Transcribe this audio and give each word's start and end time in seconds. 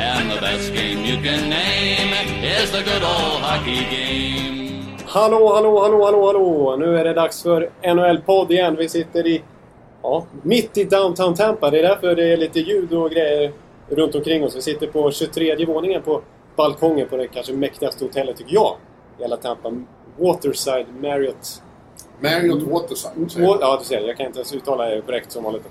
And 0.00 0.30
the 0.30 0.40
best 0.40 0.72
game 0.74 1.00
you 1.10 1.16
can 1.24 1.50
name 1.50 2.12
is 2.62 2.70
the 2.70 2.82
good 2.90 3.02
old 3.02 3.40
hockey 3.42 3.82
game. 3.96 4.96
Hallå, 5.06 5.54
hallå, 5.54 5.80
hallå, 5.82 6.04
hallå, 6.04 6.26
hallå! 6.26 6.76
Nu 6.76 6.98
är 6.98 7.04
det 7.04 7.12
dags 7.14 7.42
för 7.42 7.70
NHL-podd 7.82 8.50
igen. 8.52 8.76
Vi 8.76 8.88
sitter 8.88 9.26
i... 9.26 9.42
Ja, 10.02 10.26
mitt 10.42 10.78
i 10.78 10.84
downtown 10.84 11.34
Tampa. 11.34 11.70
Det 11.70 11.78
är 11.78 11.82
därför 11.82 12.14
det 12.14 12.32
är 12.32 12.36
lite 12.36 12.60
ljud 12.60 12.92
och 12.92 13.10
grejer 13.10 13.52
runt 13.88 14.14
omkring 14.14 14.44
oss. 14.44 14.56
Vi 14.56 14.62
sitter 14.62 14.86
på 14.86 15.10
23 15.10 15.64
våningen 15.64 16.02
på 16.02 16.22
balkongen 16.56 17.08
på 17.08 17.16
det 17.16 17.28
kanske 17.28 17.52
mäktigaste 17.52 18.04
hotellet, 18.04 18.36
tycker 18.36 18.54
jag, 18.54 18.76
i 19.18 19.22
hela 19.22 19.36
Tampa. 19.36 19.72
Waterside 20.18 20.86
Marriott. 21.02 21.62
Marriott 22.20 22.62
Waterside. 22.62 23.30
säger 23.32 23.46
Wa- 23.48 23.58
jag. 23.60 23.70
Ja, 23.70 23.76
du 23.80 23.84
ser. 23.84 24.00
Jag 24.00 24.16
kan 24.16 24.26
inte 24.26 24.38
ens 24.38 24.52
uttala 24.54 24.84
det 24.84 25.00
korrekt 25.00 25.32
som 25.32 25.44
vanligt. 25.44 25.62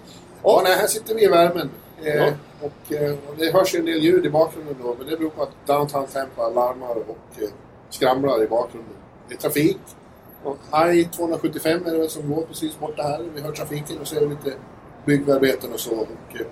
Ja, 0.44 0.62
nej, 0.64 0.74
här 0.76 0.88
sitter 0.88 1.16
vi 1.16 1.24
i 1.24 1.28
värmen. 1.28 1.70
Eh, 2.04 2.16
Ja. 2.16 2.32
och, 2.62 2.94
eh, 2.94 3.12
och 3.12 3.36
det 3.38 3.52
hörs 3.54 3.76
ju 3.76 3.80
en 3.80 3.86
del 3.86 4.00
ljud 4.04 4.26
i 4.26 4.30
bakgrunden 4.30 4.76
då, 4.84 4.96
men 5.00 5.08
det 5.08 5.18
beror 5.18 5.30
på 5.30 5.44
att 5.44 5.52
Downtown 5.66 6.08
Tampa 6.08 6.50
larmar 6.50 6.96
och 6.96 7.42
eh, 7.42 7.50
skramlar 7.90 8.44
i 8.44 8.48
bakgrunden. 8.48 8.94
Det 9.28 9.34
är 9.36 9.38
trafik. 9.40 9.78
I 10.94 11.04
275 11.06 11.82
är 11.86 11.92
det 11.92 11.98
väl 11.98 12.10
som 12.10 12.30
går 12.34 12.42
precis 12.42 12.80
borta 12.80 13.04
här. 13.04 13.26
Vi 13.36 13.42
hör 13.42 13.52
trafiken 13.52 14.00
och 14.02 14.08
ser 14.08 14.22
lite 14.30 14.54
byggarbeten 15.06 15.74
och 15.74 15.80
så. 15.80 15.92
Och, 15.96 16.36
eh, 16.40 16.46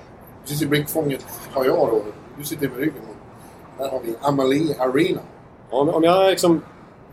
precis 0.44 0.62
i 0.62 0.66
blickfånget 0.66 1.26
har 1.52 1.66
jag 1.66 1.76
då, 1.90 2.02
du 2.38 2.44
sitter 2.44 2.70
med 2.70 2.78
ryggen. 2.78 3.02
och 3.10 3.84
Där 3.84 3.90
har 3.90 4.00
vi 4.00 4.16
Amalie 4.22 4.76
Arena. 4.80 5.20
Om, 5.70 5.90
om 5.90 6.04
jag 6.04 6.30
liksom 6.30 6.62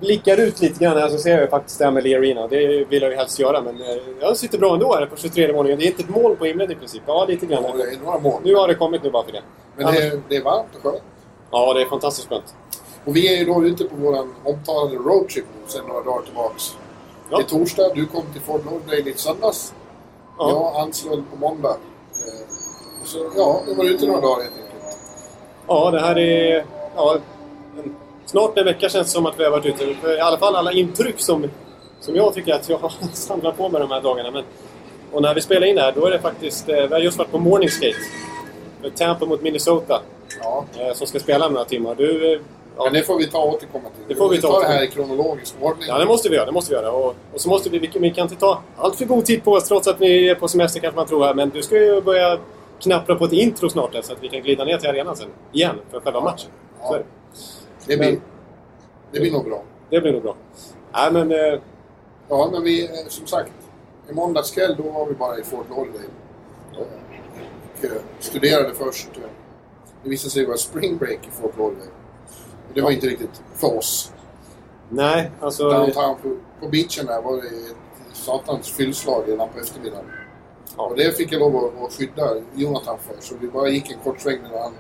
blickar 0.01 0.41
ut 0.41 0.61
lite 0.61 0.85
grann 0.85 0.97
här 0.97 1.09
så 1.09 1.19
ser 1.19 1.41
jag 1.41 1.51
faktiskt 1.51 1.81
Amelie 1.81 2.19
Arena. 2.19 2.47
Det 2.49 2.85
vill 2.85 3.03
jag 3.03 3.11
ju 3.11 3.17
helst 3.17 3.39
göra, 3.39 3.61
men 3.61 3.81
eh, 3.81 3.97
jag 4.21 4.37
sitter 4.37 4.59
bra 4.59 4.75
ändå 4.75 4.95
här 4.95 5.07
på 5.07 5.17
23 5.17 5.53
våningen. 5.53 5.79
Det 5.79 5.85
är 5.85 5.87
inte 5.87 6.03
ett 6.03 6.09
moln 6.09 6.37
på 6.37 6.45
himlen 6.45 6.71
i 6.71 6.75
princip. 6.75 7.03
Ja, 7.07 7.27
lite 7.29 7.47
grann. 7.47 7.65
Och 7.65 7.79
det 7.79 7.83
är 7.83 7.99
några 8.05 8.19
moln. 8.19 8.43
Nu 8.45 8.55
har 8.55 8.69
det 8.69 8.75
kommit 8.75 9.03
nu 9.03 9.11
bara 9.11 9.25
för 9.25 9.33
det. 9.33 9.43
Men 9.77 9.95
det 9.95 10.03
är, 10.03 10.21
det 10.29 10.37
är 10.37 10.43
varmt 10.43 10.69
och 10.77 10.83
skönt. 10.83 11.03
Ja, 11.51 11.75
det 11.75 11.83
är 11.83 11.87
fantastiskt 11.87 12.29
skönt. 12.29 12.55
Och 13.05 13.17
vi 13.17 13.35
är 13.35 13.39
ju 13.39 13.45
då 13.45 13.65
ute 13.65 13.85
på 13.85 13.97
våran 13.97 14.35
omtalade 14.45 14.97
roadtrip 14.97 15.45
nu 15.55 15.71
sedan 15.71 15.87
några 15.89 16.03
dagar 16.03 16.23
tillbaks. 16.23 16.77
Ja. 17.31 17.37
Det 17.37 17.43
är 17.43 17.47
torsdag, 17.47 17.95
du 17.95 18.07
kom 18.07 18.23
till 18.33 18.41
Fort 18.41 18.65
Lauderdale 18.65 19.11
i 19.11 19.15
söndags. 19.17 19.75
Ja. 20.39 20.51
Jag 20.51 20.83
anslöt 20.83 21.31
på 21.31 21.37
måndag. 21.37 21.71
Eh, 21.71 23.03
och 23.03 23.07
så, 23.07 23.19
ja, 23.37 23.63
vi 23.67 23.75
var 23.75 23.85
ute 23.85 24.07
några 24.07 24.21
dagar 24.21 24.43
helt 24.43 24.55
enkelt. 24.57 24.99
Ja, 25.67 25.91
det 25.91 26.01
här 26.01 26.19
är... 26.19 26.65
Ja, 26.97 27.19
en, 27.79 27.95
snart 28.27 28.59
en 28.59 28.65
vecka 28.65 28.89
känns 28.89 29.07
det 29.07 29.13
som 29.13 29.27
att 29.27 29.41
vi 29.41 29.45
har 29.45 29.51
varit 29.51 29.67
ute. 29.67 29.85
I 30.09 30.21
alla 30.21 30.39
fall 30.39 30.57
alla 30.57 30.73
intryck 30.73 31.15
som, 31.21 31.51
som 32.01 32.17
jag 32.17 32.35
tycker 32.35 32.55
att 32.55 32.69
jag 32.69 32.79
har 32.83 32.93
samlat 33.13 33.57
på 33.57 33.69
mig 33.69 33.81
de 33.81 33.91
här 33.91 34.01
dagarna. 34.01 34.31
Men, 34.31 34.45
och 35.13 35.23
när 35.23 35.35
vi 35.35 35.41
spelar 35.41 35.67
in 35.67 35.77
det 35.77 35.83
här, 35.83 35.93
då 35.93 36.07
är 36.07 36.11
det 36.11 36.19
faktiskt... 36.19 36.69
eh, 36.69 36.75
Vi 36.77 36.87
har 36.95 36.99
just 37.01 37.19
varit 37.19 37.31
på 37.31 37.39
morning 37.39 37.69
skate. 37.69 37.97
Tampa 38.97 39.27
mot 39.27 39.43
Minnesota. 39.43 40.03
Ja. 40.43 40.65
eh, 40.79 40.93
Som 40.95 41.07
ska 41.07 41.19
spela 41.21 41.47
om 41.47 41.53
några 41.53 41.65
timmar. 41.65 41.95
Du... 41.95 42.33
eh, 42.35 42.41
Ja, 42.77 42.85
Men 42.85 42.93
det 42.93 43.03
får 43.03 43.19
vi 43.19 43.27
ta 43.27 43.39
och 43.39 43.49
återkomma 43.55 43.85
till. 43.97 44.05
Det 44.09 44.15
får 44.15 44.29
vi 44.29 44.41
ta 44.41 44.49
tar 44.53 44.61
det 44.61 44.67
här 44.67 44.83
i 44.83 44.89
kronologisk 44.89 45.55
ordning. 45.61 45.85
Ja, 45.89 45.99
det 45.99 46.07
måste 46.07 46.29
vi 46.29 46.35
göra. 46.37 46.47
Det 46.47 46.53
måste 46.53 46.71
vi 46.75 46.81
göra. 46.81 46.93
Och, 46.93 47.15
och 47.35 47.41
så 47.41 47.49
måste 47.49 47.71
vi, 47.71 47.79
vi, 47.79 47.91
vi 47.99 48.11
kan 48.11 48.23
inte 48.23 48.37
ta 48.37 48.61
allt 48.77 48.97
för 48.97 49.05
god 49.05 49.25
tid 49.25 49.45
på 49.45 49.53
oss 49.53 49.65
trots 49.69 49.89
att 49.89 50.01
vi 50.01 50.29
är 50.29 50.35
på 50.35 50.49
semester 50.49 50.81
kanske 50.81 50.97
man 50.97 51.07
tror 51.07 51.25
här. 51.25 51.35
Men 51.35 51.51
du 51.51 51.63
ska 51.63 51.77
ju 51.77 52.01
börja 52.01 52.39
knappra 52.83 53.15
på 53.15 53.25
ett 53.25 53.33
intro 53.33 53.69
snart 53.69 53.91
så 54.03 54.13
att 54.13 54.19
vi 54.21 54.29
kan 54.29 54.43
glida 54.43 54.65
ner 54.65 54.79
till 54.79 54.89
arenan 54.91 55.17
sen. 55.17 55.27
Igen, 55.53 55.75
för 55.91 56.01
själva 56.01 56.21
matchen. 56.21 56.51
Är 56.83 57.05
det. 57.87 57.97
Blir, 57.97 58.11
Men- 58.13 58.21
det 59.13 59.21
blir 59.21 59.33
nog 59.33 59.45
bra. 59.45 59.63
Det 59.91 60.01
blir 60.01 60.13
nog 60.13 60.23
bra. 60.23 60.37
Nej, 60.93 61.13
men... 61.13 61.33
Eh, 61.33 61.61
Ja, 62.29 62.49
men 62.53 62.63
vi, 62.63 62.85
eh, 62.85 62.91
som 63.09 63.27
sagt, 63.27 63.53
i 64.11 64.13
måndags 64.15 64.51
kväll 64.51 64.75
då 64.77 64.91
var 64.91 65.07
vi 65.07 65.15
bara 65.15 65.39
i 65.39 65.43
Fort 65.45 65.67
Lauderdale. 65.71 66.05
Och 66.77 67.85
eh, 67.85 67.91
studerade 68.19 68.75
först. 68.75 69.09
eh, 69.17 69.23
Det 70.03 70.11
visade 70.11 70.31
sig 70.31 70.47
vara 70.47 70.57
spring 70.57 70.97
break 70.97 71.19
i 71.29 71.31
Fort 71.31 71.59
Lauderdale. 71.59 71.91
Det 72.75 72.81
var 72.81 72.91
inte 72.91 73.07
riktigt 73.07 73.43
för 73.55 73.79
oss. 73.79 74.13
nej, 74.89 75.31
alltså... 75.41 75.71
Downtown 75.71 76.17
på, 76.23 76.37
på 76.61 76.69
beachen 76.69 77.07
där 77.07 77.23
var 77.23 77.37
det 77.37 77.49
ett 77.49 77.77
satans 78.13 78.71
fyllslag 78.73 79.23
redan 79.27 79.49
på 79.49 79.59
eftermiddagen. 79.59 80.05
Ja. 80.77 80.83
Och 80.87 80.97
det 80.97 81.17
fick 81.17 81.33
jag 81.33 81.41
lov 81.41 81.57
att, 81.57 81.83
att 81.85 81.93
skydda 81.93 82.37
Jonathan 82.55 82.99
för. 82.99 83.15
Så 83.21 83.35
vi 83.41 83.49
bara 83.49 83.69
gick 83.69 83.91
en 83.91 83.99
kort 84.05 84.21
sväng 84.21 84.39
när 84.43 84.59
han 84.59 84.73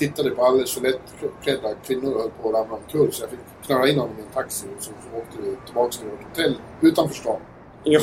tittade 0.00 0.30
på 0.30 0.44
alldeles 0.44 0.74
för 0.74 0.80
lättklädda 0.80 1.74
kvinnor 1.86 2.14
och 2.14 2.20
höll 2.20 2.30
på 2.42 2.48
att 2.48 2.54
ramla 2.54 2.76
omkull. 2.76 3.12
Så 3.12 3.22
jag 3.22 3.30
fick 3.30 3.40
knöra 3.66 3.88
in 3.88 3.98
honom 3.98 4.18
i 4.18 4.22
en 4.22 4.28
taxi 4.34 4.66
och 4.76 4.82
så, 4.82 4.90
så 4.90 5.18
åkte 5.18 5.36
vi 5.42 5.56
tillbaka 5.66 5.90
till 5.90 6.08
vårt 6.08 6.24
hotell 6.28 6.54
utanför 6.80 7.14
stan. 7.14 7.40
Jo, 7.84 8.00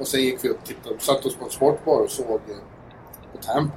Och 0.00 0.06
sen 0.06 0.20
gick 0.20 0.44
vi 0.44 0.50
och 0.50 0.56
tittade, 0.64 0.98
satt 0.98 1.26
oss 1.26 1.36
på 1.36 1.44
en 1.44 1.50
sportbar 1.50 2.00
och 2.00 2.10
såg 2.10 2.40
eh, 2.48 2.56
på 3.32 3.38
Tampa. 3.42 3.76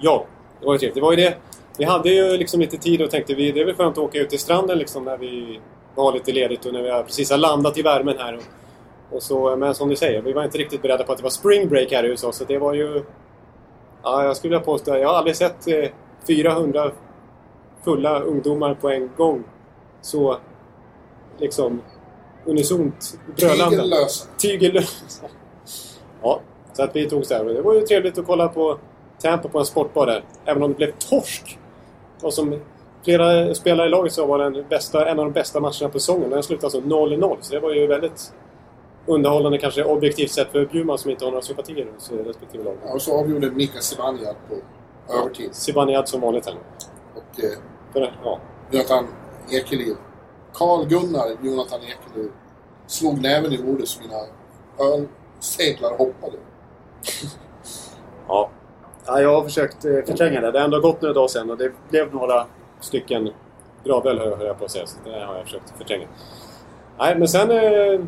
ja, 0.00 0.26
det 0.60 0.66
var 0.66 0.72
ju 0.72 0.78
trevligt. 0.78 0.94
Det 0.94 1.00
var 1.00 1.12
ju 1.12 1.16
det. 1.16 1.36
Vi 1.78 1.84
hade 1.84 2.10
ju 2.10 2.36
liksom 2.36 2.60
lite 2.60 2.76
tid 2.76 3.02
och 3.02 3.10
tänkte 3.10 3.34
vi 3.34 3.52
det 3.52 3.60
är 3.60 3.64
väl 3.64 3.74
skönt 3.74 3.98
att 3.98 4.04
åka 4.04 4.18
ut 4.18 4.30
till 4.30 4.38
stranden 4.38 4.78
liksom 4.78 5.04
när 5.04 5.18
vi 5.18 5.60
har 5.96 6.12
lite 6.12 6.32
ledigt 6.32 6.66
och 6.66 6.72
när 6.72 6.82
vi 6.82 7.04
precis 7.04 7.30
har 7.30 7.38
landat 7.38 7.78
i 7.78 7.82
värmen 7.82 8.18
här. 8.18 8.34
Och, 8.36 8.42
och 9.16 9.22
så, 9.22 9.56
men 9.56 9.74
som 9.74 9.88
du 9.88 9.96
säger, 9.96 10.22
vi 10.22 10.32
var 10.32 10.44
inte 10.44 10.58
riktigt 10.58 10.82
beredda 10.82 11.04
på 11.04 11.12
att 11.12 11.18
det 11.18 11.24
var 11.24 11.30
spring 11.30 11.68
break 11.68 11.92
här 11.92 12.04
i 12.04 12.08
USA 12.08 12.32
så 12.32 12.44
det 12.44 12.58
var 12.58 12.74
ju... 12.74 13.04
Ja, 14.02 14.24
jag 14.24 14.36
skulle 14.36 14.50
vilja 14.50 14.64
påstå, 14.64 14.96
jag 14.96 15.08
har 15.08 15.14
aldrig 15.14 15.36
sett 15.36 15.68
eh, 15.68 15.88
400 16.26 16.92
fulla 17.84 18.20
ungdomar 18.20 18.74
på 18.74 18.90
en 18.90 19.10
gång 19.16 19.44
så 20.00 20.36
liksom 21.38 21.82
unisont 22.44 23.18
brölande. 23.36 23.76
Tygellösa. 23.76 24.28
Tygellösa. 24.38 25.26
Ja, 26.22 26.40
så 26.72 26.82
att 26.82 26.96
vi 26.96 27.08
tog 27.08 27.26
så 27.26 27.34
här. 27.34 27.44
Det 27.44 27.62
var 27.62 27.74
ju 27.74 27.80
trevligt 27.80 28.18
att 28.18 28.26
kolla 28.26 28.48
på 28.48 28.78
Tampa 29.22 29.48
på 29.48 29.58
en 29.58 29.66
sportbar 29.66 30.06
där. 30.06 30.24
Även 30.44 30.62
om 30.62 30.70
det 30.70 30.76
blev 30.76 30.92
torsk. 30.92 31.58
Och 32.22 32.34
som 32.34 32.60
flera 33.04 33.54
spelare 33.54 33.86
i 33.86 33.90
laget 33.90 34.12
sa 34.12 34.26
var 34.26 34.38
den 34.38 34.64
bästa, 34.68 35.08
en 35.08 35.18
av 35.18 35.24
de 35.24 35.32
bästa 35.32 35.60
matcherna 35.60 35.88
på 35.88 35.98
säsongen. 35.98 36.30
Den 36.30 36.42
slutade 36.42 36.66
alltså 36.66 36.80
0-0. 36.80 37.36
Så 37.40 37.54
det 37.54 37.60
var 37.60 37.70
ju 37.70 37.86
väldigt 37.86 38.32
underhållande 39.06 39.58
kanske 39.58 39.84
objektivt 39.84 40.30
sett 40.30 40.52
för 40.52 40.66
Bjurman 40.66 40.98
som 40.98 41.10
inte 41.10 41.24
har 41.24 41.30
några 41.30 41.42
sympatier 41.42 41.86
hos 41.94 42.10
respektive 42.10 42.64
lag. 42.64 42.76
Ja, 42.84 42.94
och 42.94 43.02
så 43.02 43.18
avgjorde 43.20 43.50
Mika 43.50 43.80
Zibanejad 43.80 44.36
på 44.48 44.54
övertid. 45.08 45.54
Zibanejad 45.54 46.08
som 46.08 46.20
vanligt 46.20 46.46
här. 46.46 46.54
Och 47.14 47.44
eh, 47.44 47.50
För, 47.92 48.14
ja. 48.24 48.38
Jonathan 48.70 49.06
Ekeliv. 49.50 49.96
Carl 50.54 50.86
Gunnar 50.86 51.28
Jonathan 51.42 51.80
Ekeliv 51.80 52.30
slog 52.86 53.22
näven 53.22 53.52
i 53.52 53.58
bordet 53.62 53.88
så 53.88 54.00
mina 54.00 54.16
ölseglar 54.92 55.90
hoppade. 55.90 56.36
Ja. 58.28 58.50
ja. 59.06 59.20
Jag 59.20 59.34
har 59.34 59.42
försökt 59.44 59.84
eh, 59.84 59.92
förtränga 60.06 60.40
det. 60.40 60.50
Det 60.52 60.58
har 60.58 60.64
ändå 60.64 60.80
gått 60.80 61.02
några 61.02 61.14
dagar 61.14 61.28
sedan 61.28 61.50
och 61.50 61.56
det 61.56 61.72
blev 61.90 62.14
några 62.14 62.46
stycken 62.80 63.30
gravöl 63.84 64.18
höll 64.18 64.46
jag 64.46 64.58
på 64.58 64.64
att 64.64 64.70
säga. 64.70 64.86
Så 64.86 64.96
det 65.04 65.24
har 65.24 65.34
jag 65.36 65.44
försökt 65.44 65.70
förtränga. 65.78 66.06
Nej, 66.98 67.18
men 67.18 67.28
sen... 67.28 67.50
Eh, 67.50 68.00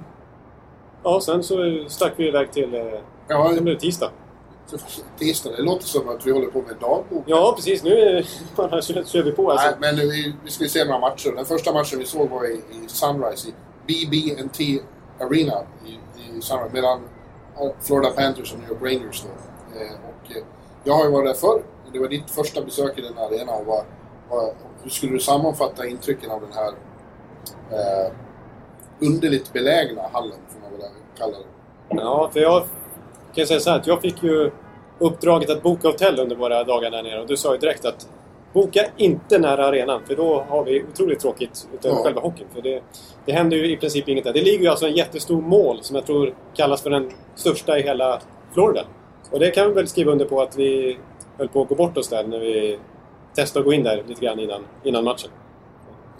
ja, 1.02 1.20
sen 1.20 1.42
så 1.42 1.84
stack 1.88 2.12
vi 2.16 2.28
iväg 2.28 2.52
till... 2.52 2.74
Eh, 2.74 3.00
Ja, 3.28 3.52
sen 3.54 3.64
blev 3.64 3.74
det 3.76 3.80
tisdag. 3.80 4.10
Så- 4.66 5.02
tisdag. 5.18 5.50
Det 5.56 5.62
låter 5.62 5.84
som 5.86 6.08
att 6.08 6.26
vi 6.26 6.30
håller 6.32 6.46
på 6.46 6.58
med 6.62 6.76
dagbok. 6.80 7.24
Ja, 7.26 7.52
precis. 7.56 7.82
Nu 7.84 7.90
är, 7.90 8.26
bara 8.56 8.82
kör, 9.04 9.22
vi 9.22 9.32
på. 9.32 9.50
Alltså. 9.50 9.66
Nej, 9.66 9.76
men 9.80 9.96
vi, 9.96 10.34
vi 10.44 10.50
ska 10.50 10.64
se 10.64 10.84
några 10.84 10.98
matcher. 10.98 11.32
Den 11.36 11.44
första 11.44 11.72
matchen 11.72 11.98
vi 11.98 12.04
såg 12.04 12.30
var 12.30 12.44
i, 12.46 12.54
i 12.54 12.88
Sunrise, 12.88 13.48
i 13.48 13.52
BB&T 13.86 14.80
Arena 15.20 15.62
i, 15.86 15.92
i 16.20 16.40
Sunrise, 16.42 16.72
mellan 16.72 17.00
Florida 17.80 18.10
Panthers 18.10 18.52
och 18.52 18.58
New 18.58 18.68
York 18.68 18.82
Rangers. 18.82 19.22
Då. 19.22 19.28
Eh, 19.80 19.92
och, 19.92 20.36
eh, 20.36 20.42
jag 20.84 20.94
har 20.94 21.04
ju 21.04 21.10
varit 21.10 21.26
där 21.26 21.34
förr. 21.34 21.62
Det 21.92 21.98
var 21.98 22.08
ditt 22.08 22.30
första 22.30 22.60
besök 22.64 22.98
i 22.98 23.00
den 23.00 23.14
här 23.16 23.26
arenan. 23.26 23.54
Och 23.60 23.66
vad, 23.66 23.84
vad, 24.30 24.54
hur 24.82 24.90
skulle 24.90 25.12
du 25.12 25.20
sammanfatta 25.20 25.86
intrycken 25.86 26.30
av 26.30 26.40
den 26.40 26.52
här 26.52 26.68
eh, 27.70 28.12
underligt 29.00 29.52
belägna 29.52 30.02
hallen, 30.12 30.38
får 30.48 30.60
man 30.60 30.78
väl 30.80 30.88
kalla 31.18 31.32
det? 31.38 31.44
Ja, 31.88 32.30
för 32.32 32.40
jag 32.40 32.64
kan 33.34 33.46
säga 33.46 33.60
så 33.60 33.70
här 33.70 33.78
att 33.78 33.86
jag 33.86 34.00
fick 34.00 34.22
ju 34.22 34.50
uppdraget 34.98 35.50
att 35.50 35.62
boka 35.62 35.88
hotell 35.88 36.20
under 36.20 36.36
våra 36.36 36.64
dagar 36.64 36.90
där 36.90 37.02
nere 37.02 37.20
och 37.20 37.26
du 37.26 37.36
sa 37.36 37.52
ju 37.52 37.58
direkt 37.58 37.84
att 37.84 38.08
boka 38.52 38.86
inte 38.96 39.38
nära 39.38 39.66
arenan 39.66 40.00
för 40.06 40.16
då 40.16 40.44
har 40.48 40.64
vi 40.64 40.84
otroligt 40.92 41.20
tråkigt 41.20 41.68
utöver 41.74 41.96
Ja. 41.96 42.02
själva 42.02 42.20
hockeyn. 42.20 42.46
För 42.54 42.62
det, 42.62 42.82
det 43.26 43.32
händer 43.32 43.56
ju 43.56 43.70
i 43.72 43.76
princip 43.76 44.08
inget 44.08 44.24
där. 44.24 44.32
Det 44.32 44.42
ligger 44.42 44.64
ju 44.64 44.68
alltså 44.68 44.86
en 44.86 44.94
jättestor 44.94 45.40
mål 45.42 45.78
som 45.82 45.96
jag 45.96 46.06
tror 46.06 46.34
kallas 46.54 46.82
för 46.82 46.90
den 46.90 47.10
största 47.34 47.78
i 47.78 47.82
hela 47.82 48.20
Florida. 48.52 48.84
Och 49.30 49.40
det 49.40 49.50
kan 49.50 49.68
vi 49.68 49.74
väl 49.74 49.88
skriva 49.88 50.12
under 50.12 50.24
på 50.24 50.42
att 50.42 50.56
vi 50.56 50.98
höll 51.38 51.48
på 51.48 51.62
att 51.62 51.68
gå 51.68 51.74
bort 51.74 51.96
oss 51.96 52.08
där 52.08 52.24
när 52.24 52.38
vi 52.38 52.78
testa 53.34 53.58
att 53.58 53.64
gå 53.64 53.72
in 53.72 53.82
där 53.82 54.04
lite 54.06 54.24
grann 54.24 54.38
innan, 54.40 54.64
innan 54.84 55.04
matchen. 55.04 55.30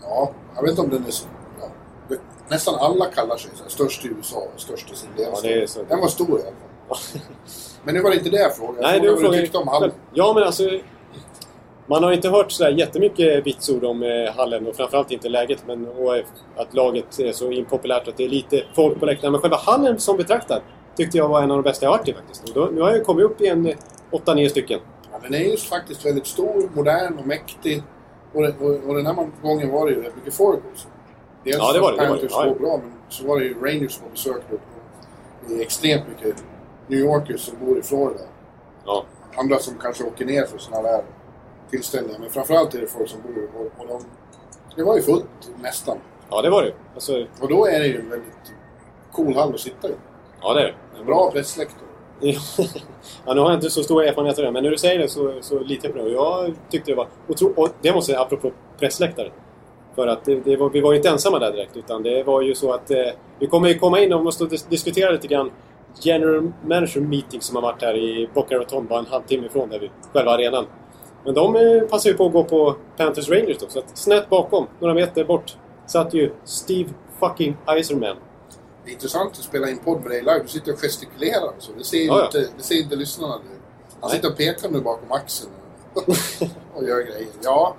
Ja, 0.03 0.31
jag 0.55 0.63
vet 0.63 0.71
inte 0.71 0.83
om 0.83 0.91
den 0.91 1.07
är 1.07 1.11
så... 1.11 1.27
Ja. 1.61 2.17
Nästan 2.49 2.75
alla 2.75 3.05
kallar 3.05 3.37
sig 3.37 3.51
så 3.55 3.71
störst 3.71 4.05
i 4.05 4.09
USA 4.09 4.37
och 4.55 4.61
störst 4.61 4.93
i 4.93 4.97
sin. 4.97 5.09
Ja, 5.17 5.39
det 5.43 5.63
är 5.63 5.67
så. 5.67 5.83
Den 5.89 6.01
var 6.01 6.09
stor 6.09 6.29
i 6.29 6.33
alla 6.33 6.43
fall. 6.43 6.53
Men 7.85 7.95
nu 7.95 8.01
var 8.01 8.11
det 8.11 8.17
inte 8.17 8.31
det 8.31 8.39
jag 8.39 8.57
frågade. 8.57 8.83
Jag 8.83 8.91
Nej, 8.91 9.01
frågade 9.01 9.17
du 9.17 9.23
vad 9.23 9.33
du 9.33 9.41
tyckte 9.41 9.59
om 9.59 9.69
Hallen. 9.69 9.93
Ja, 10.13 10.33
men 10.35 10.43
alltså... 10.43 10.63
Man 11.87 12.05
har 12.05 12.13
inte 12.13 12.29
hört 12.29 12.53
sådär 12.53 12.71
jättemycket 12.71 13.47
vitsord 13.47 13.85
om 13.85 14.03
eh, 14.03 14.35
hallen 14.37 14.67
och 14.67 14.77
framförallt 14.77 15.11
inte 15.11 15.29
läget. 15.29 15.65
Men, 15.67 15.89
och 15.89 16.17
eh, 16.17 16.25
att 16.57 16.75
laget 16.75 17.19
är 17.21 17.33
så 17.33 17.51
impopulärt 17.51 18.09
att 18.09 18.17
det 18.17 18.25
är 18.25 18.29
lite 18.29 18.63
folk 18.75 19.01
på 19.01 19.07
läktaren. 19.07 19.33
Men 19.33 19.41
själva 19.41 19.57
hallen 19.57 19.99
som 19.99 20.17
betraktad 20.17 20.63
tyckte 20.97 21.19
jag 21.19 21.29
var 21.29 21.43
en 21.43 21.51
av 21.51 21.57
de 21.57 21.63
bästa 21.63 21.87
jag 21.87 21.91
varit 21.91 22.09
i 22.09 22.13
faktiskt. 22.13 22.55
Då, 22.55 22.69
nu 22.73 22.81
har 22.81 22.91
jag 22.91 23.05
kommit 23.05 23.25
upp 23.25 23.41
i 23.41 23.47
en 23.47 23.67
eh, 23.67 23.77
8-9 24.11 24.49
stycken. 24.49 24.81
Ja, 25.13 25.19
den 25.23 25.35
är 25.35 25.51
ju 25.51 25.57
faktiskt 25.57 26.07
väldigt 26.07 26.27
stor, 26.27 26.71
modern 26.75 27.19
och 27.19 27.27
mäktig. 27.27 27.83
Och, 28.33 28.43
och, 28.43 28.89
och 28.89 28.95
den 28.95 29.07
här 29.07 29.15
gången 29.43 29.71
var 29.71 29.87
det 29.87 29.93
ju 29.93 30.03
rätt 30.03 30.17
mycket 30.17 30.35
folk 30.35 30.61
också. 30.73 30.89
Dels 31.45 31.57
Ja, 31.59 31.73
det 31.73 31.81
var 31.81 31.93
det, 31.93 32.03
det 32.03 32.09
var 32.09 32.17
det. 32.17 32.23
Ja, 32.31 32.47
ja. 32.47 32.53
var 32.53 32.59
bra, 32.59 32.81
men 32.83 32.93
så 33.09 33.27
var 33.27 33.39
det 33.41 33.45
ju 33.45 33.55
Rangers 33.55 33.99
på 33.99 34.09
besök. 34.11 34.43
Och 34.51 34.59
det 35.49 35.55
är 35.55 35.61
extremt 35.61 36.09
mycket 36.09 36.45
New 36.87 36.99
Yorkers 36.99 37.41
som 37.41 37.55
bor 37.67 37.79
i 37.79 37.83
Florida. 37.83 38.21
Ja. 38.87 39.05
Andra 39.37 39.59
som 39.59 39.75
kanske 39.79 40.05
åker 40.05 40.25
ner 40.25 40.45
för 40.47 40.59
sådana 40.59 40.83
där 40.89 41.03
tillställningar. 41.71 42.19
Men 42.19 42.31
framförallt 42.31 42.75
är 42.75 42.81
det 42.81 42.87
folk 42.87 43.09
som 43.09 43.21
bor 43.23 43.49
och, 43.57 43.81
och 43.83 43.87
de, 43.89 44.01
Det 44.77 44.83
var 44.83 44.97
ju 44.97 45.03
fullt 45.03 45.51
nästan. 45.63 45.99
ja, 46.31 46.43
det 46.43 46.51
var 46.51 46.63
det 46.63 46.73
alltså, 46.95 47.27
Och 47.41 47.49
då 47.49 47.67
är 47.67 47.81
det 47.81 47.87
ju 47.87 48.01
en 48.01 48.11
väldigt 48.11 48.53
cool 49.13 49.35
hall 49.35 49.55
att 49.55 49.61
sitta 49.61 49.89
i. 49.89 49.93
Ja, 50.41 50.55
det 50.55 50.61
är 50.61 50.65
det. 50.65 50.99
En 51.01 51.07
bra 51.07 51.31
pressläktare. 51.31 51.79
ja, 53.27 53.35
nu 53.35 53.41
har 53.41 53.51
jag 53.51 53.55
inte 53.55 53.71
så 53.71 53.83
stor 53.83 54.05
erfarenhet 54.05 54.39
av 54.39 54.45
det, 54.45 54.51
men 54.51 54.63
när 54.63 54.71
du 54.71 54.79
säger 54.79 54.99
det 54.99 55.09
så, 55.09 55.33
så 55.41 55.59
litar 55.59 55.89
jag 55.89 55.93
på 55.99 55.99
det. 56.05 56.17
Och 56.19 56.25
jag 56.47 56.55
tyckte 56.71 56.91
det 56.91 56.95
var... 56.95 57.09
Och, 57.29 57.37
tro, 57.37 57.53
och 57.57 57.69
det 57.83 57.93
måste 57.93 58.13
jag 58.13 58.17
säga, 58.19 58.21
apropå 58.21 58.53
pressläktare. 58.79 59.31
För 59.95 60.07
att 60.07 60.25
det, 60.25 60.35
det 60.35 60.57
var, 60.57 60.71
vi 60.71 60.81
var 60.81 60.93
ju 60.93 60.97
inte 60.97 61.09
ensamma 61.09 61.39
där 61.39 61.53
direkt, 61.53 61.77
utan 61.77 62.03
det 62.03 62.23
var 62.23 62.43
ju 62.43 62.55
så 62.55 62.73
att... 62.73 62.91
Eh, 62.91 62.99
vi 63.39 63.47
kommer 63.47 63.69
ju 63.69 63.79
komma 63.79 64.01
in 64.01 64.13
och 64.13 64.25
måste 64.25 64.45
dis- 64.45 64.67
diskutera 64.69 65.11
lite 65.11 65.27
grann 65.27 65.51
General 66.01 66.53
Manager 66.65 67.01
Meeting 67.01 67.41
som 67.41 67.57
har 67.57 67.63
varit 67.63 67.83
här 67.83 67.97
i 67.97 68.31
Boca 68.35 68.55
Raton, 68.59 68.87
bara 68.87 68.99
en 68.99 69.07
halvtimme 69.07 69.47
ifrån 69.47 69.69
där 69.69 69.79
vi, 69.79 69.91
själva 70.13 70.31
arenan. 70.31 70.67
Men 71.25 71.35
de 71.35 71.57
eh, 71.57 71.83
passar 71.83 72.11
ju 72.11 72.17
på 72.17 72.27
att 72.27 72.33
gå 72.33 72.45
på 72.45 72.77
Panthers 72.97 73.29
Rangers 73.29 73.59
då, 73.59 73.67
så 73.69 73.79
att 73.79 73.99
snett 73.99 74.29
bakom, 74.31 74.67
några 74.81 74.95
meter 74.95 75.25
bort, 75.25 75.57
satt 75.87 76.15
ju 76.15 76.33
Steve 76.45 76.91
fucking 77.21 77.57
Eiserman. 77.67 78.17
Det 78.85 78.91
är 78.91 78.93
intressant 78.93 79.31
att 79.33 79.37
spela 79.45 79.71
in 79.71 79.79
podd 79.79 80.01
med 80.01 80.11
dig 80.11 80.21
live. 80.21 80.39
Du 80.43 80.49
sitter 80.49 80.73
och 80.73 80.79
gestikulerar 80.79 81.47
och 81.47 81.55
så. 81.63 81.73
Det 81.79 81.85
ser, 81.85 82.07
Ja, 82.07 82.25
inte, 82.25 82.39
det 82.57 82.63
ser 82.63 82.75
inte 82.83 82.97
lyssnarna 82.97 83.37
nu. 83.37 83.51
Han 84.01 84.11
sitter 84.11 84.31
och 84.31 84.37
pekar 84.37 84.69
nu 84.69 84.81
bakom 84.81 85.13
axeln 85.13 85.53
och 86.75 86.85
gör 86.89 87.03
grejer. 87.03 87.29
Ja, 87.43 87.75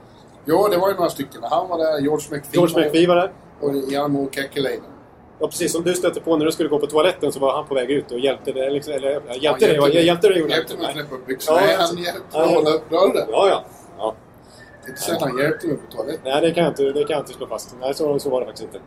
ja, 0.46 0.68
det 0.72 0.78
var 0.78 0.90
ju 0.90 0.96
några 0.96 1.10
stycken. 1.10 1.44
Han 1.44 1.70
var 1.70 1.78
där, 1.78 2.00
George 2.02 2.28
McPhee, 2.32 2.52
George 2.52 2.86
McPhee 2.86 3.08
var 3.08 3.16
där. 3.16 3.32
och 3.62 3.92
Jarmo 3.92 4.30
Kekkeläinen. 4.32 4.92
Och 5.40 5.50
precis 5.50 5.72
som 5.72 5.84
du 5.84 5.94
stötte 5.94 6.22
på 6.22 6.38
när 6.38 6.46
du 6.46 6.52
skulle 6.52 6.70
gå 6.70 6.80
på 6.80 6.88
toaletten 6.88 7.32
så 7.32 7.40
var 7.40 7.54
han 7.54 7.68
på 7.68 7.76
väg 7.76 7.92
ut 7.92 8.12
och 8.12 8.20
hjälpte 8.20 8.52
dig. 8.52 8.72
Liksom, 8.72 8.94
eller 8.94 9.10
hjälpte 9.10 9.68
dig? 9.68 9.76
Jag 9.76 9.90
hjälpte 9.94 10.30
dig? 10.30 10.38
hjälpte 10.50 10.74
inte. 10.74 10.78
mig 10.78 10.86
att 10.86 10.94
knäppa 10.94 11.16
upp 11.16 11.28
byxorna. 11.28 11.62
Ja, 11.62 11.78
han 11.80 11.98
hjälpte 11.98 12.22
Ja, 12.32 12.40
mig 12.40 12.46
att 12.46 12.52
ja. 12.52 12.56
hålla 12.56 12.70
upp 12.70 12.90
dörren. 12.90 13.28
Ja, 13.32 13.48
ja. 13.50 13.64
ja. 13.98 14.16
Inte 14.88 15.02
så 15.02 15.12
att 15.12 15.22
han 15.22 15.38
hjälpte 15.38 15.68
mig 15.68 15.78
på 15.78 15.96
toaletten. 15.98 16.22
Nej, 16.24 16.42
det 16.42 16.52
kan, 16.52 16.64
jag 16.64 16.72
inte, 16.72 16.84
det 16.84 17.04
kan 17.04 17.14
jag 17.14 17.20
inte 17.20 17.34
slå 17.34 17.48
fast. 17.48 17.76
Nej, 17.82 17.94
så, 17.94 18.20
så 18.20 18.30
var 18.30 18.40
det 18.40 18.46
faktiskt 18.46 18.64
inte. 18.64 18.80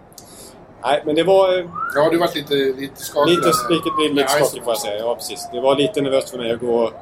Nej, 0.83 1.03
men 1.07 1.15
det 1.15 1.23
var 1.23 1.59
eh, 1.59 1.65
Ja, 1.95 2.09
du 2.11 2.19
varit 2.19 2.35
lite, 2.35 2.55
lite 2.55 3.03
skakig 3.03 3.31
lite, 3.31 3.49
lite, 3.71 4.15
lite, 4.15 4.29
skakig 4.29 4.63
får 4.65 4.73
jag 4.73 4.79
säga. 4.79 4.99
Ja, 4.99 5.15
precis. 5.15 5.49
Det 5.53 5.61
var 5.61 5.77
lite 5.77 6.01
nervöst 6.01 6.31
för 6.31 6.39
mig 6.39 6.53
att 6.53 6.61
gå... 6.61 6.93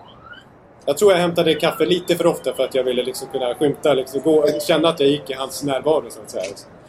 Jag 0.86 0.98
tror 0.98 1.12
jag 1.12 1.18
hämtade 1.18 1.54
kaffe 1.54 1.84
lite 1.84 2.16
för 2.16 2.26
ofta 2.26 2.54
för 2.54 2.64
att 2.64 2.74
jag 2.74 2.84
ville 2.84 3.02
liksom 3.02 3.28
kunna 3.28 3.54
skymta, 3.54 3.94
liksom 3.94 4.20
gå, 4.20 4.46
känna 4.60 4.88
att 4.88 5.00
jag 5.00 5.08
gick 5.08 5.30
i 5.30 5.32
hans 5.32 5.62
närvaro 5.62 6.10
så 6.10 6.20
att 6.20 6.30
säga. 6.30 6.44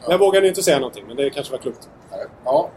Jag 0.09 0.18
vågade 0.18 0.48
inte 0.48 0.63
säga 0.63 0.80
någonting, 0.80 1.04
men 1.07 1.15
det 1.15 1.30
kanske 1.30 1.51
var 1.51 1.59
klokt. 1.59 1.89
Ja. 2.45 2.69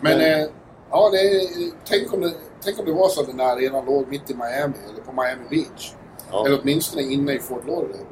Men, 0.00 0.18
Men- 0.18 0.40
eh, 0.42 0.46
ja, 0.90 1.10
det 1.10 1.48
tänk, 1.84 2.12
om 2.12 2.20
det, 2.20 2.32
tänk 2.64 2.78
om 2.78 2.84
det 2.84 2.92
var 2.92 3.08
så 3.08 3.20
att 3.20 3.26
den 3.26 3.40
här 3.40 3.56
arenan 3.56 3.84
låg 3.84 4.08
mitt 4.08 4.30
i 4.30 4.34
Miami, 4.34 4.74
eller 4.92 5.02
på 5.06 5.12
Miami 5.12 5.42
Beach. 5.50 5.92
Ja. 6.30 6.46
Eller 6.46 6.60
åtminstone 6.62 7.02
inne 7.02 7.32
i 7.32 7.38
Fort 7.38 7.66
Lauderdale. 7.66 8.04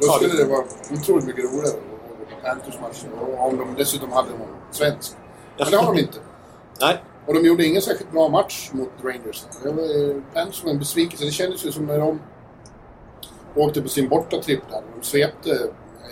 Då 0.00 0.06
Ja, 0.06 0.12
skulle 0.12 0.32
det- 0.32 0.44
det 0.44 0.50
vara 0.50 0.64
otroligt 0.92 1.26
mycket 1.26 1.44
roligare 1.44 1.68
att. 1.68 1.80
Och 3.22 3.46
om 3.46 3.56
de 3.58 3.74
dessutom 3.76 4.12
hade 4.12 4.30
någon 4.30 4.48
svensk. 4.70 5.16
Men 5.58 5.70
det 5.70 5.76
har 5.76 5.94
de 5.94 6.00
inte. 6.00 6.18
Nej, 6.80 7.02
Och 7.26 7.34
de 7.34 7.44
gjorde 7.46 7.66
ingen 7.66 7.82
särskilt 7.82 8.12
bra 8.12 8.28
match 8.28 8.70
mot 8.72 8.88
Rangers. 9.04 9.44
Det 9.62 9.70
var 9.72 9.82
eh, 9.82 10.16
Panthers 10.34 10.64
var 10.64 10.70
en 10.70 10.78
besvikelse. 10.78 11.24
Det 11.24 11.30
kändes 11.30 11.64
ju 11.66 11.72
som 11.72 11.86
när 11.86 11.98
de 11.98 12.20
åkte 13.54 13.82
på 13.82 13.88
sin 13.88 14.08
bortatripp 14.08 14.62
där. 14.70 14.82
De 14.96 15.02
svepte 15.06 15.50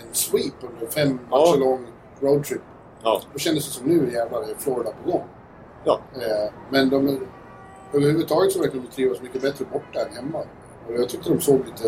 en 0.01 0.13
sweep 0.13 0.53
under 0.61 0.87
fem 0.91 1.19
Ja. 1.31 1.37
matcher 1.37 1.59
lång 1.59 1.85
roadtrip. 2.21 2.61
Ja. 3.03 3.21
Då 3.33 3.39
kändes 3.39 3.65
det 3.65 3.71
som 3.71 3.87
nu 3.87 4.13
jävlar 4.13 4.41
är 4.41 4.55
Florida 4.57 4.91
på 5.03 5.11
gång. 5.11 5.23
ja. 5.83 5.99
Eh, 6.15 6.53
men 6.69 6.89
de, 6.89 7.19
överhuvudtaget 7.93 8.51
så 8.51 8.59
verkar 8.59 8.75
de 8.75 8.87
trivas 8.87 9.21
mycket 9.21 9.41
bättre 9.41 9.65
borta 9.71 9.99
än 9.99 10.15
hemma. 10.15 10.39
Och 10.87 10.93
jag 10.93 11.09
tyckte 11.09 11.29
de 11.29 11.41
såg 11.41 11.59
lite... 11.65 11.87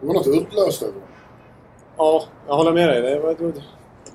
Det 0.00 0.06
var 0.06 0.14
något 0.14 0.26
uddlöst 0.26 0.82
över 0.82 0.92
dem. 0.92 1.02
Ja, 1.96 2.24
jag 2.46 2.54
håller 2.56 2.72
med 2.72 2.88
dig. 2.88 3.02
Det 3.02 3.20
var, 3.20 3.34
det, 3.34 3.62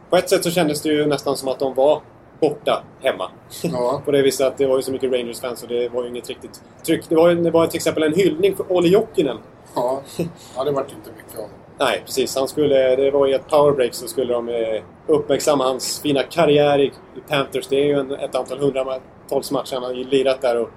på 0.10 0.18
ett 0.18 0.30
sätt 0.30 0.44
så 0.44 0.52
kändes 0.52 0.82
det 0.82 0.90
ju 0.90 1.06
nästan 1.06 1.38
som 1.38 1.48
att 1.48 1.60
de 1.60 1.74
var 1.74 2.02
borta 2.40 2.84
hemma. 3.00 3.32
Ja. 3.64 4.02
På 4.06 4.12
det 4.12 4.22
viset 4.22 4.48
att 4.48 4.58
det 4.58 4.66
var 4.66 4.76
ju 4.76 4.82
så 4.82 4.92
mycket 4.92 5.12
Rangers-fans 5.12 5.64
och 5.64 5.70
det 5.70 5.90
var 5.90 6.04
ju 6.04 6.10
inget 6.10 6.30
riktigt 6.30 6.62
tryck. 6.86 7.10
Det 7.10 7.16
var, 7.16 7.30
det 7.36 7.52
var 7.52 7.68
till 7.68 7.78
exempel 7.78 8.04
en 8.04 8.14
hyllning 8.14 8.56
för 8.56 8.72
Olli 8.72 8.90
Jokinen. 8.90 9.38
Ja, 9.76 10.02
ja 10.56 10.64
det 10.64 10.72
vart 10.72 10.92
inte 10.92 11.10
mycket 11.18 11.40
av. 11.40 11.50
Nej, 11.82 12.02
precis. 12.06 12.36
Han 12.36 12.48
skulle, 12.48 12.96
det 12.96 13.12
var 13.12 13.28
i 13.28 13.34
ett 13.34 13.48
powerbreak 13.50 13.94
så 13.94 14.08
skulle 14.08 14.34
de 14.34 14.50
eh, 14.50 14.84
uppmärksamma 15.08 15.64
hans 15.64 16.02
fina 16.02 16.24
karriär 16.24 16.80
i, 16.80 16.92
Panthers. 17.28 17.68
Det 17.68 17.76
är 17.76 17.86
ju 17.86 18.00
en, 18.00 18.12
ett 18.12 18.36
antal 18.36 18.60
hundratals 18.60 19.52
matcher 19.52 19.74
han 19.74 19.84
har 19.84 19.94
lirat 19.94 20.42
där. 20.42 20.58
Och, 20.62 20.70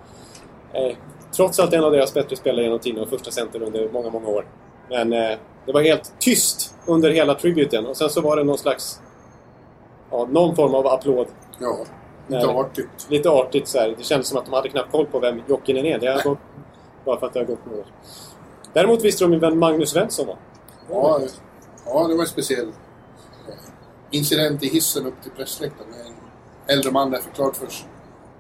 eh, 0.72 0.96
trots 1.36 1.60
allt 1.60 1.72
en 1.72 1.84
av 1.84 1.92
deras 1.92 2.14
bättre 2.14 2.36
spelare 2.36 2.64
genom 2.64 2.78
tiden 2.78 3.02
och 3.02 3.08
första 3.08 3.30
center 3.30 3.62
under 3.62 3.88
många, 3.92 4.10
många 4.10 4.28
år. 4.28 4.46
Men 4.90 5.12
eh, 5.12 5.38
det 5.66 5.72
var 5.72 5.82
helt 5.82 6.12
tyst 6.18 6.74
under 6.86 7.10
hela 7.10 7.34
tributen 7.34 7.86
och 7.86 7.96
sen 7.96 8.10
så 8.10 8.20
var 8.20 8.36
det 8.36 8.44
någon 8.44 8.58
slags... 8.58 9.00
Ja, 10.10 10.28
någon 10.30 10.56
form 10.56 10.74
av 10.74 10.86
applåd. 10.86 11.26
Ja, 11.60 11.76
lite 12.28 12.46
Nej. 12.46 12.56
artigt. 12.56 13.06
Lite 13.08 13.30
artigt 13.30 13.68
så 13.68 13.78
här. 13.78 13.94
Det 13.98 14.04
kändes 14.04 14.28
som 14.28 14.38
att 14.38 14.44
de 14.44 14.54
hade 14.54 14.68
knappt 14.68 14.92
koll 14.92 15.06
på 15.06 15.18
vem 15.18 15.42
Jokinen 15.48 15.86
är. 15.86 15.98
Det 15.98 16.06
har 16.06 16.22
gått, 16.22 16.38
bara 17.04 17.20
för 17.20 17.26
att 17.26 17.32
det 17.32 17.40
har 17.40 17.46
gått 17.46 17.66
några 17.66 17.78
år. 17.78 17.86
Däremot 18.72 19.04
visste 19.04 19.24
de 19.24 19.32
ju 19.32 19.38
vem 19.38 19.58
Magnus 19.58 19.90
Svensson 19.90 20.26
var. 20.26 20.36
Ja, 20.90 21.20
ja, 21.86 22.08
det 22.08 22.14
var 22.14 22.20
en 22.20 22.26
speciell 22.26 22.72
incident 24.11 24.62
i 24.62 24.68
hissen 24.68 25.06
upp 25.06 25.23
till 25.23 25.30
pressläktaren. 25.32 25.94
En 25.94 26.75
äldre 26.76 26.92
man 26.92 27.11
där 27.11 27.18
förklarat 27.18 27.56
för, 27.56 27.68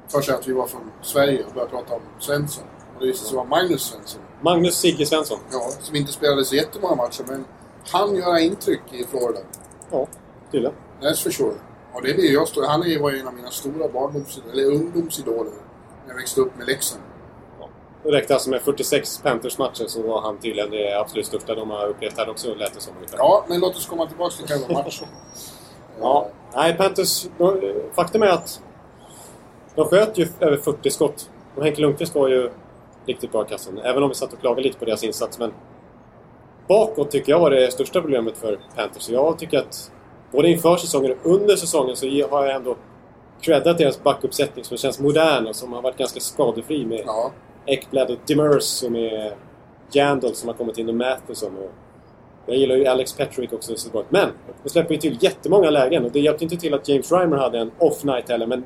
för 0.08 0.20
sig 0.20 0.34
att 0.34 0.48
vi 0.48 0.52
var 0.52 0.66
från 0.66 0.90
Sverige 1.02 1.44
och 1.44 1.52
började 1.52 1.70
prata 1.70 1.94
om 1.94 2.02
Svensson. 2.20 2.64
Och 2.94 3.00
det 3.00 3.06
visade 3.06 3.28
sig 3.28 3.36
vara 3.36 3.46
Magnus 3.46 3.82
Svensson. 3.82 4.20
Magnus 4.42 4.74
Sigge 4.74 5.06
Svensson. 5.06 5.38
Ja, 5.52 5.70
som 5.80 5.96
inte 5.96 6.12
spelade 6.12 6.44
så 6.44 6.54
jättemånga 6.54 6.94
matcher, 6.94 7.24
men 7.28 7.44
han 7.90 8.16
göra 8.16 8.40
intryck 8.40 8.82
i 8.92 9.04
Florida. 9.04 9.40
Ja, 9.90 10.06
tydligen. 10.52 10.76
That's 11.00 11.22
for 11.22 11.30
sure. 11.30 11.54
Och 11.92 12.02
det 12.02 12.14
blir 12.14 12.32
jag 12.32 12.48
stor. 12.48 12.66
Han 12.66 12.82
är 12.82 12.98
var 13.00 13.10
ju 13.10 13.18
en 13.18 13.26
av 13.26 13.34
mina 13.34 13.50
stora 13.50 13.88
barndoms 13.88 14.40
eller 14.52 14.64
ungdomsidoler 14.64 15.52
när 16.04 16.08
jag 16.08 16.16
växte 16.16 16.40
upp 16.40 16.56
med 16.58 16.66
Leksand. 16.66 17.02
Räckte 18.04 18.34
alltså 18.34 18.50
med 18.50 18.62
46 18.62 19.22
Panthers-matcher 19.22 19.86
så 19.86 20.02
var 20.02 20.20
han 20.20 20.38
tydligen 20.38 20.70
det 20.70 21.00
absolut 21.00 21.26
största 21.26 21.54
de 21.54 21.70
har 21.70 21.86
upplevt 21.86 22.18
här 22.18 22.28
också, 22.28 22.54
lät 22.54 22.74
det 22.74 22.80
som 22.80 22.96
ungefär. 22.96 23.18
Ja, 23.18 23.44
men 23.48 23.60
låt 23.60 23.76
oss 23.76 23.86
komma 23.86 24.06
tillbaka 24.06 24.34
till 24.36 24.46
själva 24.46 24.82
matchen. 24.82 25.08
Ja. 26.00 26.28
Nej, 26.54 26.74
Panthers... 26.76 27.26
Faktum 27.94 28.22
är 28.22 28.26
att 28.26 28.60
de 29.74 29.88
sköt 29.88 30.18
ju 30.18 30.28
över 30.40 30.56
40 30.56 30.90
skott. 30.90 31.30
Och 31.56 31.64
Henke 31.64 31.80
Lundqvist 31.80 32.14
var 32.14 32.28
ju 32.28 32.50
riktigt 33.06 33.32
bra 33.32 33.44
i 33.46 33.48
kassan. 33.48 33.78
Även 33.78 34.02
om 34.02 34.08
vi 34.08 34.14
satt 34.14 34.32
och 34.32 34.40
klagade 34.40 34.62
lite 34.62 34.78
på 34.78 34.84
deras 34.84 35.04
insats. 35.04 35.38
Men 35.38 35.52
bakåt 36.68 37.10
tycker 37.10 37.32
jag 37.32 37.40
var 37.40 37.50
det 37.50 37.72
största 37.72 38.00
problemet 38.00 38.36
för 38.36 38.58
Panthers. 38.76 39.08
Jag 39.08 39.38
tycker 39.38 39.58
att 39.58 39.90
både 40.32 40.48
inför 40.48 40.76
säsongen 40.76 41.12
och 41.12 41.30
under 41.30 41.56
säsongen 41.56 41.96
så 41.96 42.06
har 42.06 42.46
jag 42.46 42.54
ändå 42.56 42.76
creddat 43.40 43.78
deras 43.78 44.02
backuppsättning 44.02 44.64
som 44.64 44.76
känns 44.76 45.00
modern 45.00 45.46
och 45.46 45.56
som 45.56 45.72
har 45.72 45.82
varit 45.82 45.96
ganska 45.96 46.20
skadefri 46.20 46.86
med 46.86 47.02
Ja, 47.06 47.32
Ekblad 47.66 48.10
och 48.10 48.18
Demers 48.26 48.82
och 48.82 48.92
med 48.92 49.32
Jandal 49.92 50.34
som 50.34 50.48
har 50.48 50.54
kommit 50.56 50.78
in 50.78 50.88
och 50.88 50.94
Matheson. 50.94 51.56
Och 51.58 51.70
jag 52.46 52.56
gillar 52.56 52.76
ju 52.76 52.86
Alex 52.86 53.12
Petrick 53.12 53.52
också 53.52 53.76
så 53.76 53.90
gott. 53.90 54.06
Men 54.08 54.28
de 54.62 54.68
släpper 54.68 54.94
ju 54.94 55.00
till 55.00 55.18
jättemånga 55.20 55.70
lägen 55.70 56.04
och 56.04 56.10
det 56.12 56.20
hjälpte 56.20 56.44
inte 56.44 56.56
till 56.56 56.74
att 56.74 56.88
James 56.88 57.12
Reimer 57.12 57.36
hade 57.36 57.58
en 57.58 57.70
off-night 57.78 58.28
heller. 58.28 58.46
Men 58.46 58.64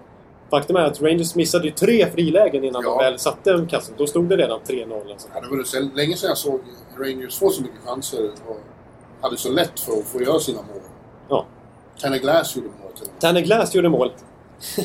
faktum 0.50 0.76
är 0.76 0.80
att 0.84 1.02
Rangers 1.02 1.34
missade 1.34 1.64
ju 1.64 1.70
tre 1.70 2.06
frilägen 2.10 2.64
innan 2.64 2.82
Ja. 2.84 2.90
de 2.90 3.04
väl 3.04 3.18
satte 3.18 3.52
en 3.52 3.66
kassen. 3.66 3.94
Då 3.98 4.06
stod 4.06 4.28
det 4.28 4.36
redan 4.36 4.60
3-0. 4.60 5.10
Alltså. 5.12 5.28
Ja, 5.34 5.40
det 5.40 5.56
var 5.56 5.62
så 5.64 5.80
länge 5.94 6.16
sedan 6.16 6.28
jag 6.28 6.38
såg 6.38 6.60
Rangers 6.98 7.38
få 7.38 7.50
så 7.50 7.62
mycket 7.62 7.80
chanser 7.86 8.30
och 8.46 8.56
hade 9.20 9.36
så 9.36 9.50
lätt 9.52 9.80
för 9.80 9.92
att 9.92 10.04
få 10.04 10.22
göra 10.22 10.38
sina 10.38 10.58
mål. 10.62 10.80
Ja. 11.28 11.46
Tanner 12.00 12.18
Glass 12.18 12.56
gjorde 12.56 12.68
mål 12.68 12.92
till. 12.98 13.08
Tanner 13.20 13.40
Glass 13.40 13.74
gjorde 13.74 13.88
mål. 13.88 14.12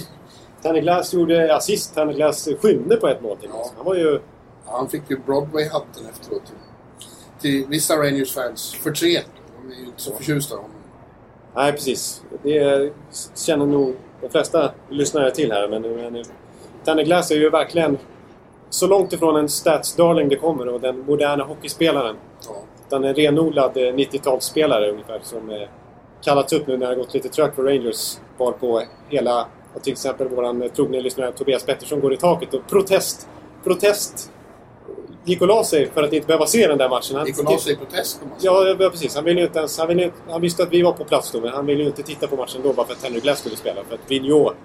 Tanner 0.63 0.81
Glass 0.81 1.13
gjorde 1.13 1.55
assist. 1.55 1.95
Tanner 1.95 2.13
Glass 2.13 2.49
skymde 2.61 2.95
på 2.95 3.07
ett 3.07 3.21
mål 3.21 3.37
till. 3.37 3.49
Ja. 3.53 3.71
Han 3.77 3.85
var 3.85 3.95
ju... 3.95 4.19
Ja, 4.65 4.71
han 4.77 4.89
fick 4.89 5.01
ju 5.09 5.17
Broadway-hatten 5.25 6.05
efteråt 6.13 6.41
till, 6.45 6.55
till 7.41 7.65
vissa 7.69 7.95
Rangers-fans 7.97 8.73
förtret. 8.83 9.25
De 9.61 9.71
är 9.71 9.79
ju 9.79 9.85
inte 9.85 10.01
så 10.01 10.11
förtjusta. 10.15 10.55
om- 10.57 10.63
Nej, 11.55 11.71
precis. 11.71 12.23
Det 12.43 12.91
känner 13.35 13.65
nog 13.65 13.95
de 14.21 14.29
flesta 14.29 14.71
lyssnare 14.89 15.31
till 15.31 15.51
här. 15.51 15.67
Men, 15.67 15.81
men 15.81 16.23
Tanner 16.85 17.03
Glass 17.03 17.31
är 17.31 17.35
ju 17.35 17.49
verkligen 17.49 17.97
så 18.69 18.87
långt 18.87 19.13
ifrån 19.13 19.35
en 19.35 19.47
stats-darling 19.49 20.29
det 20.29 20.35
kommer 20.35 20.67
och 20.67 20.81
den 20.81 20.99
moderna 20.99 21.43
hockeyspelaren. 21.43 22.15
Ja. 22.47 22.55
Utan 22.87 23.03
en 23.03 23.13
renodlad 23.15 23.77
eh, 23.77 23.81
90-talsspelare 23.81 24.89
ungefär 24.89 25.19
som 25.23 25.49
eh, 25.49 25.67
kallats 26.23 26.53
upp 26.53 26.67
nu 26.67 26.77
när 26.77 26.89
det 26.89 26.95
gått 26.95 27.13
lite 27.13 27.29
trögt 27.29 27.55
för 27.55 27.63
Rangers. 27.63 28.17
Var 28.37 28.51
på 28.51 28.81
hela, 29.09 29.47
och 29.75 29.83
till 29.83 29.93
exempel 29.93 30.27
våran 30.27 30.69
trogne 30.75 31.01
lyssnare 31.01 31.31
Tobias 31.31 31.63
Pettersson 31.63 31.99
går 31.99 32.13
i 32.13 32.17
taket 32.17 32.53
och 32.53 32.67
protest, 32.69 33.27
protest 33.63 34.31
gick 35.25 35.41
och 35.41 35.47
la 35.47 35.63
sig 35.63 35.89
för 35.91 36.03
att 36.03 36.13
inte 36.13 36.27
behöva 36.27 36.45
se 36.45 36.67
den 36.67 36.77
där 36.77 36.89
matchen. 36.89 37.15
Han- 37.17 37.25
Gick 37.27 37.39
och 37.39 37.43
la 37.51 37.57
sig 37.57 37.73
i 37.73 37.75
protest. 37.75 38.21
Ja, 38.39 38.75
ja, 38.79 38.89
precis. 38.89 39.15
Han, 39.15 39.23
ville 39.23 39.41
inte 39.41 39.59
ens, 39.59 39.77
han, 39.79 39.87
ville, 39.87 40.11
han 40.29 40.41
visste 40.41 40.63
att 40.63 40.69
vi 40.73 40.81
var 40.81 40.91
på 40.93 41.03
plats 41.05 41.31
då, 41.31 41.41
men 41.41 41.49
han 41.53 41.65
ville 41.65 41.81
ju 41.81 41.87
inte 41.87 42.03
titta 42.03 42.27
på 42.27 42.35
matchen 42.35 42.61
då 42.63 42.73
bara 42.73 42.85
för 42.85 42.93
att 42.93 43.03
Henry 43.03 43.19
Glass 43.19 43.39
skulle 43.39 43.55
spela. 43.55 43.83
För 43.83 43.95
att 43.95 44.11
Vigneault 44.11 44.55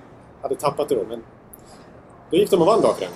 hade 0.42 0.54
tappat 0.56 0.88
det 0.88 0.94
då. 0.94 1.04
Men 1.08 1.22
då 2.30 2.36
gick 2.36 2.50
de 2.50 2.60
och 2.60 2.66
vann 2.66 2.80
dagen. 2.80 3.08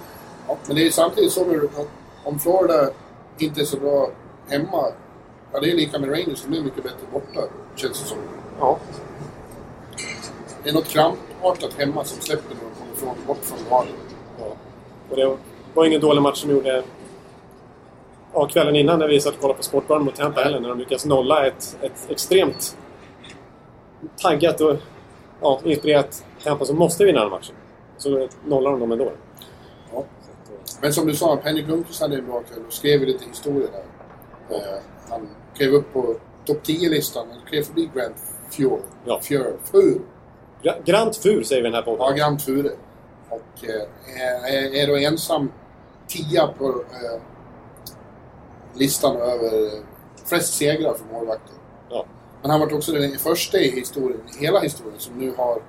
Ja, 0.48 0.56
men 0.66 0.76
det 0.76 0.82
är 0.82 0.84
ju 0.84 0.90
samtidigt 0.90 1.32
så 1.32 1.40
att 1.40 1.86
om 2.24 2.38
Florida 2.38 2.90
inte 3.38 3.60
är 3.60 3.64
så 3.64 3.76
bra 3.76 4.10
hemma, 4.48 4.86
ja 5.52 5.60
det 5.60 5.70
är 5.70 5.76
lika 5.76 5.98
med 5.98 6.10
Rangers, 6.10 6.42
de 6.48 6.58
är 6.58 6.62
mycket 6.62 6.82
bättre 6.82 7.06
borta, 7.12 7.40
känns 7.76 8.00
det 8.02 8.08
som. 8.08 8.18
Ja. 8.60 8.78
Det 10.62 10.70
är 10.70 10.74
något 10.74 10.88
krampartat 11.42 11.74
hemma 11.78 12.04
som 12.04 12.20
släpper 12.20 12.54
när 12.54 12.60
de 12.60 12.78
kommer 12.78 12.94
från, 12.94 13.26
bort 13.26 13.44
från 13.44 13.58
valet. 13.70 13.94
ja. 14.38 14.56
Och 15.10 15.16
det 15.16 15.36
var 15.74 15.84
ingen 15.84 16.00
dålig 16.00 16.22
match 16.22 16.40
som 16.40 16.50
gjorde 16.50 16.82
ja, 18.32 18.46
kvällen 18.46 18.76
innan 18.76 18.98
när 18.98 19.08
vi 19.08 19.20
satt 19.20 19.34
och 19.34 19.40
kollade 19.40 19.56
på 19.56 19.62
Sportbaren 19.62 20.04
mot 20.04 20.16
Tampa 20.16 20.40
heller. 20.40 20.60
När 20.60 20.68
de 20.68 20.78
lyckas 20.78 21.06
nolla 21.06 21.46
ett, 21.46 21.78
ett 21.80 22.10
extremt 22.10 22.76
taggat 24.16 24.60
och 24.60 24.76
ja, 25.40 25.60
inspirerat 25.64 26.24
Tampa 26.44 26.64
som 26.64 26.78
måste 26.78 27.04
vinna 27.04 27.20
den 27.20 27.30
matchen. 27.30 27.54
Så 27.98 28.28
nollar 28.44 28.70
de 28.70 28.80
dem 28.80 28.92
ändå. 28.92 29.12
Ja. 29.92 30.04
Men 30.82 30.92
som 30.92 31.06
du 31.06 31.14
sa, 31.14 31.36
Penny 31.36 31.62
Blomqvist 31.62 32.00
hade 32.00 32.16
en 32.16 32.26
bra 32.26 32.42
kväll 32.42 32.66
och 32.66 32.72
skrev 32.72 33.00
lite 33.00 33.24
historia 33.24 33.68
där. 33.72 33.84
Eh, 34.56 34.82
han 35.08 35.28
klev 35.56 35.74
upp 35.74 35.92
på 35.92 36.16
topp 36.44 36.58
10-listan, 36.64 37.26
han 37.30 37.40
klev 37.48 37.62
förbi 37.62 37.90
Grant 37.94 38.16
Fjord. 38.50 38.80
Ja. 39.04 39.20
Fjord. 39.22 39.58
Fur. 39.72 40.00
Gra- 40.62 40.84
Grant 40.84 41.16
Fur 41.16 41.42
säger 41.42 41.62
vi 41.62 41.68
den 41.68 41.74
här 41.74 41.82
podden. 41.82 42.06
Ja, 42.06 42.10
Grant 42.10 42.42
Fure. 42.42 42.70
Och 43.28 43.68
eh, 43.68 44.54
är, 44.54 44.74
är 44.74 44.86
då 44.86 44.96
ensam 44.96 45.52
tia 46.08 46.46
på 46.46 46.64
eh, 46.68 47.20
listan 48.74 49.16
över 49.16 49.70
flest 50.24 50.54
segrar 50.54 50.94
för 50.94 51.14
målvakter. 51.14 51.54
Ja. 51.90 52.06
Men 52.42 52.50
han 52.50 52.60
var 52.60 52.74
också 52.74 52.92
den 52.92 53.18
första 53.18 53.58
i 53.58 53.70
historien, 53.70 54.20
hela 54.40 54.60
historien, 54.60 54.98
som 54.98 55.18
nu 55.18 55.34
har 55.36 55.62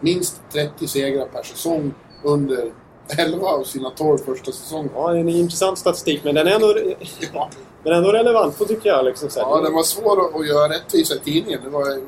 minst 0.00 0.40
30 0.52 0.88
segrar 0.88 1.26
per 1.26 1.42
säsong 1.42 1.94
under 2.22 2.72
11 3.18 3.46
av 3.46 3.64
sina 3.64 3.90
12 3.90 4.18
första 4.18 4.52
säsonger. 4.52 4.90
Ja, 4.94 5.10
det 5.10 5.16
är 5.16 5.20
en 5.20 5.28
intressant 5.28 5.78
statistik, 5.78 6.24
men 6.24 6.34
den 6.34 6.46
är 6.46 6.54
ändå, 6.54 6.74
Ja, 7.32 7.50
den 7.82 7.92
är 7.92 7.96
ändå 7.96 8.12
relevant 8.12 8.58
på 8.58 8.64
tycker 8.64 8.88
jag. 8.88 9.04
Liksom, 9.04 9.28
ja 9.36 9.60
den 9.60 9.72
var 9.72 9.82
svår 9.82 10.40
att, 10.40 10.46
göra 10.46 10.68
rättvisa 10.68 11.14
i 11.14 11.18
tidningen. 11.18 11.60
Det 11.64 11.70
var 11.70 12.00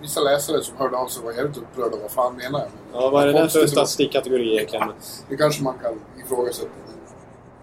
vissa 0.00 0.20
läsare 0.20 0.62
som 0.62 0.76
hörde 0.76 0.96
av 0.96 1.06
sig 1.06 1.24
var 1.24 1.32
jävligt 1.32 1.56
upprörda. 1.56 1.96
Vad 2.02 2.10
fan 2.10 2.36
menar 2.36 2.58
jag? 2.60 2.68
Men 2.92 3.02
Ja, 3.02 3.10
vad 3.10 3.22
är 3.22 3.26
det 3.26 3.32
där 3.32 3.46
för 3.48 3.60
det 3.60 3.68
statistikkategori 3.68 4.54
egentligen? 4.56 4.88
Det 5.28 5.36
kanske 5.36 5.62
man 5.62 5.74
kan 5.82 6.00
ifrågasätta. 6.24 6.68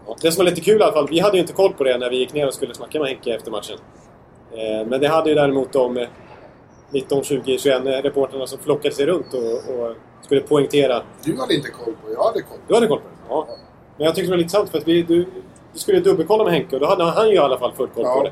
Ja, 0.07 0.15
det 0.21 0.31
som 0.31 0.43
var 0.45 0.49
lite 0.51 0.61
kul 0.61 0.79
i 0.79 0.83
alla 0.83 0.93
fall, 0.93 1.07
vi 1.09 1.19
hade 1.19 1.37
ju 1.37 1.41
inte 1.41 1.53
koll 1.53 1.73
på 1.73 1.83
det 1.83 1.97
när 1.97 2.09
vi 2.09 2.17
gick 2.17 2.33
ner 2.33 2.47
och 2.47 2.53
skulle 2.53 2.73
snacka 2.75 2.99
med 2.99 3.07
Henke 3.07 3.35
efter 3.35 3.51
matchen. 3.51 3.77
Eh, 4.51 4.87
men 4.87 5.01
det 5.01 5.07
hade 5.07 5.29
ju 5.29 5.35
däremot 5.35 5.73
de 5.73 5.97
eh, 5.97 6.07
19, 6.91 7.23
20, 7.23 7.57
21 7.57 7.81
reportrarna 7.85 8.47
som 8.47 8.59
flockade 8.59 8.95
sig 8.95 9.05
runt 9.05 9.33
och, 9.33 9.75
och 9.75 9.95
skulle 10.21 10.41
poängtera. 10.41 11.01
Du 11.23 11.39
hade 11.39 11.53
inte 11.55 11.69
koll 11.69 11.93
på, 11.93 12.13
jag 12.13 12.23
hade 12.23 12.41
koll. 12.41 12.57
Du 12.67 12.73
hade 12.73 12.87
koll 12.87 12.99
på 12.99 13.05
det? 13.07 13.13
Ja. 13.29 13.47
Men 13.97 14.05
jag 14.05 14.15
tyckte 14.15 14.27
det 14.27 14.31
var 14.31 14.37
lite 14.37 14.43
intressant 14.45 14.69
för 14.69 14.77
att 14.77 14.87
vi, 14.87 15.01
du, 15.03 15.25
du 15.73 15.79
skulle 15.79 15.99
dubbelkolla 15.99 16.43
med 16.43 16.53
Henke 16.53 16.75
och 16.75 16.79
då 16.79 16.87
hade 16.87 17.03
han 17.03 17.27
ju 17.29 17.33
i 17.35 17.37
alla 17.37 17.57
fall 17.59 17.73
full 17.73 17.87
koll 17.87 18.03
på 18.03 18.09
Ja. 18.09 18.23
det. 18.23 18.31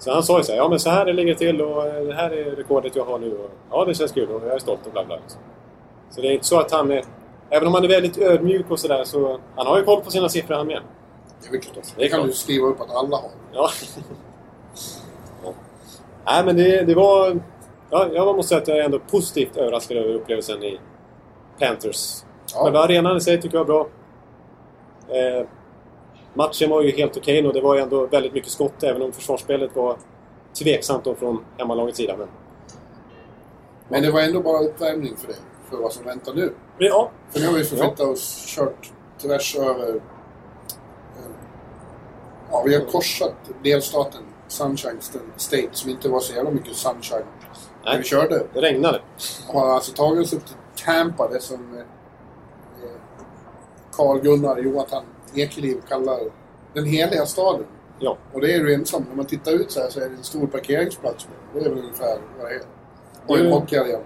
Så 0.00 0.12
han 0.12 0.22
sa 0.22 0.38
ju 0.38 0.44
så 0.44 0.52
här, 0.52 0.58
ja 0.58 0.68
men 0.68 0.80
så 0.80 0.90
här 0.90 1.12
ligger 1.12 1.32
det 1.32 1.38
till 1.38 1.62
och 1.62 1.86
eh, 1.86 2.04
det 2.04 2.14
här 2.14 2.30
är 2.30 2.56
rekordet 2.56 2.96
jag 2.96 3.04
har 3.04 3.18
nu. 3.18 3.32
Och, 3.32 3.50
ja, 3.70 3.84
det 3.84 3.94
känns 3.94 4.12
kul 4.12 4.28
och 4.30 4.42
jag 4.46 4.54
är 4.54 4.58
stolt 4.58 4.86
och 4.86 4.92
bla 4.92 5.04
bla. 5.04 5.16
Liksom. 5.16 5.40
Så 6.10 6.20
det 6.20 6.28
är 6.28 6.32
inte 6.32 6.46
så 6.46 6.60
att 6.60 6.70
han 6.70 6.90
är... 6.90 7.04
Även 7.50 7.68
om 7.68 7.74
han 7.74 7.84
är 7.84 7.88
väldigt 7.88 8.18
ödmjuk 8.18 8.70
och 8.70 8.78
sådär 8.78 9.04
så... 9.04 9.40
Han 9.56 9.66
har 9.66 9.78
ju 9.78 9.84
koll 9.84 10.00
på 10.00 10.10
sina 10.10 10.28
siffror 10.28 10.54
han 10.54 10.66
med. 10.66 10.80
Det 11.40 11.48
är 11.48 11.52
väl 11.52 11.60
klart. 11.60 11.84
Det 11.96 12.04
är 12.04 12.08
kan 12.08 12.26
du 12.26 12.32
skriva 12.32 12.66
upp 12.66 12.80
att 12.80 12.90
alla 12.90 13.16
har. 13.16 13.30
Ja. 13.52 13.70
ja. 15.44 15.52
Nej, 16.26 16.44
men 16.44 16.56
det, 16.56 16.82
det 16.82 16.94
var... 16.94 17.40
Ja, 17.90 18.08
jag 18.12 18.36
måste 18.36 18.48
säga 18.48 18.60
att 18.60 18.68
jag 18.68 18.78
är 18.78 18.84
ändå 18.84 18.98
positivt 18.98 19.56
överraskad 19.56 19.96
över 19.96 20.14
upplevelsen 20.14 20.62
i 20.62 20.80
Panthers. 21.58 22.24
Ja. 22.54 22.64
Själva 22.64 22.78
arenan 22.78 23.16
i 23.16 23.20
sig 23.20 23.40
tycker 23.40 23.58
jag 23.58 23.64
var 23.64 23.74
bra. 23.74 23.88
Eh, 25.16 25.46
matchen 26.34 26.70
var 26.70 26.82
ju 26.82 26.90
helt 26.90 27.16
okej 27.16 27.46
och 27.46 27.52
det 27.54 27.60
var 27.60 27.74
ju 27.74 27.80
ändå 27.80 28.06
väldigt 28.06 28.32
mycket 28.32 28.50
skott 28.52 28.82
även 28.82 29.02
om 29.02 29.12
försvarsspelet 29.12 29.76
var 29.76 29.96
tveksamt 30.58 31.04
då 31.04 31.14
från 31.14 31.44
hemmalagets 31.58 31.96
sida. 31.98 32.16
Men, 32.16 32.28
Men 33.88 34.02
det 34.02 34.10
var 34.10 34.20
ändå 34.20 34.40
bara 34.40 34.58
uppvärmning 34.58 35.16
för 35.16 35.26
dig, 35.26 35.36
för 35.70 35.76
vad 35.76 35.92
som 35.92 36.04
väntar 36.04 36.34
nu. 36.34 36.54
ja, 36.78 37.10
För 37.30 37.40
nu 37.40 37.46
har 37.46 37.54
vi 37.54 37.64
förflyttat 37.64 38.00
oss, 38.00 38.44
kört 38.56 38.92
tvärs 39.22 39.56
över... 39.56 39.88
eh, 39.94 40.00
Ja, 42.50 42.62
vi 42.66 42.74
har 42.74 42.84
korsat 42.84 43.34
delstaten 43.62 44.20
Sunshine 44.48 44.98
State, 45.36 45.68
som 45.72 45.90
inte 45.90 46.08
var 46.08 46.20
så 46.20 46.34
jävla 46.34 46.50
mycket 46.50 46.76
sunshine 46.76 47.22
när 47.84 47.90
vi 47.92 47.96
nej, 47.96 48.04
körde. 48.04 48.46
det 48.54 48.60
regnade. 48.60 49.00
Och 49.48 49.60
har 49.60 49.68
alltså 49.74 49.92
tagit 49.92 50.26
oss 50.26 50.32
upp 50.32 50.46
till 50.46 50.56
Tampa, 50.84 51.28
det 51.28 51.40
som 51.40 51.74
eh, 51.74 51.80
eh, 51.80 52.90
Carl-Gunnar 53.92 54.58
Jonathan 54.58 55.04
Ekeliv 55.34 55.80
kallar 55.88 56.18
den 56.74 56.84
heliga 56.84 57.26
staden. 57.26 57.66
Ja, 57.98 58.16
Och 58.32 58.40
det 58.40 58.54
är 58.54 58.58
du 58.60 58.74
ensam. 58.74 59.04
När 59.08 59.16
man 59.16 59.24
tittar 59.26 59.52
ut 59.52 59.70
så 59.70 59.80
här 59.80 59.88
så 59.90 60.00
är 60.00 60.04
det 60.08 60.14
en 60.16 60.22
stor 60.24 60.46
parkeringsplats. 60.46 61.28
Det 61.54 61.60
är 61.60 61.62
väl 61.68 61.78
ungefär 61.78 62.18
vad 62.38 62.50
det 62.50 62.54
är. 62.54 62.60
Och 63.26 63.34
en 63.38 63.40
Mm. 63.46 63.52
hockeyarena. 63.52 64.04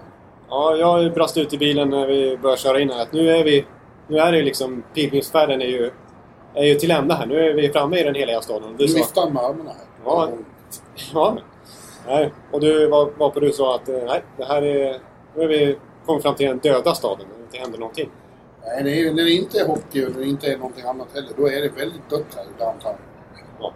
ja 0.48 0.76
jag 0.76 1.14
brast 1.14 1.36
ut 1.36 1.52
i 1.52 1.58
bilen 1.58 1.90
när 1.90 2.06
vi 2.06 2.36
började 2.36 2.60
köra 2.60 2.80
in 2.80 2.90
här 2.90 3.02
att 3.02 3.12
nu 3.12 3.30
är 3.30 3.44
vi... 3.44 3.66
Nu 4.08 4.18
är 4.18 4.32
det 4.32 4.42
liksom... 4.42 4.82
Pilgrimsfärden 4.94 5.62
är 5.62 5.66
ju, 5.66 5.90
är 6.54 6.64
ju 6.64 6.74
till 6.74 6.90
ända 6.90 7.14
här. 7.14 7.26
Nu 7.26 7.38
är 7.50 7.54
vi 7.54 7.68
framme 7.68 7.98
i 8.00 8.02
den 8.02 8.14
heliga 8.14 8.40
staden. 8.40 8.76
Du 8.76 8.86
Du 8.86 8.94
viftar 8.94 9.30
med 9.30 9.42
armarna 9.42 9.70
här. 9.70 9.86
Ja. 10.04 10.28
Ja. 11.14 11.36
Nej. 12.06 12.32
Och 12.52 12.60
du 12.60 12.86
var, 12.86 13.10
var 13.18 13.30
på 13.30 13.40
du 13.40 13.52
sa 13.52 13.74
att 13.74 13.88
eh, 13.88 13.98
nej, 14.06 14.22
det 14.36 14.44
här 14.44 14.62
är... 14.62 15.00
Nu 15.36 15.42
är 15.42 15.48
vi 15.48 15.78
kommit 16.06 16.22
fram 16.22 16.34
till 16.34 16.46
den 16.46 16.58
döda 16.58 16.94
staden. 16.94 17.26
Det 17.38 17.44
inte 17.44 17.58
händer 17.58 17.78
någonting. 17.78 18.10
Nej, 18.66 18.83
det 18.83 19.00
är, 19.00 19.14
när 19.14 19.25
det 19.25 19.30
inte 19.30 19.59
är 19.61 19.66
hockey 19.66 20.06
och 20.06 20.12
när 20.12 20.21
det 20.21 20.26
inte 20.26 20.47
är 20.47 20.56
någonting 20.56 20.85
annat 20.85 21.09
heller, 21.14 21.30
då 21.37 21.49
är 21.49 21.62
det 21.62 21.68
väldigt 21.68 22.11
dött 22.11 22.37
här 22.37 22.42
i 22.42 22.59
downtown. 22.59 22.97
Ja. 23.61 23.73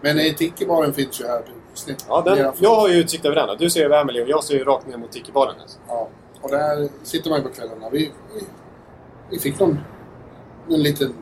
Men 0.00 0.18
eh, 0.18 0.34
Tiki-baren 0.34 0.92
finns 0.92 1.20
ju 1.20 1.26
här 1.26 1.42
snitt. 1.74 2.04
Ja, 2.08 2.22
den, 2.22 2.52
jag 2.58 2.74
har 2.74 2.88
ju 2.88 2.94
utsikt 2.94 3.24
över 3.24 3.36
den. 3.36 3.56
Du 3.58 3.70
ser 3.70 3.84
över 3.84 4.00
Emelie 4.00 4.22
och 4.22 4.28
jag 4.28 4.44
ser 4.44 4.54
ju 4.54 4.64
rakt 4.64 4.86
ner 4.86 4.96
mot 4.96 5.12
Tiki-baren. 5.12 5.54
Alltså. 5.60 5.78
Ja. 5.88 6.08
Och 6.40 6.50
där 6.50 6.88
sitter 7.02 7.30
man 7.30 7.38
ju 7.38 7.48
på 7.48 7.54
kvällarna. 7.54 7.90
Vi, 7.90 8.12
vi, 8.34 8.46
vi 9.30 9.38
fick 9.38 9.60
någon, 9.60 9.78
en 10.70 10.82
liten 10.82 11.14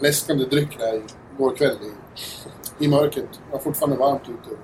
läskande 0.00 0.44
dryck 0.44 0.78
där 0.78 1.02
igår 1.34 1.56
kväll 1.56 1.76
i, 2.80 2.84
i 2.84 2.88
mörkret. 2.88 3.28
Det 3.32 3.52
var 3.52 3.58
fortfarande 3.58 3.96
varmt 3.96 4.22
ute. 4.22 4.56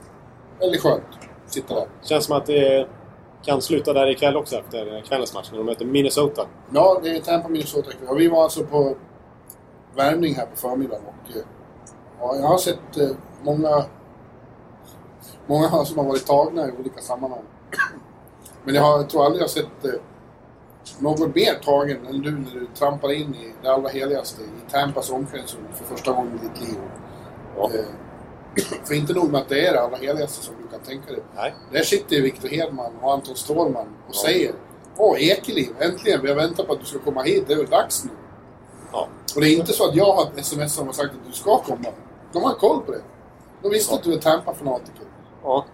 Väldigt 0.61 0.83
skönt 0.83 1.05
att 1.47 1.53
sitta 1.53 1.75
där. 1.75 1.89
Känns 2.03 2.25
som 2.25 2.37
att 2.37 2.47
det 2.47 2.89
kan 3.45 3.63
sluta 3.63 3.93
där 3.93 4.11
ikväll 4.11 4.37
också 4.37 4.57
efter 4.57 5.03
kvällens 5.09 5.35
match 5.35 5.49
när 5.51 5.59
de 5.59 5.67
möter 5.67 5.85
Minnesota. 5.85 6.47
Ja, 6.71 7.01
det 7.03 7.09
är 7.17 7.21
Tampa, 7.21 7.49
Minnesota 7.49 7.91
ikväll. 7.91 8.17
Vi 8.17 8.29
var 8.29 8.43
alltså 8.43 8.65
på 8.65 8.97
värmning 9.95 10.35
här 10.35 10.47
på 10.47 10.57
förmiddagen 10.57 11.05
och 11.07 11.37
eh, 11.37 11.43
ja, 12.21 12.37
jag 12.37 12.47
har 12.47 12.59
sett 12.59 12.97
eh, 12.97 13.09
många, 13.43 13.85
många 15.47 15.69
som 15.85 15.99
har 15.99 16.05
varit 16.05 16.27
tagna 16.27 16.69
i 16.69 16.73
olika 16.81 17.01
sammanhang. 17.01 17.45
Men 18.65 18.75
jag, 18.75 18.83
har, 18.83 18.99
jag 18.99 19.11
tror 19.11 19.25
aldrig 19.25 19.41
jag 19.41 19.45
har 19.45 19.49
sett 19.49 19.85
eh, 19.85 20.01
någon 20.99 21.33
mer 21.35 21.55
tagen 21.65 22.07
än 22.07 22.23
du 22.23 22.31
när 22.31 22.61
du 22.61 22.67
trampar 22.75 23.13
in 23.13 23.35
i 23.35 23.53
det 23.63 23.69
allra 23.69 23.89
heligaste 23.89 24.43
i 24.43 24.71
Tampas 24.71 25.11
omklädningsrum 25.11 25.65
för 25.75 25.85
första 25.85 26.13
gången 26.13 26.41
i 26.43 26.49
ditt 26.49 26.69
liv. 26.69 26.79
Ja. 27.57 27.71
Eh, 27.75 27.85
för 28.85 28.95
inte 28.95 29.13
nog 29.13 29.31
med 29.33 29.41
att 29.41 29.49
det 29.49 29.67
är 29.67 29.73
det 29.73 29.81
allra 29.81 29.97
heligaste 29.97 30.45
som 30.45 30.55
du 30.63 30.69
kan 30.69 30.81
tänka 30.81 31.13
dig. 31.13 31.23
Nej. 31.37 31.55
Där 31.73 31.83
sitter 31.83 32.23
Viktor 32.23 32.49
Hedman 32.49 32.93
och 33.03 33.13
Anton 33.13 33.37
Stålman 33.37 33.87
och 34.09 34.15
Ja. 34.15 34.23
säger 34.25 34.53
Åh, 35.01 35.23
Ekeliv, 35.23 35.69
äntligen! 35.79 36.21
Vi 36.23 36.29
har 36.29 36.37
väntat 36.37 36.67
på 36.67 36.73
att 36.73 36.81
du 36.81 36.87
ska 36.87 36.99
komma 36.99 37.23
hit. 37.23 37.45
Det 37.47 37.53
är 37.53 37.57
väl 37.57 37.67
dags 37.67 38.05
nu. 38.05 38.11
Ja. 38.93 39.09
Och 39.35 39.41
det 39.41 39.49
är 39.51 39.57
inte 39.59 39.73
så 39.73 39.89
att 39.89 39.95
jag 39.95 40.13
har 40.13 40.29
sms 40.37 40.75
som 40.75 40.87
har 40.87 40.93
sagt 40.95 41.11
att 41.11 41.27
du 41.27 41.33
ska 41.33 41.59
komma. 41.63 41.89
De 42.33 42.43
har 42.43 42.55
koll 42.55 42.81
på 42.83 42.93
det. 42.93 43.03
De 43.63 43.69
visste 43.69 43.93
Ja. 43.95 43.99
att 43.99 44.05
du 44.05 44.13
är 44.15 44.19
Tampa-fanatiker. 44.19 45.03
Ja. 45.43 45.65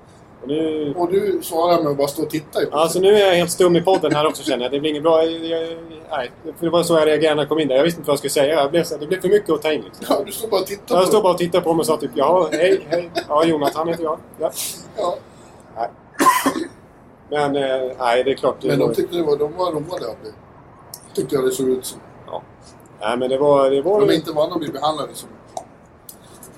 Och 0.44 0.48
nu, 0.50 0.94
Och 0.96 1.12
du 1.12 1.38
svarar 1.42 1.82
med 1.82 1.90
att 1.92 1.96
bara 1.98 2.08
stå 2.08 2.22
och 2.22 2.30
titta 2.30 2.62
i 2.62 2.66
alltså 2.70 2.98
nu 3.00 3.14
är 3.14 3.26
jag 3.26 3.34
helt 3.34 3.50
stum 3.50 3.76
i 3.76 3.82
podden 3.82 4.14
här 4.14 4.26
också 4.26 4.42
känner 4.42 4.62
jag. 4.64 4.72
Det 4.72 4.80
blir 4.80 4.90
inget 4.90 5.02
bra. 5.02 5.24
Jag, 5.24 5.44
jag, 5.62 5.76
nej, 6.10 6.30
för 6.58 6.66
det 6.66 6.70
var 6.70 6.82
så 6.82 6.94
jag 6.94 7.06
reagerade 7.06 7.34
när 7.34 7.42
jag 7.42 7.48
kom 7.48 7.58
in 7.60 7.68
där. 7.68 7.76
Jag 7.76 7.84
visste 7.84 8.00
inte 8.00 8.08
vad 8.08 8.12
jag 8.12 8.18
skulle 8.18 8.30
säga. 8.30 8.54
Jag 8.54 8.70
blev, 8.70 8.84
så- 8.84 8.96
det 8.96 9.06
blev 9.06 9.20
för 9.20 9.28
mycket 9.28 9.50
att 9.50 9.62
ta 9.62 9.72
in. 9.72 9.82
Liksom. 9.82 10.06
Ja, 10.08 10.22
du 10.26 10.32
står 10.32 10.48
bara 10.48 10.60
och 10.60 10.66
tittar 10.66 10.94
Jag 10.94 11.04
på 11.04 11.06
stod 11.08 11.18
det. 11.20 11.22
bara 11.22 11.32
och 11.32 11.38
tittade 11.38 11.64
på 11.64 11.72
mig 11.72 11.80
och 11.80 11.86
sa 11.86 11.96
typ 11.96 12.10
ja, 12.14 12.48
hej, 12.52 12.86
hej. 12.90 13.10
Ja, 13.28 13.44
Jonathan 13.44 13.88
heter 13.88 14.04
jag. 14.04 14.18
Ja. 14.38 14.50
Ja. 14.96 15.16
Nej. 15.76 15.88
Men 17.30 17.56
eh, 17.56 17.92
nej, 17.98 18.24
det 18.24 18.30
är 18.30 18.34
klart. 18.34 18.56
Det 18.60 18.68
Men 18.68 18.78
var, 18.80 18.88
de 18.88 18.94
tyckte 18.94 19.16
det 19.16 19.22
var, 19.22 19.36
de 19.36 19.56
var 19.56 19.72
roade 19.72 20.06
av 20.06 20.14
det. 20.24 20.32
Tyckte 21.14 21.34
jag 21.34 21.44
det 21.44 21.50
såg 21.50 21.68
ut 21.68 21.86
som. 21.86 22.00
ja. 22.26 22.42
Nej, 23.00 23.16
men 23.16 23.28
det 23.30 23.38
var... 23.38 23.70
Det 23.70 23.82
var 23.82 24.00
De 24.00 24.08
är 24.10 24.12
inte 24.14 24.32
vana 24.32 24.54
att 24.54 24.60
bli 24.60 24.70
behandlade 24.70 25.14
som, 25.14 25.28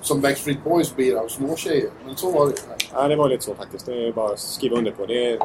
som 0.01 0.21
Backstreet 0.21 0.63
Boys 0.63 0.95
blir 0.95 1.15
av 1.15 1.27
småtjejer. 1.27 1.89
Men 2.05 2.15
så 2.15 2.31
var 2.31 2.45
det 2.45 2.51
ju. 2.51 2.57
Ja, 2.93 3.07
det 3.07 3.15
var 3.15 3.29
lite 3.29 3.43
så 3.45 3.55
faktiskt. 3.55 3.85
Det 3.85 4.07
är 4.07 4.11
bara 4.11 4.33
att 4.33 4.39
skriva 4.39 4.77
under 4.77 4.91
på. 4.91 5.05
Det 5.05 5.31
är, 5.31 5.39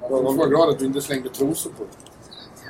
Jag 0.00 0.22
vara 0.22 0.48
glad 0.48 0.68
att 0.68 0.78
du 0.78 0.84
inte 0.84 1.00
slängde 1.00 1.28
trosor 1.28 1.70
på 1.70 1.84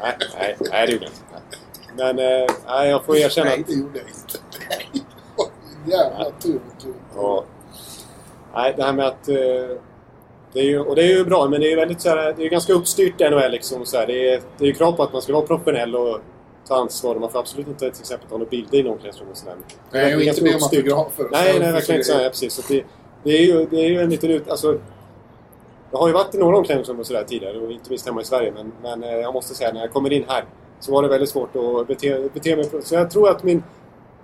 nej, 0.02 0.16
nej, 0.38 0.56
nej, 0.70 0.86
det 0.86 0.92
gjorde 0.92 1.04
jag 1.04 1.12
inte. 1.12 1.58
Men 1.96 2.18
eh, 2.18 2.54
nej, 2.66 2.90
jag 2.90 3.04
får 3.04 3.16
erkänna 3.16 3.50
Nej, 3.50 3.64
det 3.66 3.72
gjorde 3.72 3.98
jag 3.98 4.08
inte. 4.08 4.38
Jävla 5.90 6.30
tur. 6.30 6.60
Ja. 7.16 7.44
Nej, 8.54 8.74
det 8.76 8.82
här 8.82 8.92
med 8.92 9.06
att... 9.06 9.28
Eh, 9.28 9.76
det 10.52 10.60
är 10.60 10.64
ju, 10.64 10.80
och 10.80 10.96
det 10.96 11.02
är 11.02 11.16
ju 11.16 11.24
bra, 11.24 11.48
men 11.48 11.60
det 11.60 11.66
är 11.66 11.70
ju 11.70 11.76
väldigt 11.76 12.00
så 12.00 12.08
här, 12.08 12.34
Det 12.36 12.46
är 12.46 12.50
ganska 12.50 12.72
uppstyrt 12.72 13.20
i 13.20 13.30
NHL 13.30 13.50
liksom. 13.50 13.86
Så 13.86 13.96
här, 13.96 14.06
det, 14.06 14.34
är, 14.34 14.42
det 14.58 14.64
är 14.64 14.68
ju 14.68 14.74
krav 14.74 14.92
på 14.92 15.02
att 15.02 15.12
man 15.12 15.22
ska 15.22 15.32
vara 15.32 15.46
professionell 15.46 15.96
och 15.96 16.20
ta 16.68 16.76
ansvar. 16.76 17.14
Man 17.14 17.30
får 17.30 17.38
absolut 17.38 17.68
inte 17.68 17.90
till 17.90 18.00
exempel 18.00 18.28
ta 18.28 18.38
några 18.38 18.50
bilder 18.50 18.78
i 18.78 18.82
någon 18.82 18.92
omklädningsrum 18.92 19.28
och 19.30 19.36
sådär. 19.36 19.54
Nej, 19.90 20.16
vill 20.16 20.28
inte 20.28 20.42
be 20.42 20.54
om 20.54 20.62
autografer. 20.62 21.24
och 21.24 21.32
Nej, 21.32 21.58
nej, 21.58 21.72
verkligen 21.72 22.00
inte 22.00 22.12
så. 22.12 22.20
Ja, 22.20 22.28
precis. 22.28 22.52
Så 22.54 22.62
det, 22.68 22.84
det, 23.22 23.30
är 23.30 23.42
ju, 23.42 23.66
det 23.66 23.76
är 23.76 23.88
ju 23.88 24.00
en 24.00 24.10
liten 24.10 24.30
ut... 24.30 24.48
Alltså, 24.48 24.78
jag 25.90 25.98
har 25.98 26.08
ju 26.08 26.14
varit 26.14 26.34
i 26.34 26.38
några 26.38 26.56
omklädningsrum 26.56 27.00
och 27.00 27.06
sådär 27.06 27.24
tidigare, 27.24 27.58
och 27.58 27.72
inte 27.72 27.90
minst 27.90 28.06
hemma 28.06 28.20
i 28.20 28.24
Sverige. 28.24 28.52
Men, 28.52 28.72
men 28.82 29.02
eh, 29.02 29.16
jag 29.18 29.34
måste 29.34 29.54
säga, 29.54 29.72
när 29.72 29.80
jag 29.80 29.92
kommer 29.92 30.12
in 30.12 30.24
här 30.28 30.44
så 30.80 30.92
var 30.92 31.02
det 31.02 31.08
väldigt 31.08 31.28
svårt 31.30 31.56
att 31.56 31.86
bete, 31.86 32.28
bete 32.34 32.56
mig. 32.56 32.70
Så 32.82 32.94
jag 32.94 33.10
tror 33.10 33.28
att 33.30 33.42
min 33.42 33.62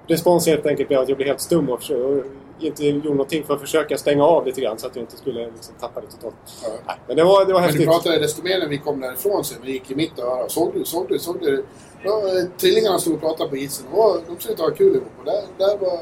respons 0.07 0.47
helt 0.47 0.67
enkelt 0.67 0.88
blev 0.88 1.00
att 1.00 1.09
jag 1.09 1.17
blev 1.17 1.28
helt 1.28 1.40
stum 1.40 1.69
och, 1.69 1.90
och 1.90 2.25
inte 2.61 2.87
gjorde 2.87 3.09
någonting 3.09 3.45
för 3.45 3.55
att 3.55 3.61
försöka 3.61 3.99
stänga 3.99 4.25
av 4.25 4.47
lite 4.47 4.61
grann 4.61 4.78
så 4.78 4.87
att 4.87 4.97
jag 4.97 5.02
inte 5.02 5.17
skulle 5.17 5.47
liksom, 5.47 5.75
tappa 5.81 6.00
det 6.00 6.07
totalt. 6.07 6.35
Ja. 6.62 6.69
Nej, 6.87 6.97
men 7.07 7.17
det 7.17 7.25
var, 7.25 7.45
det 7.47 7.52
var 7.52 7.61
Men 7.61 7.69
du 7.69 7.73
häftigt. 7.73 7.88
pratade 7.88 8.19
desto 8.19 8.43
mer 8.43 8.59
när 8.59 8.69
vi 8.69 8.78
kom 8.78 9.00
därifrån 9.00 9.45
sen. 9.45 9.59
Vi 9.64 9.73
gick 9.73 9.90
i 9.90 9.95
mitt 9.95 10.19
öra. 10.19 10.49
Såg 10.49 10.73
du? 10.75 10.85
Såg 10.85 11.09
du? 11.09 11.19
Såg 11.19 11.40
du? 11.40 11.64
Ja, 12.02 12.19
eh, 12.19 12.45
tvillingarna 12.61 12.99
stod 12.99 13.14
och 13.14 13.21
pratade 13.21 13.50
på 13.50 13.57
isen. 13.57 13.87
Och 13.93 14.17
de 14.26 14.38
såg 14.38 14.52
ut 14.52 14.61
att 14.61 14.69
ha 14.69 14.76
kul 14.76 14.97
ihop. 14.97 15.09
Och 15.19 15.25
där, 15.25 15.43
där 15.59 15.78
var 15.78 16.00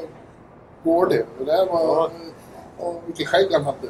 Gårde. 0.83 1.25
Och 1.39 1.45
där 1.45 1.65
var... 1.65 1.81
Ja. 1.83 2.11
Och 2.77 3.01
vilket 3.05 3.27
skägg 3.27 3.47
han 3.51 3.65
hade. 3.65 3.87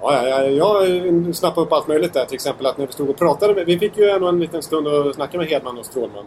Ja, 0.00 0.28
ja, 0.28 0.44
ja, 0.44 0.84
jag 0.84 1.34
snappade 1.36 1.66
upp 1.66 1.72
allt 1.72 1.88
möjligt 1.88 2.12
där. 2.12 2.24
Till 2.24 2.34
exempel 2.34 2.66
att 2.66 2.78
när 2.78 2.86
vi 2.86 2.92
stod 2.92 3.10
och 3.10 3.18
pratade 3.18 3.54
med... 3.54 3.66
Vi 3.66 3.78
fick 3.78 3.98
ju 3.98 4.10
ändå 4.10 4.28
en 4.28 4.40
liten 4.40 4.62
stund 4.62 4.88
att 4.88 5.14
snacka 5.14 5.38
med 5.38 5.46
Hedman 5.46 5.78
och 5.78 5.86
Strålman. 5.86 6.24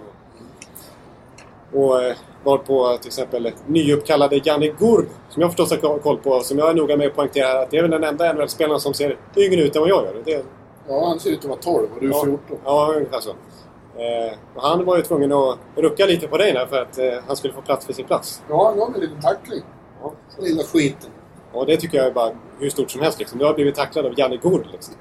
Och, 1.73 2.03
eh, 2.03 2.15
var 2.43 2.57
på 2.57 2.97
till 2.97 3.07
exempel 3.07 3.51
nyuppkallade 3.67 4.41
Janne 4.43 4.67
Gurb, 4.67 5.07
som 5.29 5.41
jag 5.41 5.51
förstås 5.51 5.81
har 5.81 5.99
koll 5.99 6.17
på. 6.17 6.39
Som 6.39 6.57
jag 6.57 6.69
är 6.69 6.73
noga 6.73 6.97
med 6.97 7.07
att 7.07 7.15
poängtera 7.15 7.61
att 7.61 7.71
det 7.71 7.77
är 7.77 7.81
väl 7.81 7.91
den 7.91 8.03
enda 8.03 8.33
NHL-spelaren 8.33 8.79
som 8.79 8.93
ser 8.93 9.17
yngre 9.37 9.61
ut 9.61 9.75
än 9.75 9.81
vad 9.81 9.89
jag 9.89 10.05
gör. 10.05 10.21
Det, 10.25 10.45
Ja, 10.87 11.07
han 11.07 11.19
ser 11.19 11.29
ut 11.29 11.39
att 11.39 11.45
vara 11.45 11.59
12 11.59 11.89
och 11.93 12.01
du 12.01 12.07
är 12.07 12.11
ja, 12.11 12.23
14. 12.23 12.57
Ja, 12.65 12.93
ungefär 12.95 13.19
så. 13.19 13.29
Eh, 13.29 14.37
och 14.55 14.61
han 14.61 14.85
var 14.85 14.97
ju 14.97 15.03
tvungen 15.03 15.31
att 15.31 15.57
rucka 15.75 16.05
lite 16.05 16.27
på 16.27 16.37
dig 16.37 16.51
där 16.51 16.65
för 16.65 16.81
att 16.81 16.97
eh, 16.97 17.13
han 17.27 17.35
skulle 17.35 17.53
få 17.53 17.61
plats 17.61 17.85
för 17.85 17.93
sin 17.93 18.05
plats. 18.05 18.43
Ja, 18.49 18.65
han 18.65 18.77
gav 18.77 18.91
mig 18.91 18.99
en 19.01 19.01
liten 19.01 19.21
tackling. 19.21 19.63
Ja. 20.01 20.13
Lilla 20.39 20.63
skiten. 20.63 21.09
Och 21.55 21.65
det 21.65 21.77
tycker 21.77 21.97
jag 21.97 22.07
är 22.07 22.11
bara 22.11 22.31
hur 22.59 22.69
stort 22.69 22.91
som 22.91 23.01
helst. 23.01 23.19
Liksom. 23.19 23.39
Du 23.39 23.45
har 23.45 23.53
blivit 23.53 23.75
tacklad 23.75 24.05
av 24.05 24.19
Janne 24.19 24.37
Gord. 24.37 24.67
Liksom. 24.71 24.93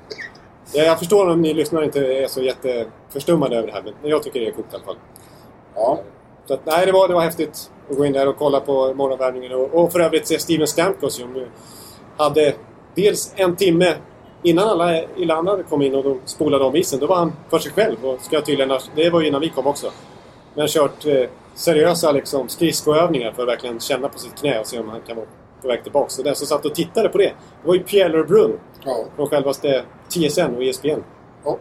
Jag 0.72 0.98
förstår 0.98 1.30
om 1.30 1.42
ni 1.42 1.54
lyssnare 1.54 1.84
inte 1.84 2.00
är 2.00 2.26
så 2.26 2.42
jätteförstummade 2.42 3.56
över 3.56 3.66
det 3.66 3.72
här, 3.72 3.82
men 4.02 4.10
jag 4.10 4.22
tycker 4.22 4.40
det 4.40 4.46
är 4.46 4.52
coolt 4.52 4.72
i 4.72 4.74
alla 4.74 4.84
fall. 4.84 4.96
Ja. 5.74 6.00
Så 6.46 6.54
att, 6.54 6.66
nej, 6.66 6.86
det 6.86 6.92
var, 6.92 7.08
det 7.08 7.14
var 7.14 7.20
häftigt 7.20 7.70
att 7.90 7.96
gå 7.96 8.06
in 8.06 8.12
där 8.12 8.28
och 8.28 8.36
kolla 8.36 8.60
på 8.60 8.94
morgonvärmningen. 8.94 9.52
Och, 9.52 9.74
och 9.74 9.92
för 9.92 10.00
övrigt 10.00 10.26
se 10.26 10.38
Steven 10.38 10.66
Stamkos 10.66 11.14
som 11.14 11.46
hade 12.16 12.54
dels 12.94 13.32
en 13.36 13.56
timme 13.56 13.94
innan 14.42 14.68
alla, 14.68 15.02
i 15.02 15.24
landet 15.24 15.66
kom 15.68 15.82
in 15.82 15.94
och 15.94 16.04
de 16.04 16.20
spolade 16.24 16.64
om 16.64 16.76
isen. 16.76 17.00
Då 17.00 17.06
var 17.06 17.16
han 17.16 17.32
för 17.50 17.58
sig 17.58 17.72
själv. 17.72 18.04
Och 18.04 18.20
ska 18.20 18.40
tydligen, 18.40 18.78
det 18.94 19.10
var 19.10 19.20
ju 19.20 19.26
innan 19.26 19.40
vi 19.40 19.48
kom 19.48 19.66
också. 19.66 19.90
Men 20.54 20.68
kört 20.68 21.06
eh, 21.06 21.28
seriösa 21.54 22.12
liksom, 22.12 22.48
skridskoövningar 22.48 23.32
för 23.32 23.42
att 23.42 23.48
verkligen 23.48 23.80
känna 23.80 24.08
på 24.08 24.18
sitt 24.18 24.34
knä 24.34 24.60
och 24.60 24.66
se 24.66 24.78
om 24.78 24.88
han 24.88 25.00
kan 25.00 25.16
vara 25.16 25.26
på 25.64 25.68
väg 25.68 25.82
tillbaka. 25.82 26.08
Så 26.08 26.22
den 26.22 26.34
som 26.34 26.46
satt 26.46 26.64
och 26.64 26.74
tittade 26.74 27.08
på 27.08 27.18
det, 27.18 27.24
det 27.62 27.68
var 27.68 27.74
ju 27.74 27.82
Pierre 27.82 28.08
LeBrun 28.18 28.58
Ja. 28.84 29.04
från 29.16 29.28
självaste 29.28 29.84
TSN 30.08 30.54
och 30.56 30.62
ESPN. 30.64 30.88
ja. 31.44 31.58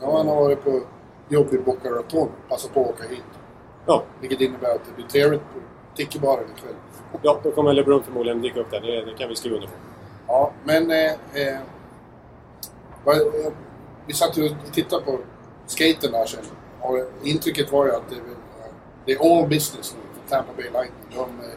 Ja, 0.00 0.16
han 0.16 0.28
har 0.28 0.36
varit 0.36 0.64
på 0.64 0.80
jobb 1.28 1.54
i 1.54 1.58
Boca 1.58 1.90
Raton. 1.90 2.28
Passat 2.48 2.74
på 2.74 2.80
att 2.82 2.88
åka 2.90 3.08
hit. 3.08 3.22
Ja, 3.86 4.02
Vilket 4.20 4.40
innebär 4.40 4.70
att 4.74 4.80
det 4.88 4.94
blir 4.96 5.06
trevligt 5.06 5.40
på 5.40 5.60
Tickebaren 5.96 6.44
ikväll. 6.56 6.74
ja, 7.22 7.40
då 7.42 7.50
kommer 7.50 7.72
LeBrun 7.72 8.02
förmodligen 8.02 8.42
dyka 8.42 8.60
upp 8.60 8.70
där. 8.70 8.80
Det, 8.80 9.04
det 9.04 9.14
kan 9.18 9.28
vi 9.28 9.36
skriva 9.36 9.54
under 9.56 9.68
på. 9.68 9.74
Ja, 10.26 10.52
men... 10.64 10.90
Eh, 10.90 10.96
eh, 11.34 11.58
vad, 13.04 13.16
eh, 13.16 13.52
vi 14.06 14.12
satt 14.14 14.38
ju 14.38 14.44
och 14.44 14.56
tittade 14.72 15.02
på 15.04 15.18
skaten 15.66 16.12
där 16.12 16.26
sen. 16.26 16.40
Och 16.80 16.98
intrycket 17.22 17.72
var 17.72 17.86
ju 17.86 17.92
att 17.94 18.08
det, 18.10 18.16
det 19.06 19.12
är 19.12 19.18
all 19.38 19.48
business 19.48 19.94
nu 19.96 20.00
Tampa 20.30 20.52
Bay 20.56 20.64
Lightning. 20.64 20.92
De 21.14 21.20
eh, 21.20 21.54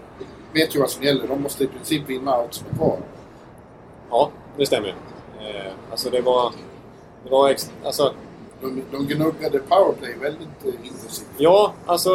vet 0.54 0.76
ju 0.76 0.80
vad 0.80 0.90
som 0.90 1.04
gäller. 1.04 1.28
De 1.28 1.42
måste 1.42 1.64
i 1.64 1.68
princip 1.68 2.10
vinna 2.10 2.32
allt 2.32 2.54
som 2.54 2.68
är 2.72 2.76
kvar. 2.76 2.98
Ja, 4.10 4.30
det 4.58 4.66
stämmer. 4.66 4.96
Eh, 5.40 5.72
alltså 5.92 6.10
det 6.10 6.22
var... 6.22 6.52
Det 7.24 7.30
var 7.30 7.50
ex, 7.50 7.72
alltså, 7.86 8.14
De, 8.62 8.84
de 8.92 9.08
gnuggade 9.08 9.60
powerplay 9.60 10.16
väldigt 10.22 10.66
eh, 10.66 10.88
intensivt. 10.88 11.28
ja, 11.38 11.74
alltså 11.86 12.10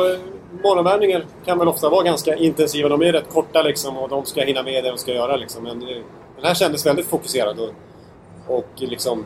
morgonvärmningar 0.63 1.27
kan 1.45 1.59
väl 1.59 1.69
ofta 1.69 1.89
vara 1.89 2.03
ganska 2.03 2.35
intensiva. 2.37 2.89
De 2.89 3.03
är 3.03 3.13
rätt 3.13 3.29
korta 3.29 3.63
liksom 3.63 3.97
och 3.99 4.09
de 4.09 4.25
ska 4.25 4.41
hinna 4.41 4.63
med 4.63 4.85
det 4.85 4.91
de 4.91 4.99
ska 4.99 5.13
göra 5.15 5.37
liksom. 5.37 5.63
Men 5.63 5.83
eh, 5.83 5.97
den 6.37 6.45
här 6.45 6.55
kändes 6.55 6.87
väldigt 6.87 7.07
fokuserad 7.07 7.59
och, 7.61 7.71
och 8.57 8.69
liksom... 8.77 9.25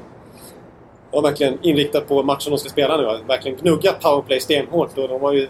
Ja, 1.15 1.21
verkligen 1.21 1.59
inriktat 1.63 2.09
på 2.09 2.23
matchen 2.23 2.51
de 2.51 2.59
ska 2.59 2.69
spela 2.69 2.97
nu. 2.97 3.25
Verkligen 3.27 3.59
gnuggat 3.59 4.01
powerplay 4.01 4.41
stenhårt 4.41 4.99
och 4.99 5.09
de 5.09 5.21
var 5.21 5.33
ju... 5.33 5.49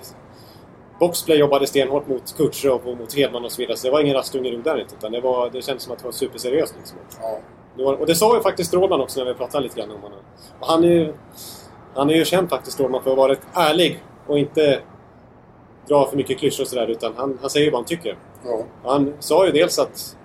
Boxplay 1.02 1.38
jobbade 1.38 1.66
stenhårt 1.66 2.08
mot 2.08 2.36
Kutjerov 2.36 2.80
och 2.84 2.96
mot 2.96 3.14
Hedman 3.14 3.44
och 3.44 3.52
så 3.52 3.62
vidare. 3.62 3.76
Så 3.76 3.86
det 3.86 3.92
var 3.92 4.00
ingen 4.00 4.14
rastunge 4.14 4.50
där 4.64 4.80
inte. 4.80 4.94
Utan 4.94 5.12
det, 5.12 5.20
var, 5.20 5.50
det 5.50 5.62
kändes 5.62 5.82
som 5.82 5.92
att 5.92 5.98
det 5.98 6.04
var 6.04 6.12
superseriöst 6.12 6.74
liksom. 6.78 6.98
Ja. 7.20 7.38
Det 7.76 7.84
var, 7.84 7.94
och 7.94 8.06
det 8.06 8.14
sa 8.14 8.36
ju 8.36 8.42
faktiskt 8.42 8.68
Strålman 8.68 9.00
också 9.00 9.20
när 9.20 9.26
vi 9.26 9.34
pratade 9.34 9.62
lite 9.62 9.80
grann 9.80 9.90
om 9.90 10.02
honom. 10.02 10.18
Och 10.60 10.66
han 10.66 10.84
är 10.84 10.88
ju, 10.88 11.12
han 11.94 12.10
är 12.10 12.14
ju 12.14 12.24
känd 12.24 12.50
faktiskt, 12.50 12.72
Strålman, 12.74 13.02
för 13.02 13.10
att 13.10 13.16
vara 13.16 13.32
rätt 13.32 13.46
ärlig 13.54 14.02
och 14.26 14.38
inte 14.38 14.80
dra 15.88 16.06
för 16.06 16.16
mycket 16.16 16.38
klyschor 16.38 16.62
och 16.62 16.68
sådär. 16.68 16.86
Utan 16.86 17.12
han, 17.16 17.38
han 17.40 17.50
säger 17.50 17.66
ju 17.66 17.72
vad 17.72 17.78
han 17.78 17.86
tycker. 17.86 18.16
ja. 18.44 18.64
Han 18.84 19.14
sa 19.18 19.46
ju 19.46 19.52
dels 19.52 19.78
att... 19.78 20.16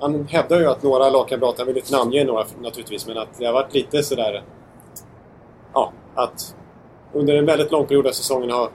Han 0.00 0.26
hävdar 0.26 0.60
ju 0.60 0.66
att 0.66 0.82
några 0.82 1.10
lagkamrater, 1.10 1.58
han 1.58 1.66
vill 1.66 1.76
inte 1.76 1.96
namnge 1.96 2.24
några 2.24 2.44
naturligtvis, 2.60 3.06
men 3.06 3.18
att 3.18 3.38
det 3.38 3.46
har 3.46 3.52
varit 3.52 3.74
lite 3.74 4.02
sådär... 4.02 4.42
Ja, 5.74 5.92
att 6.14 6.56
under 7.12 7.34
en 7.36 7.46
väldigt 7.46 7.72
lång 7.72 7.86
period 7.86 8.06
av 8.06 8.12
säsongen 8.12 8.50
har, 8.50 8.70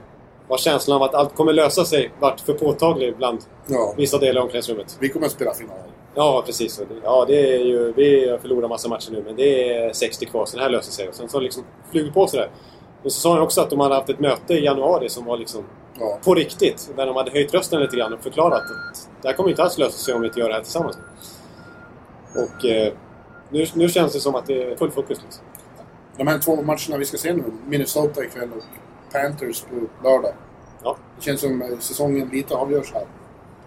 har 0.53 0.57
känslan 0.57 0.95
av 0.95 1.03
att 1.03 1.13
allt 1.15 1.35
kommer 1.35 1.53
lösa 1.53 1.85
sig 1.85 2.11
varit 2.19 2.41
för 2.41 2.53
påtaglig 2.53 3.17
bland 3.17 3.39
ja. 3.67 3.93
vissa 3.97 4.17
delar 4.17 4.41
av 4.41 4.45
omklädningsrummet. 4.45 4.97
Vi 4.99 5.09
kommer 5.09 5.25
att 5.25 5.31
spela 5.31 5.53
final. 5.53 5.77
Ja, 6.15 6.43
precis. 6.45 6.81
Ja, 7.03 7.25
det 7.27 7.55
är 7.55 7.59
ju, 7.59 7.93
vi 7.93 8.29
har 8.29 8.37
förlorat 8.37 8.69
massa 8.69 8.89
matcher 8.89 9.11
nu, 9.11 9.23
men 9.25 9.35
det 9.35 9.73
är 9.73 9.93
60 9.93 10.25
kvar, 10.25 10.45
så 10.45 10.57
det 10.57 10.63
här 10.63 10.69
löser 10.69 10.91
sig. 10.91 11.09
Och 11.09 11.15
sen 11.15 11.29
så 11.29 11.39
liksom 11.39 11.63
flugit 11.91 12.13
på 12.13 12.27
sådär. 12.27 12.49
Men 13.01 13.11
så 13.11 13.19
sa 13.19 13.33
han 13.33 13.41
också 13.41 13.61
att 13.61 13.69
de 13.69 13.79
hade 13.79 13.95
haft 13.95 14.09
ett 14.09 14.19
möte 14.19 14.53
i 14.53 14.63
januari 14.65 15.09
som 15.09 15.25
var 15.25 15.37
liksom 15.37 15.63
Ja. 15.99 16.19
på 16.23 16.35
riktigt. 16.35 16.91
Där 16.95 17.05
de 17.05 17.15
hade 17.15 17.31
höjt 17.31 17.53
rösten 17.53 17.81
lite 17.81 17.97
grann 17.97 18.13
och 18.13 18.23
förklarat 18.23 18.61
att 18.61 19.09
det 19.21 19.27
här 19.27 19.35
kommer 19.35 19.49
inte 19.49 19.63
alls 19.63 19.77
lösa 19.77 19.97
sig 19.97 20.13
om 20.13 20.21
vi 20.21 20.27
inte 20.27 20.39
gör 20.39 20.47
det 20.47 20.55
här 20.55 20.61
tillsammans. 20.61 20.97
Och 22.35 22.65
eh, 22.65 22.93
nu, 23.49 23.65
nu 23.73 23.89
känns 23.89 24.13
det 24.13 24.19
som 24.19 24.35
att 24.35 24.45
det 24.45 24.63
är 24.63 24.75
full 24.75 24.91
fokus. 24.91 25.21
Liksom. 25.23 25.43
De 26.17 26.27
här 26.27 26.39
två 26.39 26.55
matcherna 26.55 26.97
vi 26.97 27.05
ska 27.05 27.17
se 27.17 27.33
nu, 27.33 27.43
Minnesota 27.65 28.23
ikväll 28.23 28.49
och 28.57 28.63
Panthers 29.13 29.61
på 29.61 29.75
lördag. 30.09 30.33
Ja, 30.83 30.97
Det 31.15 31.21
känns 31.23 31.41
som 31.41 31.63
säsongen 31.79 32.27
lite 32.29 32.55
avgörs 32.55 32.93
här. 32.93 33.05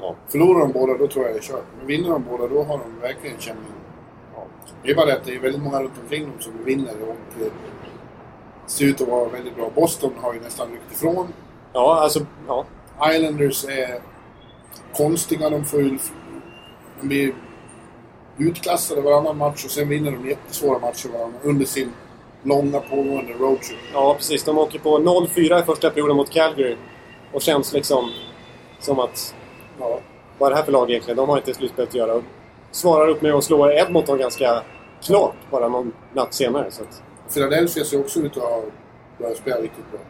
ja, 0.00 0.14
Förlorar 0.28 0.60
de 0.60 0.72
båda, 0.72 0.98
då 0.98 1.06
tror 1.06 1.24
jag 1.24 1.34
det 1.34 1.38
är 1.38 1.42
kört. 1.42 1.64
Men 1.78 1.86
vinner 1.86 2.10
de 2.10 2.24
båda, 2.30 2.48
då 2.48 2.62
har 2.62 2.78
de 2.78 3.00
verkligen 3.00 3.38
känning. 3.38 3.62
ja. 4.34 4.44
Det 4.82 4.90
är 4.90 4.94
bara 4.96 5.06
det 5.06 5.14
att 5.16 5.24
det 5.24 5.34
är 5.34 5.40
väldigt 5.40 5.62
många 5.62 5.82
runt 5.82 5.98
omkring 6.02 6.22
dem 6.22 6.40
som 6.40 6.52
vinner 6.64 6.94
och 7.02 7.42
eh, 7.42 7.52
ser 8.66 8.84
ut 8.84 9.00
att 9.00 9.08
vara 9.08 9.28
väldigt 9.28 9.56
bra. 9.56 9.70
Boston 9.74 10.12
har 10.20 10.34
ju 10.34 10.40
nästan 10.40 10.68
ryckt 10.70 10.92
ifrån. 10.92 11.26
Ja, 11.72 12.00
alltså... 12.00 12.26
Ja. 12.48 12.64
Islanders 13.12 13.64
är 13.64 14.00
konstiga. 14.96 15.50
De 15.50 15.64
får 15.64 15.80
ju... 15.80 15.98
De 17.00 17.08
blir 17.08 17.34
utklassade 18.38 19.00
varannan 19.00 19.36
match 19.38 19.64
och 19.64 19.70
sen 19.70 19.88
vinner 19.88 20.10
de 20.12 20.28
jättesvåra 20.28 20.78
matcher 20.78 21.08
varannan 21.08 21.40
under 21.42 21.66
sin 21.66 21.92
långa 22.46 22.80
pågående 22.80 23.32
roadtrip. 23.32 23.78
ja, 23.92 24.14
precis. 24.14 24.44
De 24.44 24.58
åker 24.58 24.78
på 24.78 24.98
0-4 24.98 25.60
i 25.60 25.64
första 25.64 25.90
perioden 25.90 26.16
mot 26.16 26.30
Calgary. 26.30 26.76
Och 27.32 27.42
känns 27.42 27.72
liksom 27.72 28.10
som 28.80 28.98
att... 28.98 29.34
Ja. 29.80 29.98
Vad 30.38 30.46
är 30.46 30.50
det 30.50 30.56
här 30.56 30.64
för 30.64 30.72
lag 30.72 30.90
egentligen? 30.90 31.16
De 31.16 31.28
har 31.28 31.36
inte 31.36 31.54
slutspel 31.54 31.84
att 31.84 31.94
göra. 31.94 32.22
svarar 32.70 33.08
upp 33.08 33.22
med 33.22 33.34
att 33.34 33.44
slå 33.44 33.70
Edmonton 33.72 34.18
ganska 34.18 34.62
klart 35.02 35.34
bara 35.50 35.68
någon 35.68 35.92
natt 36.12 36.34
senare. 36.34 36.70
Så 36.70 36.82
att, 36.82 37.02
Philadelphia 37.34 37.84
ser 37.84 38.00
också 38.00 38.20
ut 38.20 38.36
att 38.36 38.42
ha 38.42 38.62
börjat 39.18 39.36
spela 39.36 39.56
riktigt 39.56 39.90
bra. 39.90 40.00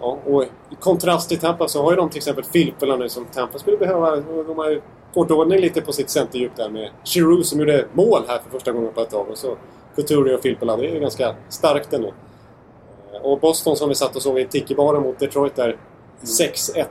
ja, 0.00 0.18
och 0.24 0.42
i 0.42 0.74
kontrast 0.80 1.28
till 1.28 1.38
Tampa 1.38 1.68
så 1.68 1.82
har 1.82 1.90
ju 1.90 1.96
de 1.96 2.08
till 2.08 2.16
exempel 2.18 2.44
Filppula 2.44 2.96
nu 2.96 3.08
som 3.08 3.24
Tampa 3.24 3.58
skulle 3.58 3.76
behöva. 3.76 4.10
Och 4.12 4.44
De 4.44 4.58
har 4.58 4.70
ju 4.70 4.80
fått 5.14 5.30
ordning 5.30 5.60
lite 5.60 5.80
på 5.80 5.92
sitt 5.92 6.10
centerdjup 6.10 6.56
där 6.56 6.68
med 6.68 6.90
Giroux 7.04 7.48
som 7.48 7.58
gjorde 7.60 7.86
mål 7.92 8.22
här 8.28 8.38
för 8.38 8.50
första 8.50 8.72
gången 8.72 8.92
på 8.92 9.00
ett 9.00 9.10
tag. 9.10 9.28
Och 9.30 9.38
så 9.38 9.56
Couturier 9.96 10.34
och 10.34 10.42
Filppula. 10.42 10.76
Det 10.76 10.86
är 10.86 10.94
ju 10.94 11.00
ganska 11.00 11.34
starkt 11.48 11.92
ändå. 11.92 12.12
Eh, 13.12 13.20
Och 13.22 13.40
Boston 13.40 13.76
som 13.76 13.88
vi 13.88 13.94
satt 13.94 14.16
och 14.16 14.22
såg 14.22 14.38
i 14.40 14.46
Tiki-baren 14.46 15.02
mot 15.02 15.18
Detroit 15.18 15.56
där. 15.56 15.76
6-1 16.22 16.84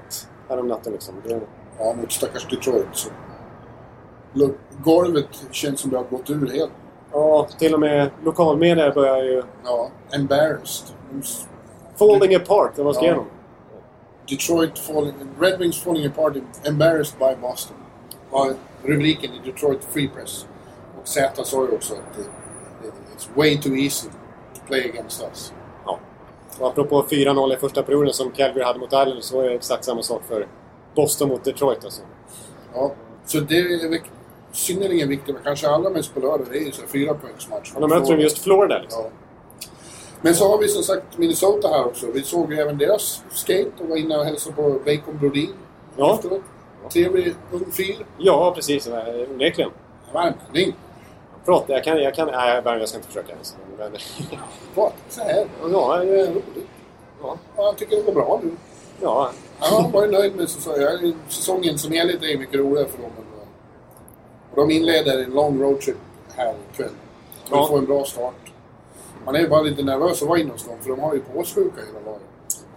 häromnatten 0.49 0.93
liksom. 0.93 1.15
Det, 1.27 1.41
Ja, 1.79 1.93
mot 1.93 2.11
stackars 2.11 2.47
Detroit. 2.49 2.85
Så. 2.93 3.09
Golvet 4.83 5.27
känns 5.51 5.79
som 5.79 5.91
det 5.91 5.97
har 5.97 6.03
gått 6.03 6.29
ur 6.29 6.49
helt. 6.51 6.71
ja, 7.11 7.47
till 7.59 7.73
och 7.73 7.79
med 7.79 8.09
lokalmedier 8.23 8.91
börjar 8.91 9.23
ju... 9.23 9.43
Ja, 9.65 9.89
embarrassed. 10.11 10.95
Falling 11.95 12.35
apart, 12.35 12.71
det 12.75 12.83
var 12.83 12.93
skrev 12.93 13.15
Ja. 13.15 13.25
de. 14.27 14.35
Detroit 14.35 14.79
falling... 14.79 15.13
Red 15.39 15.59
Wings 15.59 15.81
falling 15.83 16.05
apart, 16.05 16.33
embarrassed 16.63 17.19
by 17.19 17.41
Boston. 17.41 17.77
Var 18.29 18.53
rubriken 18.83 19.31
i 19.33 19.51
Detroit 19.51 19.83
Free 19.83 20.07
Press. 20.07 20.45
Och 21.01 21.07
Z 21.07 21.43
sa 21.45 21.61
ju 21.65 21.71
också 21.71 21.93
att 21.93 21.99
det, 22.17 22.21
det, 22.23 22.29
it's 23.21 23.37
way 23.37 23.57
too 23.57 23.75
easy 23.75 24.07
to 24.53 24.61
play 24.67 24.89
against 24.89 25.21
us. 25.23 25.53
Ja. 25.85 25.99
Och 26.59 26.67
apropå 26.67 27.05
4-0 27.09 27.53
i 27.53 27.57
första 27.57 27.83
perioden 27.83 28.13
som 28.13 28.31
Calgary 28.31 28.63
hade 28.63 28.79
mot 28.79 28.87
Islanders 28.93 29.23
så 29.25 29.37
var 29.37 29.43
det 29.43 29.53
exakt 29.55 29.85
samma 29.85 30.03
sak 30.03 30.21
för 30.27 30.47
Boston 30.95 31.29
mot 31.29 31.43
Detroit 31.43 31.83
alltså. 31.85 32.01
Ja, 32.73 32.91
så 33.25 33.39
det 33.39 33.57
är 33.57 34.01
synnerligen 34.51 35.09
viktigt, 35.09 35.35
men 35.35 35.43
kanske 35.43 35.69
allra 35.69 35.89
mest 35.89 36.13
på 36.13 36.19
lördag, 36.19 36.47
det 36.51 36.57
är 36.57 36.61
ju 36.61 36.71
fyra 36.71 37.13
poängsmatch. 37.13 37.71
Och 37.75 37.81
då 37.81 37.87
möter 37.87 38.17
de 38.17 38.23
just 38.23 38.39
Florida 38.39 38.79
liksom. 38.79 39.03
Ja. 39.03 39.09
Men 40.21 40.35
så 40.35 40.47
har 40.51 40.57
vi 40.57 40.67
som 40.67 40.83
sagt 40.83 41.17
Minnesota 41.17 41.67
här 41.67 41.85
också. 41.85 42.05
Vi 42.13 42.21
såg 42.21 42.53
ju 42.53 42.59
även 42.59 42.77
deras 42.77 43.23
skate 43.31 43.71
och 43.79 43.89
var 43.89 43.97
inne 43.97 44.17
och 44.17 44.25
hälsade 44.25 44.55
på 44.55 44.61
Bacon 44.85 45.17
Brodin 45.19 45.53
Ja. 45.97 46.13
efteråt. 46.15 46.41
Trevlig 46.93 47.33
ung 47.51 47.71
fyr. 47.71 48.05
Ja, 48.17 48.51
precis. 48.55 48.89
Onekligen. 49.31 49.71
Värmlänning. 50.13 50.75
Prata, 51.45 51.73
jag 51.73 51.83
kan... 51.83 51.97
Jag 52.03 52.15
kan 52.15 52.27
nej, 52.27 52.61
jag 52.65 52.87
ska 52.89 52.97
inte 52.97 53.07
försöka 53.07 53.31
ens. 53.33 53.55
Men, 53.77 53.91
Prata 54.75 54.95
så 55.09 55.21
här. 55.21 55.45
ja, 55.71 56.03
eh, 56.03 56.29
Ja, 57.23 57.37
han 57.55 57.75
tycker 57.75 57.95
det 57.95 58.01
går 58.01 58.13
bra 58.13 58.39
nu. 58.43 58.51
ja, 59.01 59.31
Ja, 59.61 59.67
han 59.81 59.91
var 59.91 60.05
ju 60.05 60.11
nöjd 60.11 60.35
med 60.35 60.49
säsongen. 60.49 61.15
Säsongen 61.27 61.77
som 61.77 61.91
helhet 61.91 62.23
är 62.23 62.37
mycket 62.37 62.55
roligare 62.59 62.87
för 62.87 63.01
dem. 63.01 63.11
Och 64.51 64.55
de 64.57 64.71
inleder 64.71 65.23
en 65.23 65.29
lång 65.31 65.61
roadtrip 65.61 65.95
här 66.35 66.53
ikväll. 66.73 66.89
De 67.49 67.55
Ja. 67.59 67.67
får 67.67 67.77
en 67.77 67.85
bra 67.85 68.03
start. 68.05 68.33
Man 69.25 69.35
är 69.35 69.47
bara 69.47 69.61
lite 69.61 69.83
nervös 69.83 70.21
att 70.21 70.27
vara 70.27 70.39
inne 70.39 70.51
hos 70.51 70.65
dem, 70.65 70.75
för 70.81 70.89
de 70.89 70.99
har 70.99 71.13
ju 71.13 71.21
påssjuka 71.21 71.81
hela 71.87 72.05
laget. 72.11 72.21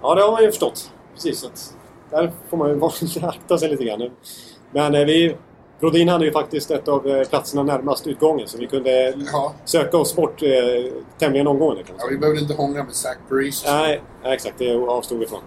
ja, 0.03 0.15
det 0.15 0.23
har 0.23 0.33
man 0.33 0.43
ju 0.43 0.49
förstått. 0.51 0.91
Precis. 1.15 1.39
Så 1.39 1.47
att, 1.47 1.75
där 2.11 2.33
får 2.49 2.57
man 2.57 2.69
ju 2.71 2.81
akta 3.27 3.59
sig 3.59 3.69
lite 3.69 3.85
grann. 3.85 4.11
Men 4.71 4.95
eh, 4.95 5.05
vi... 5.05 5.37
Brodin 5.81 6.09
hade 6.09 6.25
ju 6.25 6.33
faktiskt 6.33 6.71
ett 6.71 6.89
av 6.89 7.07
eh, 7.09 7.29
platserna 7.29 7.63
närmast 7.63 8.07
utgången 8.07 8.49
så 8.49 8.59
vi 8.59 8.67
kunde 8.67 9.15
Ja, 9.33 9.55
söka 9.65 9.97
oss 9.99 10.17
bort 10.17 10.43
eh, 10.43 10.49
tämligen 11.19 11.47
omgående. 11.47 11.83
Kan 11.83 11.97
ja 11.99 12.07
vi 12.11 12.19
behöver 12.19 12.41
inte 12.41 12.55
hångla 12.55 12.85
med 12.85 12.95
Zach 12.95 13.17
Parise. 13.29 13.71
Nej, 13.73 14.01
nej, 14.23 14.35
exakt. 14.35 14.59
Det 14.59 14.75
avstod 14.77 15.19
vi 15.19 15.27
från. 15.27 15.41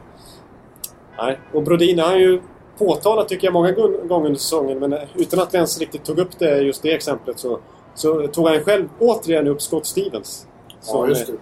Nej. 1.17 1.39
Och 1.53 1.63
Brodin 1.63 1.99
har 1.99 2.15
ju 2.15 2.41
påtalat, 2.77 3.29
tycker 3.29 3.47
jag, 3.47 3.53
många 3.53 3.71
gånger 3.71 4.25
under 4.25 4.35
säsongen, 4.39 4.79
men 4.79 4.95
utan 5.15 5.39
att 5.39 5.53
vi 5.53 5.57
ens 5.57 5.79
riktigt 5.79 6.05
tog 6.05 6.19
upp 6.19 6.39
det, 6.39 6.57
just 6.61 6.81
det 6.83 6.91
exemplet, 6.93 7.39
så, 7.39 7.59
så 7.95 8.27
tog 8.27 8.47
han 8.47 8.63
själv 8.63 8.89
återigen 8.99 9.47
upp 9.47 9.61
Scott 9.61 9.85
Stevens. 9.85 10.47
Som, 10.81 10.99
Ja, 11.01 11.07
just 11.07 11.27
det. 11.27 11.33
eh, 11.33 11.39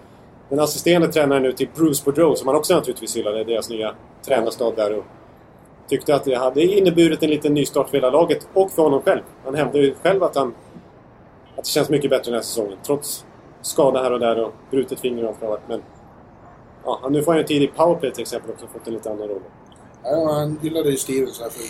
Den 0.48 0.60
assisterande 0.60 1.08
tränaren 1.12 1.42
nu 1.42 1.52
till 1.52 1.68
Bruce 1.76 2.02
Boudreau, 2.04 2.34
som 2.36 2.48
han 2.48 2.56
också 2.56 2.74
naturligtvis 2.74 3.16
hyllade, 3.16 3.44
deras 3.44 3.70
nya 3.70 3.94
tränarstab 4.26 4.76
där. 4.76 4.98
Och 4.98 5.04
tyckte 5.88 6.14
att 6.14 6.24
det 6.24 6.34
hade 6.34 6.62
inneburit 6.62 7.22
en 7.22 7.30
liten 7.30 7.54
nystart 7.54 7.88
för 7.88 7.96
hela 7.96 8.10
laget 8.10 8.48
och 8.54 8.70
för 8.70 8.82
honom 8.82 9.02
själv. 9.02 9.22
Han 9.44 9.54
hävdade 9.54 9.78
ju 9.78 9.94
själv 9.94 10.22
att 10.22 10.36
han 10.36 10.54
att 11.56 11.64
det 11.64 11.70
känns 11.70 11.88
mycket 11.88 12.10
bättre 12.10 12.24
den 12.24 12.34
här 12.34 12.42
säsongen. 12.42 12.78
Trots 12.86 13.24
skada 13.62 14.02
här 14.02 14.12
och 14.12 14.20
där 14.20 14.44
och 14.44 14.52
brutet 14.70 15.00
finger 15.00 15.22
och 15.24 15.28
allt 15.30 15.42
vad. 15.42 15.60
Men 15.68 15.82
ja, 16.84 17.08
nu 17.10 17.22
får 17.22 17.32
han 17.32 17.40
ju 17.40 17.46
tid 17.46 17.62
i 17.62 17.66
powerplay 17.66 18.12
till 18.12 18.22
exempel 18.22 18.50
också. 18.50 18.66
Fått 18.66 18.86
en 18.86 18.92
lite 18.94 19.10
annan 19.10 19.28
roll. 19.28 19.42
Ja, 20.02 20.32
han 20.32 20.58
hyllade 20.62 20.90
ju 20.90 20.96
Stevens 20.96 21.40
här 21.40 21.48
för 21.50 21.62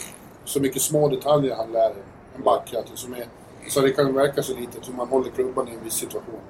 så 0.44 0.60
mycket 0.60 0.82
små 0.82 1.08
detaljer 1.08 1.54
han 1.56 1.72
lär 1.72 1.90
en 2.36 2.42
back. 2.42 2.74
Som 2.94 3.14
är, 3.14 3.24
så 3.68 3.80
det 3.80 3.90
kan 3.90 4.14
verka 4.14 4.42
så 4.42 4.56
litet 4.56 4.88
hur 4.88 4.94
man 4.94 5.08
håller 5.08 5.30
klubban 5.30 5.68
i 5.68 5.70
en 5.70 5.84
viss 5.84 5.94
situation. 5.94 6.40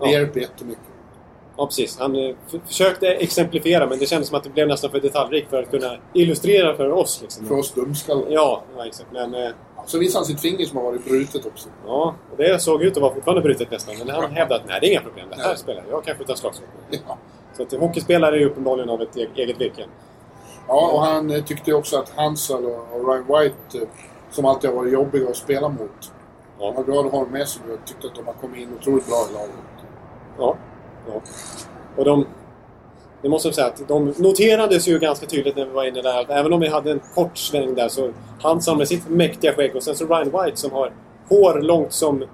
Det 0.00 0.04
Ja. 0.06 0.12
hjälper 0.12 0.40
jättemycket. 0.40 0.84
Ja, 1.56 1.66
precis. 1.66 1.98
Han 1.98 2.16
eh, 2.16 2.34
försökte 2.66 3.06
exemplifiera 3.08 3.86
men 3.86 3.98
det 3.98 4.06
kändes 4.06 4.28
som 4.28 4.38
att 4.38 4.44
det 4.44 4.50
blev 4.50 4.68
nästan 4.68 4.90
för 4.90 5.00
detaljrikt 5.00 5.50
för 5.50 5.62
att 5.62 5.70
kunna 5.70 5.96
illustrera 6.12 6.76
för 6.76 6.90
oss. 6.92 7.22
Liksom. 7.22 7.46
För 7.46 7.58
oss 7.58 7.72
dumskallar. 7.74 8.26
Ja, 8.30 8.62
ja, 8.76 8.86
exakt. 8.86 9.08
Men 9.12 9.34
eh, 9.34 9.50
Så 9.86 9.98
visade 9.98 10.18
han 10.18 10.24
sitt 10.26 10.40
finger 10.40 10.66
som 10.66 10.76
har 10.76 10.84
varit 10.84 11.04
brutet 11.04 11.46
också. 11.46 11.68
ja, 11.86 12.14
och 12.30 12.36
det 12.36 12.62
såg 12.62 12.82
ut 12.82 12.96
att 12.96 13.02
vara 13.02 13.14
fortfarande 13.14 13.42
brutet 13.42 13.70
nästan. 13.70 13.94
Men 13.98 14.10
han 14.10 14.32
hävdade 14.32 14.60
att 14.60 14.68
nej, 14.68 14.78
det 14.80 14.86
är 14.86 14.90
inga 14.90 15.00
problem. 15.00 15.26
Det 15.30 15.36
här 15.36 15.48
Nej. 15.48 15.56
spelar 15.56 15.82
jag. 15.88 15.96
Jag 15.98 16.04
kan 16.04 16.16
skjuta 16.16 16.36
slagsmål. 16.36 16.68
Ja. 17.08 17.18
Så 17.56 17.62
att 17.62 17.72
hockeyspelare 17.72 18.40
är 18.42 18.46
uppenbarligen 18.46 18.90
av 18.90 19.02
ett 19.02 19.16
e- 19.16 19.28
eget 19.34 19.60
virke. 19.60 19.84
Ja, 20.68 20.90
och 20.92 21.00
han 21.02 21.30
eh, 21.30 21.44
tyckte 21.44 21.72
också 21.72 21.98
att 21.98 22.10
Hansel 22.16 22.64
och, 22.64 23.08
Ryan 23.08 23.24
White, 23.26 23.78
eh, 23.78 23.88
som 24.30 24.44
alltid 24.44 24.70
har 24.70 24.76
varit 24.76 24.92
jobbiga 24.92 25.28
att 25.28 25.36
spela 25.36 25.68
mot, 25.68 26.12
Ja. 26.60 26.70
var 26.70 26.84
glad 26.84 27.06
att 27.06 27.12
ha 27.12 27.20
dem 27.20 27.30
med 27.32 27.48
sig 27.48 27.62
och 27.72 27.86
tyckte 27.88 28.06
att 28.06 28.14
de 28.14 28.26
har 28.26 28.32
kommit 28.32 28.60
in 28.60 28.68
otroligt 28.80 29.06
bra 29.06 29.16
i 29.30 29.34
laget. 29.34 29.54
Ja. 30.38 30.56
Ja. 31.08 31.22
Och 31.96 32.04
de... 32.04 32.26
Det 33.22 33.28
måste 33.28 33.48
jag 33.48 33.54
säga 33.54 33.66
att 33.66 33.88
de 33.88 34.14
noterades 34.18 34.88
ju 34.88 34.98
ganska 34.98 35.26
tydligt 35.26 35.56
när 35.56 35.64
vi 35.66 35.72
var 35.72 35.84
inne 35.84 36.02
där. 36.02 36.26
Även 36.30 36.52
om 36.52 36.60
vi 36.60 36.68
hade 36.68 36.90
en 36.90 37.00
kort 37.14 37.36
sväng 37.38 37.74
där 37.74 37.88
så 37.88 38.12
Hansson 38.40 38.78
med 38.78 38.88
sitt 38.88 39.08
mäktiga 39.08 39.54
skägg 39.54 39.76
och 39.76 39.82
sen 39.82 39.96
så 39.96 40.06
Ryan 40.06 40.24
White 40.44 40.56
som 40.56 40.70
har 40.72 40.92
hår 41.28 41.60
långt 41.60 41.92
som... 41.92 42.24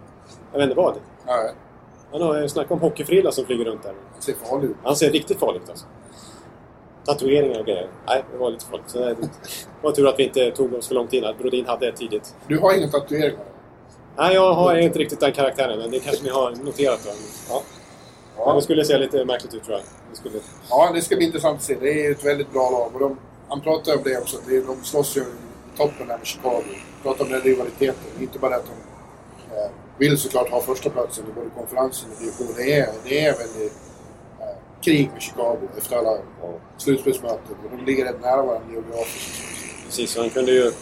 Jag 0.52 0.58
vet 0.58 0.70
inte 0.70 0.80
vad. 0.80 0.94
Nej, 1.26 1.54
Han 2.12 2.22
har 2.22 2.40
ju 2.40 2.48
snackat 2.48 2.70
om 2.70 2.80
hockeyfrilla 2.80 3.32
som 3.32 3.44
flyger 3.44 3.64
runt 3.64 3.82
där. 3.82 3.94
han 4.12 4.22
ser 4.22 4.34
farlig 4.34 4.70
ut. 4.70 4.76
Han 4.82 4.96
ser 4.96 5.10
riktigt 5.10 5.38
farligt 5.38 5.62
ut 5.62 5.70
alltså. 5.70 5.86
Tatueringar 7.04 7.60
och 7.60 7.66
grejer. 7.66 7.88
Nej, 8.06 8.24
det 8.32 8.38
var 8.38 8.50
lite 8.50 8.64
farligt. 8.64 8.90
Så 8.90 8.98
det 8.98 9.16
var 9.82 9.92
tur 9.92 10.08
att 10.08 10.18
vi 10.18 10.24
inte 10.24 10.50
tog 10.50 10.74
oss 10.74 10.88
för 10.88 10.94
lång 10.94 11.06
tid. 11.06 11.24
Att 11.24 11.38
Brodin 11.38 11.66
hade 11.66 11.86
det 11.86 11.96
tidigt. 11.96 12.34
Du 12.48 12.58
har 12.58 12.78
inga 12.78 12.88
tatueringar? 12.88 13.44
Nej, 14.16 14.34
jag 14.34 14.54
har 14.54 14.76
inte 14.76 14.98
riktigt 14.98 15.20
den 15.20 15.32
karaktären. 15.32 15.78
Men 15.78 15.90
det 15.90 15.98
kanske 15.98 16.24
ni 16.24 16.30
har 16.30 16.50
noterat 16.50 17.00
då. 17.04 17.10
Ja. 17.48 17.62
Men 18.46 18.56
det 18.56 18.62
skulle 18.62 18.84
se 18.84 18.98
lite 18.98 19.24
märkligt 19.24 19.54
ut 19.54 19.64
tror 19.64 19.76
jag. 19.76 19.84
Det 20.10 20.16
skulle... 20.16 20.38
Ja, 20.70 20.90
det 20.94 21.02
ska 21.02 21.16
bli 21.16 21.24
intressant 21.26 21.56
att 21.58 21.62
se. 21.64 21.76
Det 21.80 22.06
är 22.06 22.10
ett 22.10 22.24
väldigt 22.24 22.52
bra 22.52 22.70
lag. 22.70 22.90
Och 22.94 23.00
de, 23.00 23.18
han 23.48 23.60
pratar 23.60 23.96
om 23.96 24.02
det 24.04 24.18
också. 24.18 24.36
det- 24.48 24.60
De 24.60 24.84
slåss 24.84 25.16
ju 25.16 25.24
toppen 25.76 26.06
där 26.08 26.18
med 26.18 26.26
Chicago. 26.26 26.62
pratar 27.02 27.24
om 27.24 27.30
den 27.30 27.40
rivaliteten. 27.40 27.94
Inte 28.20 28.38
bara 28.38 28.56
att 28.56 28.64
de 28.64 29.54
eh, 29.56 29.70
vill 29.98 30.18
såklart 30.18 30.50
ha 30.50 30.60
första 30.60 30.90
platsen 30.90 31.24
i 31.30 31.32
både 31.34 31.50
konferensen 31.56 32.08
och 32.16 32.18
division. 32.22 32.46
Det 32.56 32.72
är, 32.78 32.88
det 33.04 33.20
är 33.26 33.38
väldigt 33.38 33.72
eh, 34.40 34.46
krig 34.82 35.10
med 35.12 35.22
Chicago 35.22 35.58
efter 35.78 35.96
alla 35.96 36.10
Ja. 36.42 36.48
slutspelsmöten. 36.78 37.56
Och 37.64 37.76
de 37.78 37.84
ligger 37.84 38.04
rätt 38.04 38.20
nära 38.22 38.36
varandra 38.42 38.72
geografiskt. 38.72 39.42
Precis, 39.86 40.10
så 40.10 40.20
han 40.20 40.30
kunde 40.30 40.52
ju 40.52 40.72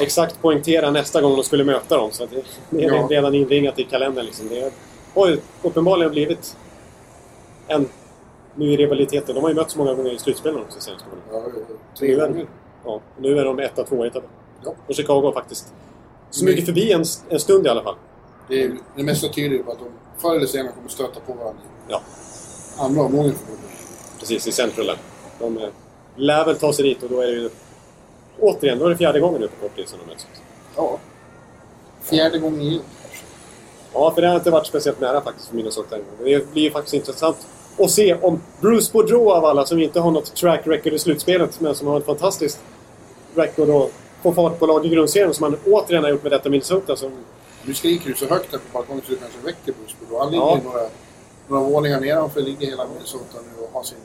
exakt 0.00 0.42
poängtera 0.42 0.90
nästa 0.90 1.20
gång 1.20 1.36
de 1.36 1.44
skulle 1.44 1.64
möta 1.64 1.96
dem. 1.96 2.10
Så 2.12 2.26
det, 2.26 2.42
det 2.70 2.84
är 2.84 2.88
Ja. 2.94 3.06
redan 3.10 3.34
inringat 3.34 3.78
i 3.78 3.84
kalendern. 3.84 4.24
Liksom. 4.26 4.48
Det 4.48 4.72
har 5.14 5.28
ju 5.28 5.40
uppenbarligen 5.62 6.12
blivit 6.12 6.56
en 7.68 7.88
ny 8.54 8.78
rivalitet. 8.78 9.26
De 9.26 9.36
har 9.42 9.48
ju 9.48 9.54
mötts 9.54 9.76
många 9.76 9.94
gånger 9.94 10.12
i 10.12 10.18
slutspelen 10.18 10.60
också 10.62 10.80
senaste 10.80 11.08
åren. 11.08 11.22
Ja, 11.32 11.62
tre 11.98 12.14
gånger. 12.14 12.46
Ja, 12.84 13.00
nu 13.18 13.38
är 13.38 13.44
de 13.44 13.58
etta, 13.58 13.84
tvåa 13.84 14.06
i 14.06 14.10
tabellen. 14.10 14.36
Ja. 14.64 14.74
Och 14.88 14.94
Chicago 14.94 15.22
har 15.22 15.32
faktiskt 15.32 15.72
smugit 16.30 16.66
förbi 16.66 16.92
en, 16.92 17.04
en 17.28 17.40
stund 17.40 17.66
i 17.66 17.68
alla 17.68 17.82
fall. 17.82 17.94
Det, 18.48 18.62
är, 18.62 18.72
det 18.96 19.02
mesta 19.02 19.28
tyder 19.28 19.56
ju 19.56 19.62
på 19.62 19.72
att 19.72 19.78
de 19.78 19.86
förr 20.18 20.36
eller 20.36 20.46
senare 20.46 20.72
kommer 20.72 20.88
stöta 20.88 21.20
på 21.20 21.32
varandra. 21.32 21.62
Ja, 21.88 22.00
Andra 22.78 23.02
omgången 23.02 23.32
förmodligen. 23.34 23.76
precis. 24.20 24.46
I 24.46 24.52
centralen. 24.52 24.96
De 25.38 25.58
eh, 25.58 25.68
lär 26.16 26.44
väl 26.44 26.56
ta 26.56 26.72
sig 26.72 26.84
dit 26.84 27.02
och 27.02 27.08
då 27.10 27.20
är 27.20 27.26
det 27.26 27.32
ju... 27.32 27.50
Återigen, 28.40 28.78
då 28.78 28.84
är 28.86 28.90
det 28.90 28.96
fjärde 28.96 29.20
gången 29.20 29.40
nu 29.40 29.48
på 29.48 29.56
kort 29.60 29.76
tid 29.76 29.88
som 29.88 29.98
de 29.98 30.12
möts. 30.12 30.26
Ja. 30.76 30.98
Fjärde 32.02 32.38
gången 32.38 32.60
igen. 32.60 32.82
Ja, 33.94 34.10
för 34.14 34.22
det 34.22 34.28
har 34.28 34.34
inte 34.36 34.50
varit 34.50 34.66
speciellt 34.66 35.00
nära 35.00 35.20
faktiskt 35.20 35.48
för 35.48 35.56
Minnesota. 35.56 35.96
Det 36.24 36.52
blir 36.52 36.62
ju 36.62 36.70
faktiskt 36.70 36.94
intressant 36.94 37.36
att 37.78 37.90
se 37.90 38.14
om 38.14 38.40
Bruce 38.60 38.92
Boudreau 38.92 39.30
av 39.30 39.44
alla, 39.44 39.66
som 39.66 39.78
inte 39.82 40.00
har 40.00 40.10
något 40.10 40.34
track 40.34 40.60
record 40.66 40.92
i 40.92 40.98
slutspelet, 40.98 41.60
men 41.60 41.74
som 41.74 41.86
har 41.88 41.98
ett 41.98 42.06
fantastiskt 42.06 42.60
record 43.34 43.68
och 43.68 43.90
få 44.22 44.32
fart 44.32 44.58
på 44.58 44.66
lag 44.66 44.86
i 44.86 44.88
grundserien, 44.88 45.34
som 45.34 45.42
han 45.42 45.56
återigen 45.66 46.04
har 46.04 46.10
gjort 46.10 46.22
med 46.22 46.32
detta 46.32 46.48
Minnesota. 46.48 46.96
Som, 46.96 47.10
Nu 47.64 47.74
skriker 47.74 48.08
du 48.08 48.14
så 48.14 48.26
högt 48.26 48.52
här 48.52 48.58
på 48.58 48.64
balkongen 48.78 49.02
så 49.06 49.12
du 49.12 49.18
kanske 49.18 49.38
väcker 49.44 49.72
Bruce 49.72 49.94
Boudreau. 50.00 50.18
Han 50.24 50.30
ligger 50.32 50.44
Ja. 50.46 50.60
några, 50.64 50.88
några 51.48 51.64
våningar 51.70 52.00
nedanför, 52.00 52.40
ligger 52.40 52.66
hela 52.66 52.86
Minnesota 52.94 53.38
nu 53.56 53.64
och 53.64 53.70
har 53.72 53.82
sin 53.82 53.98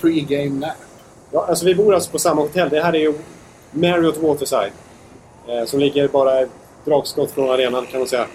pre-game 0.00 0.60
nap. 0.60 0.70
ja, 1.30 1.46
alltså 1.48 1.64
vi 1.64 1.74
bor 1.74 1.94
alltså 1.94 2.10
på 2.10 2.18
samma 2.18 2.42
hotell. 2.42 2.68
Det 2.68 2.80
här 2.80 2.94
är 2.94 2.98
ju 3.00 3.14
Marriott 3.70 4.16
Waterside. 4.16 4.72
Eh, 5.48 5.64
som 5.66 5.80
ligger 5.80 6.08
bara 6.08 6.46
dragskott 6.84 7.30
från 7.30 7.50
arenan 7.50 7.86
kan 7.86 8.00
man 8.00 8.08
säga. 8.08 8.26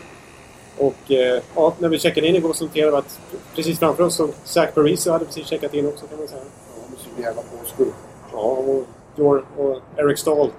Och 0.79 1.11
eh, 1.11 1.41
ja, 1.55 1.73
när 1.79 1.89
vi 1.89 1.99
checkade 1.99 2.27
in 2.27 2.35
igår 2.35 2.53
så 2.53 2.63
noterade 2.65 2.91
vi 2.91 2.97
att 2.97 3.19
precis 3.55 3.79
framför 3.79 4.03
oss 4.03 4.13
stod 4.13 4.33
Zach 4.43 4.73
Parise 4.73 5.11
hade 5.11 5.25
precis 5.25 5.47
checkat 5.47 5.73
in 5.73 5.87
också 5.87 6.07
kan 6.07 6.19
man 6.19 6.27
säga. 6.27 6.41
Ja, 6.41 6.89
med 6.89 6.99
sin 6.99 7.23
jävla 7.23 7.41
påskruv. 7.41 7.93
Ja, 8.31 8.39
och 8.39 8.83
Jor 9.15 9.45
och 9.57 9.81
Eric 9.97 10.19
Stahl. 10.19 10.51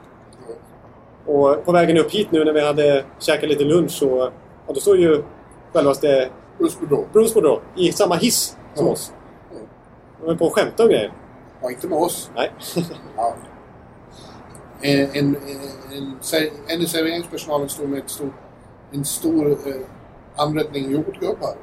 Och 1.27 1.65
på 1.65 1.73
vägen 1.73 1.97
upp 1.99 2.11
hit 2.11 2.33
nu 2.33 2.45
när 2.45 2.53
vi 2.53 2.61
hade 2.67 3.05
käkat 3.19 3.49
lite 3.49 3.65
lunch 3.65 3.91
så 3.91 4.31
ja, 4.67 4.73
då 4.75 4.81
står 4.81 4.97
ju 4.97 5.23
självaste 5.73 6.29
Bruce 6.59 6.77
Boudreau. 6.81 7.05
Bruce 7.13 7.35
Boudreau 7.35 7.61
i 7.77 7.93
samma 7.93 8.15
hiss 8.15 8.57
som 8.75 8.87
Ja. 8.87 8.93
oss. 8.93 9.13
De 10.21 10.31
är 10.31 10.35
på 10.35 10.47
och 10.47 10.55
skämtar 10.55 10.85
och 10.85 10.91
grejer. 10.91 11.13
Ja, 11.63 11.71
inte 11.71 11.89
med 11.89 11.99
oss. 11.99 12.31
Nej. 12.37 12.53
Ja. 13.17 13.35
En, 14.83 15.01
en, 15.01 15.11
en, 15.13 15.37
en, 15.93 16.17
en 16.69 16.81
i 16.81 16.87
serveringspersonalen 16.87 17.69
stod 17.69 17.89
med 17.89 17.99
ett 17.99 18.11
stort, 18.11 18.33
en 18.93 19.05
stor 19.05 19.51
eh, 19.51 19.75
anrättning 20.37 20.91
jordgubbar 20.91 21.55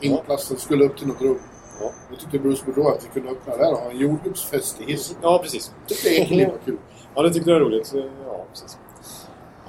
inplastad 0.00 0.56
skulle 0.56 0.84
upp 0.84 0.98
till 0.98 1.06
något 1.06 1.20
rum. 1.20 1.38
Ja. 1.80 1.90
Då 2.10 2.16
tyckte 2.16 2.38
Bruce 2.38 2.64
Boudreau 2.64 2.88
att 2.88 3.04
vi 3.04 3.08
kunde 3.08 3.30
öppna 3.30 3.56
där 3.56 3.72
och 3.72 3.78
ha 3.78 3.90
en 3.90 3.98
jordgubbsfest 3.98 4.80
i 4.80 4.84
hissen. 4.84 5.16
ja, 5.22 5.38
precis. 5.42 5.72
Tyckte 5.86 6.08
Ekeliv 6.08 6.48
var 6.48 6.58
kul. 6.64 6.78
Ja, 7.14 7.22
det 7.22 7.30
tyckte 7.30 7.50
jag 7.50 7.60
var 7.60 7.66
roligt. 7.66 7.86
Så, 7.86 7.96
ja, 7.98 8.44
precis. 8.50 8.78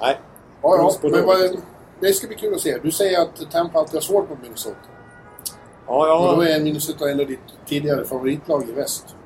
Nej. 0.00 0.20
Ja, 0.62 0.76
ja, 0.76 0.92
Bruce 1.00 1.16
men 1.16 1.26
vad, 1.26 1.62
det 2.00 2.12
ska 2.12 2.26
bli 2.26 2.36
kul 2.36 2.54
att 2.54 2.60
se. 2.60 2.78
Du 2.82 2.90
säger 2.90 3.22
att 3.22 3.50
Tampa 3.50 3.78
alltid 3.78 3.94
har 3.94 4.00
svårt 4.00 4.30
mot 4.30 4.42
Minnesota. 4.42 4.76
Ja, 5.86 6.30
Och 6.30 6.36
då 6.36 6.44
ja. 6.44 6.48
är 6.48 6.60
Minnesota 6.60 7.10
ändå 7.10 7.24
ditt 7.24 7.38
tidigare 7.66 8.04
favoritlag 8.04 8.68
i 8.68 8.72
väst. 8.72 9.16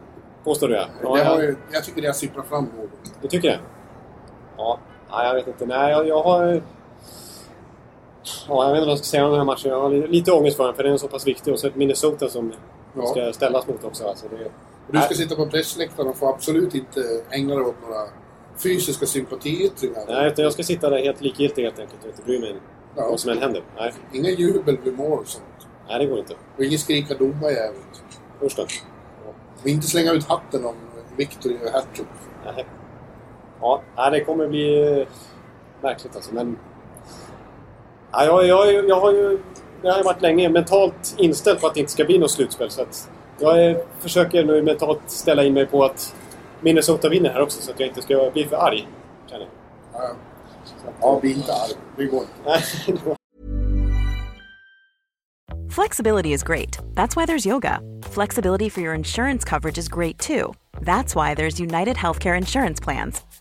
Påstår 0.45 0.69
du 0.69 0.75
ja. 0.75 0.87
ja, 1.03 1.15
det 1.15 1.23
ja. 1.23 1.43
ju, 1.43 1.57
jag 1.73 1.85
tycker 1.85 2.03
det 2.03 2.09
har 2.09 2.15
sipprat 2.15 2.47
fram 2.47 2.65
något. 2.65 2.91
Du 3.23 3.29
tycker 3.29 3.49
det? 3.49 3.61
Ja. 4.57 4.79
Nej, 5.11 5.27
jag 5.27 5.35
vet 5.35 5.49
inte. 5.49 5.67
Nej, 5.67 5.91
jag, 5.91 6.09
jag 6.09 6.23
har... 6.23 6.63
Ja, 8.49 8.65
jag 8.65 8.71
vet 8.73 8.77
inte 8.79 8.87
vad 8.87 8.91
jag 8.93 8.99
ska 8.99 9.05
säga 9.05 9.25
om 9.25 9.31
den 9.31 9.39
här 9.41 9.45
matchen. 9.45 9.71
Jag 9.71 9.81
har 9.81 9.91
li- 9.91 10.07
lite 10.07 10.33
ångest 10.33 10.57
för 10.57 10.65
den, 10.67 10.75
för 10.75 10.83
den 10.83 10.93
är 10.93 10.97
så 10.97 11.09
pass 11.09 11.27
viktig. 11.27 11.53
Och 11.53 11.61
så 11.61 11.67
ett 11.67 11.77
Minnesota 11.77 12.29
som 12.29 12.53
Ja. 12.97 13.07
ska 13.07 13.33
ställas 13.33 13.67
mot 13.67 13.85
också. 13.85 14.05
Alltså 14.05 14.27
det, 14.29 14.45
Och 14.45 14.93
du 14.93 15.01
ska 15.01 15.15
sitta 15.15 15.37
på 15.37 15.47
pressläktaren 15.47 16.09
och 16.09 16.17
får 16.17 16.29
absolut 16.29 16.75
inte 16.75 17.01
ägna 17.31 17.55
dig 17.55 17.65
åt 17.65 17.75
några 17.83 18.01
fysiska 18.63 19.07
sympatiyttringar. 19.07 20.03
Nej, 20.09 20.27
utan 20.29 20.43
jag 20.45 20.53
ska 20.53 20.63
sitta 20.63 20.91
där 20.91 20.99
helt 20.99 21.21
likgiltig 21.21 21.63
helt 21.63 21.79
enkelt 21.79 22.03
och 22.03 22.09
inte 22.11 22.23
bry 22.23 22.41
mig 22.41 22.57
Ja. 22.97 23.09
vad 23.11 23.21
som 23.21 23.31
än 23.31 23.39
händer. 23.39 23.63
Nej, 23.77 23.93
Inga 24.13 24.31
jubel 24.31 24.79
vid 24.85 24.97
mål 24.99 25.19
och 25.19 25.27
sånt. 25.27 25.45
nej 25.89 25.99
det 25.99 26.07
går 26.07 26.19
inte. 26.19 26.35
Och 26.57 26.65
ingen 26.65 26.79
skrika 26.79 27.15
domajävel. 27.15 27.75
Usch 28.43 28.57
då. 28.57 28.63
Och 29.63 29.69
inte 29.69 29.87
slänga 29.87 30.13
ut 30.13 30.25
hatten 30.25 30.65
om 30.65 30.75
Victory 31.17 31.57
och 31.67 31.71
hattrick. 31.71 32.07
Nej. 32.45 32.67
Ja, 33.61 33.83
det 34.11 34.25
kommer 34.25 34.49
bli 34.49 34.99
eh, 35.01 35.07
märkligt 35.83 36.17
alltså. 36.17 36.35
Men... 36.35 36.59
Ja, 38.13 38.25
jag, 38.25 38.47
jag, 38.47 38.89
jag 38.89 39.01
har 39.01 39.13
ju... 39.13 39.39
Jag 39.83 39.93
har 39.93 40.05
varit 40.05 40.23
länge 40.23 40.49
mentalt 40.49 41.15
inställd 41.19 41.61
på 41.61 41.67
att 41.67 41.75
det 41.75 41.81
inte 41.81 41.93
ska 41.93 42.05
bli 42.05 42.19
något 42.19 42.31
slutspel. 42.31 42.71
Så 42.71 42.83
att 42.83 43.11
jag 43.39 43.65
är, 43.65 43.85
försöker 44.01 44.45
nu 44.45 44.63
mentalt 44.63 45.01
ställa 45.07 45.45
in 45.45 45.55
mig 45.55 45.67
på 45.67 45.85
att 45.85 46.15
Minnesota 46.61 47.09
vinner 47.09 47.31
här 47.31 47.41
också 47.41 47.63
så 47.63 47.71
att 47.71 47.81
jag 47.81 47.89
inte 47.89 48.03
ska 48.03 48.31
bli 48.33 48.45
för 48.45 48.57
arg. 48.57 48.89
Känner 49.31 49.49
jag. 49.93 50.03
Ja, 50.03 50.11
ja 51.01 51.19
bli 51.21 51.33
inte 51.33 51.53
arg. 51.53 51.73
Det 51.97 52.05
går 52.05 52.23
inte. 52.23 53.17
Flexibility 55.71 56.33
is 56.33 56.43
great. 56.43 56.79
That's 56.95 57.17
why 57.17 57.27
there's 57.27 57.47
yoga. 57.47 57.81
Flexibility 58.03 58.69
for 58.69 58.81
your 58.81 58.95
insurance 58.95 59.45
coverage 59.45 59.79
is 59.79 59.89
great 59.89 60.19
too. 60.19 60.53
That's 60.81 61.15
why 61.15 61.35
there's 61.35 61.61
United 61.61 61.97
Healthcare 61.97 62.37
Insurance 62.37 62.81
Plans. 62.81 63.25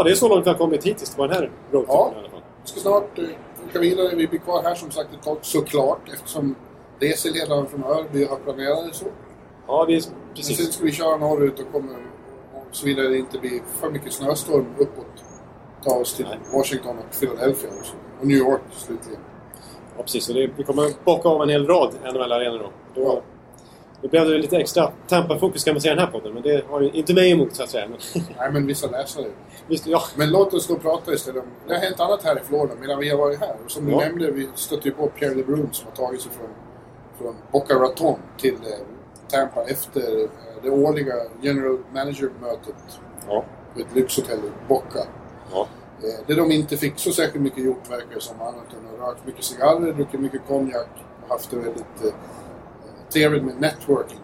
ja, 0.00 0.04
det 0.04 0.10
är 0.10 0.14
så 0.14 0.28
långt 0.28 0.46
vi 0.46 0.50
har 0.50 0.56
kommit 0.58 0.84
hittills 0.86 1.14
på 1.16 1.26
den 1.26 1.36
här 1.36 1.50
roadtrippen 1.72 1.94
Ja. 1.96 2.12
i 2.14 2.18
alla 2.18 2.28
fall. 2.30 2.40
Vi 2.62 2.68
ska 2.70 2.80
snart 2.80 3.18
eh, 3.18 3.24
åka 3.68 3.78
vidare. 3.78 4.16
Vi 4.16 4.26
blir 4.26 4.38
kvar 4.38 4.62
här 4.62 4.74
som 4.74 4.90
sagt 4.90 5.14
ett 5.14 5.22
tag 5.22 5.38
såklart 5.42 6.00
eftersom 6.14 6.54
reseledaren 7.00 7.66
från 7.66 7.84
Örby 7.84 8.24
har 8.24 8.36
planerat 8.36 8.86
det 8.88 8.94
så. 8.94 9.06
Ja, 9.66 9.84
vi... 9.88 9.92
Men 9.94 10.02
sen 10.02 10.12
Precis. 10.34 10.72
ska 10.72 10.84
vi 10.84 10.92
köra 10.92 11.16
norrut 11.16 11.60
och 11.60 11.72
kommer 11.72 11.96
såvida 12.72 13.02
det 13.02 13.18
inte 13.18 13.38
blir 13.38 13.60
för 13.80 13.90
mycket 13.90 14.12
snöstorm 14.12 14.66
uppåt. 14.78 15.24
Ta 15.84 15.94
oss 15.94 16.14
till 16.14 16.26
Nej. 16.28 16.38
Washington 16.58 16.96
och 16.98 17.20
Philadelphia 17.20 17.70
också. 17.80 17.94
Och 18.20 18.26
New 18.26 18.36
York 18.36 18.60
slutligen. 18.72 19.20
Ja, 19.96 20.02
precis. 20.02 20.24
Så 20.24 20.32
det, 20.32 20.50
vi 20.56 20.64
kommer 20.64 21.04
bocka 21.04 21.28
av 21.28 21.42
en 21.42 21.48
hel 21.48 21.66
rad 21.66 21.94
NHL-arenor 22.04 22.58
då. 22.58 22.70
Då, 22.94 23.02
Ja. 23.06 23.20
Då 24.02 24.08
blev 24.08 24.24
det 24.28 24.38
lite 24.38 24.56
extra 24.56 24.92
Tampa-fokus 25.08 25.64
kan 25.64 25.74
man 25.74 25.80
säga 25.80 25.92
i 25.92 25.96
den 25.96 26.04
här 26.04 26.12
podden. 26.12 26.34
Men 26.34 26.42
det 26.42 26.64
har 26.68 26.80
ju 26.80 26.90
inte 26.90 27.14
mig 27.14 27.30
emot 27.32 27.54
så 27.54 27.62
att 27.62 27.70
säga. 27.70 27.88
Men, 27.88 27.98
Nej, 28.38 28.52
men 28.52 28.66
vissa 28.66 28.90
läsare. 28.90 29.26
visst, 29.66 29.86
ja. 29.86 30.02
Men 30.16 30.30
låt 30.30 30.54
oss 30.54 30.66
då 30.66 30.76
prata 30.76 31.12
istället 31.12 31.42
om... 31.42 31.48
Det 31.68 31.74
har 31.74 31.80
hänt 31.80 32.00
annat 32.00 32.24
här 32.24 32.36
i 32.40 32.44
Florida 32.44 32.74
medan 32.80 32.98
vi 32.98 33.08
har 33.10 33.18
varit 33.18 33.40
här. 33.40 33.56
Som 33.66 33.86
du 33.86 33.92
Ja. 33.92 33.98
nämnde, 33.98 34.30
vi 34.30 34.48
stötte 34.54 34.88
ju 34.88 34.94
på 34.94 35.06
Pierre 35.06 35.34
LeBrun 35.34 35.68
som 35.72 35.86
har 35.88 36.06
tagit 36.06 36.20
sig 36.20 36.32
från, 36.32 36.48
från 37.18 37.34
Boca 37.52 37.74
Raton 37.74 38.18
till 38.38 38.54
eh, 38.54 38.78
Tampa 39.30 39.62
efter 39.64 40.22
eh, 40.22 40.28
det 40.62 40.70
årliga 40.70 41.14
General 41.42 41.78
Manager-mötet 41.94 42.74
Ja. 43.28 43.44
på 43.74 43.80
ett 43.80 43.94
lyxhotell 43.94 44.38
i 44.38 44.68
Boca. 44.68 45.00
ja. 45.52 45.66
Eh, 46.02 46.26
där 46.26 46.36
de 46.36 46.50
inte 46.52 46.76
fick 46.76 46.98
så 46.98 47.12
särskilt 47.12 47.44
mycket 47.44 47.64
gjort 47.64 47.90
verkar 47.90 48.14
det 48.14 48.20
som 48.20 48.40
annat 48.40 48.54
än 48.54 49.00
att 49.04 49.08
rökt 49.08 49.26
mycket 49.26 49.44
cigarrer, 49.44 49.92
druckit 49.92 50.20
mycket 50.20 50.40
konjak 50.48 50.88
och 51.22 51.28
haft 51.28 51.50
det 51.50 51.56
väldigt 51.56 52.14
trevligt 53.12 53.44
med 53.44 53.60
networking. 53.60 54.18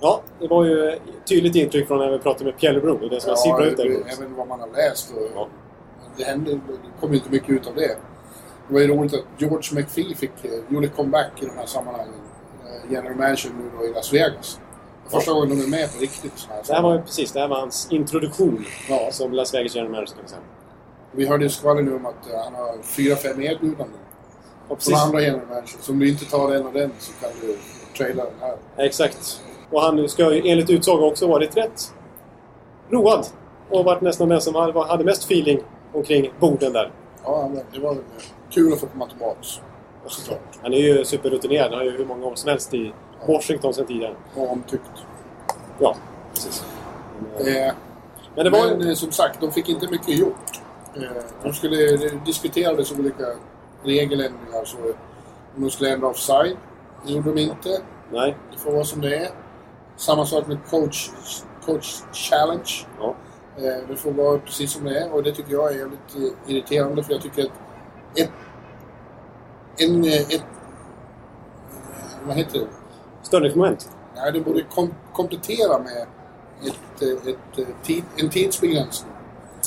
Ja, 0.00 0.22
det 0.40 0.48
var 0.48 0.64
ju 0.64 0.88
ett 0.88 1.00
tydligt 1.28 1.54
intryck 1.54 1.88
från 1.88 1.98
när 1.98 2.10
vi 2.10 2.18
pratade 2.18 2.44
med 2.44 2.74
LeBrun. 2.74 3.08
Det 3.08 3.20
som 3.20 3.28
jag 3.28 3.38
sipprar 3.38 3.66
ut 3.66 3.76
där. 3.76 3.86
även 3.86 4.34
vad 4.36 4.48
man 4.48 4.60
har 4.60 4.68
läst. 4.68 5.12
Och, 5.16 5.22
Ja. 5.34 5.48
Det 6.16 6.24
hände, 6.24 6.50
det 6.52 6.60
kom 7.00 7.14
inte 7.14 7.30
mycket 7.30 7.50
ut 7.50 7.66
av 7.66 7.74
det. 7.74 7.96
Det 8.68 8.74
var 8.74 8.80
ju 8.80 8.86
roligt 8.86 9.14
att 9.14 9.24
George 9.38 9.80
McPhee 9.80 10.14
fick, 10.14 10.30
eh, 10.44 10.50
gjorde 10.74 10.88
comeback 10.88 11.30
i 11.42 11.44
de 11.46 11.56
här 11.56 11.66
sammanhangen. 11.66 12.14
Eh, 12.64 12.92
General 12.92 13.16
manager 13.16 13.50
nu 13.58 13.70
då 13.78 13.84
i 13.86 13.92
Las 13.92 14.12
Vegas. 14.12 14.60
Första 15.10 15.32
gången 15.32 15.48
de 15.48 15.64
är 15.64 15.68
med 15.68 15.92
på 15.94 16.00
riktigt. 16.00 16.32
Så 16.38 16.48
här. 16.50 16.62
Det 16.66 16.74
här 16.74 16.82
var 16.82 16.94
ju 16.94 17.02
precis, 17.02 17.32
det 17.32 17.40
här 17.40 17.48
var 17.48 17.60
hans 17.60 17.88
introduktion 17.90 18.64
Ja. 18.88 19.08
som 19.12 19.32
Las 19.32 19.54
Vegas 19.54 19.74
general 19.74 19.92
manager 19.92 20.14
kan 20.14 20.22
vi 20.22 20.28
säga. 20.28 20.40
Vi 21.12 21.26
hörde 21.26 21.44
ju 21.44 21.50
skvaller 21.50 21.82
nu 21.82 21.94
om 21.96 22.06
att 22.06 22.30
eh, 22.32 22.38
han 22.44 22.54
har 22.54 22.82
fyra, 22.82 23.16
fem 23.16 23.42
erbjudanden. 23.42 23.98
Och 24.68 24.82
Från 24.82 24.94
andra 24.98 25.20
general 25.20 25.46
managers. 25.48 25.76
Så 25.80 25.92
om 25.92 25.98
du 25.98 26.08
inte 26.08 26.24
tar 26.24 26.52
en 26.54 26.66
av 26.66 26.72
den 26.72 26.90
så 26.98 27.12
kan 27.20 27.30
du 27.40 27.56
traila 27.96 28.24
den 28.24 28.34
här. 28.40 28.56
exakt. 28.86 29.42
Och 29.70 29.82
han 29.82 30.08
ska 30.08 30.34
enligt 30.34 30.70
utsago 30.70 31.06
också 31.06 31.26
varit 31.26 31.56
rätt 31.56 31.94
road. 32.90 33.26
Och 33.70 33.84
varit 33.84 34.00
nästan 34.00 34.28
den 34.28 34.40
som 34.40 34.54
hade, 34.54 35.04
mest 35.04 35.24
feeling 35.24 35.60
omkring 35.92 36.32
borden 36.40 36.72
där. 36.72 36.92
Ja, 37.24 37.50
det 37.72 37.80
var 37.80 37.96
kul 38.50 38.72
att 38.72 38.80
få 38.80 38.86
komma 38.86 39.06
tillbaks. 39.06 39.60
Såklart. 40.06 40.58
Han 40.62 40.72
är 40.72 40.78
ju 40.78 41.04
superrutinerad. 41.04 41.70
Han 41.70 41.78
har 41.78 41.84
ju 41.84 41.90
hur 41.96 42.04
många 42.04 42.26
år 42.26 42.34
som 42.34 42.48
helst 42.50 42.74
i 42.74 42.92
Washington 43.28 43.74
sedan 43.74 43.86
tidigare. 43.86 44.14
Och 44.36 44.52
omtyckt. 44.52 44.82
Ja, 45.78 45.96
precis. 46.34 46.64
Men, 47.38 47.46
eh, 47.46 47.66
Eh, 47.66 47.74
Men 48.34 48.44
det 48.44 48.50
var 48.50 48.66
Men 48.66 48.88
eh, 48.88 48.94
som 48.94 49.12
sagt, 49.12 49.40
de 49.40 49.52
fick 49.52 49.68
inte 49.68 49.88
mycket 49.90 50.18
gjort. 50.18 50.60
Eh, 50.96 51.02
de 51.42 51.52
skulle 51.52 51.76
det 51.76 52.24
diskuterades 52.24 52.92
olika 52.92 53.26
regeländringar. 53.82 54.64
Så 54.64 54.76
de 55.56 55.70
skulle 55.70 55.90
ändra 55.90 56.08
offside. 56.08 56.56
Det 57.06 57.12
gjorde 57.12 57.34
de 57.34 57.40
inte. 57.40 57.82
Nej. 58.12 58.36
Det 58.52 58.58
får 58.58 58.72
vara 58.72 58.84
som 58.84 59.00
det 59.00 59.16
är. 59.16 59.30
Samma 59.96 60.26
sak 60.26 60.46
med 60.46 60.58
coach, 60.70 61.10
coach 61.64 62.02
challenge. 62.12 62.86
Ja. 62.98 63.14
Eh, 63.56 63.88
det 63.88 63.96
får 63.96 64.12
vara 64.12 64.38
precis 64.38 64.72
som 64.72 64.84
det 64.84 64.98
är. 65.00 65.12
Och 65.12 65.22
det 65.22 65.32
tycker 65.32 65.52
jag 65.52 65.72
är 65.72 65.78
jävligt 65.78 66.14
eh, 66.16 66.50
irriterande. 66.50 67.02
För 67.02 67.12
jag 67.12 67.22
tycker 67.22 67.42
att 67.42 67.50
ett... 68.18 68.30
En... 69.78 70.04
eh, 70.04 70.20
Ett, 70.20 70.44
vad 72.26 72.36
heter 72.36 72.58
det? 72.58 72.66
Störningsmoment. 73.22 73.90
Nej, 74.16 74.32
det 74.32 74.40
borde 74.40 74.62
kom, 74.62 74.94
komplettera 75.12 75.78
med 75.78 76.06
ett, 76.66 77.02
ett, 77.26 77.66
tid, 77.82 78.04
en 78.16 78.30
tidsbegränsning. 78.30 79.12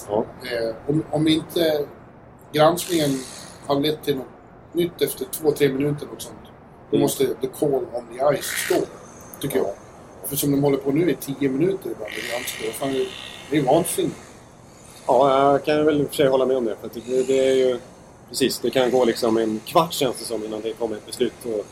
Ja. 0.09 0.25
Om, 0.87 1.03
om 1.11 1.27
inte 1.27 1.87
granskningen 2.51 3.09
har 3.67 3.79
lett 3.79 4.03
till 4.03 4.17
något 4.17 4.27
nytt 4.73 5.01
efter 5.01 5.25
två, 5.25 5.51
tre 5.51 5.73
minuter 5.73 6.07
och 6.15 6.21
sånt. 6.21 6.37
Då 6.95 7.01
måste 7.01 7.25
the 7.25 7.47
call 7.59 7.73
on 7.73 8.03
the 8.13 8.37
ice 8.37 8.45
stå. 8.65 8.75
Tycker 9.41 9.57
jag. 9.57 9.73
För 10.25 10.35
som 10.35 10.51
de 10.51 10.63
håller 10.63 10.77
på 10.77 10.91
nu 10.91 11.11
i 11.11 11.15
tio 11.15 11.49
minuter 11.49 11.89
ibland 11.91 12.43
det 13.49 13.55
är 13.55 13.61
ju 13.61 13.61
vansinnigt. 13.61 14.15
Ja, 15.07 15.51
jag 15.51 15.65
kan 15.65 15.85
väl 15.85 16.01
i 16.01 16.03
och 16.03 16.07
för 16.07 16.15
sig 16.15 16.27
hålla 16.27 16.45
med 16.45 16.57
om 16.57 16.65
det. 16.65 16.75
För 16.81 16.89
det, 16.93 17.23
det 17.23 17.47
är 17.47 17.55
ju... 17.55 17.79
precis. 18.29 18.59
Det 18.59 18.69
kan 18.69 18.91
gå 18.91 19.05
liksom 19.05 19.37
en 19.37 19.61
kvart 19.65 19.93
känns 19.93 20.19
det 20.19 20.25
som 20.25 20.45
innan 20.45 20.61
det 20.61 20.73
kommer 20.73 20.95
ett 20.95 21.05
beslut. 21.05 21.33
Och, 21.43 21.65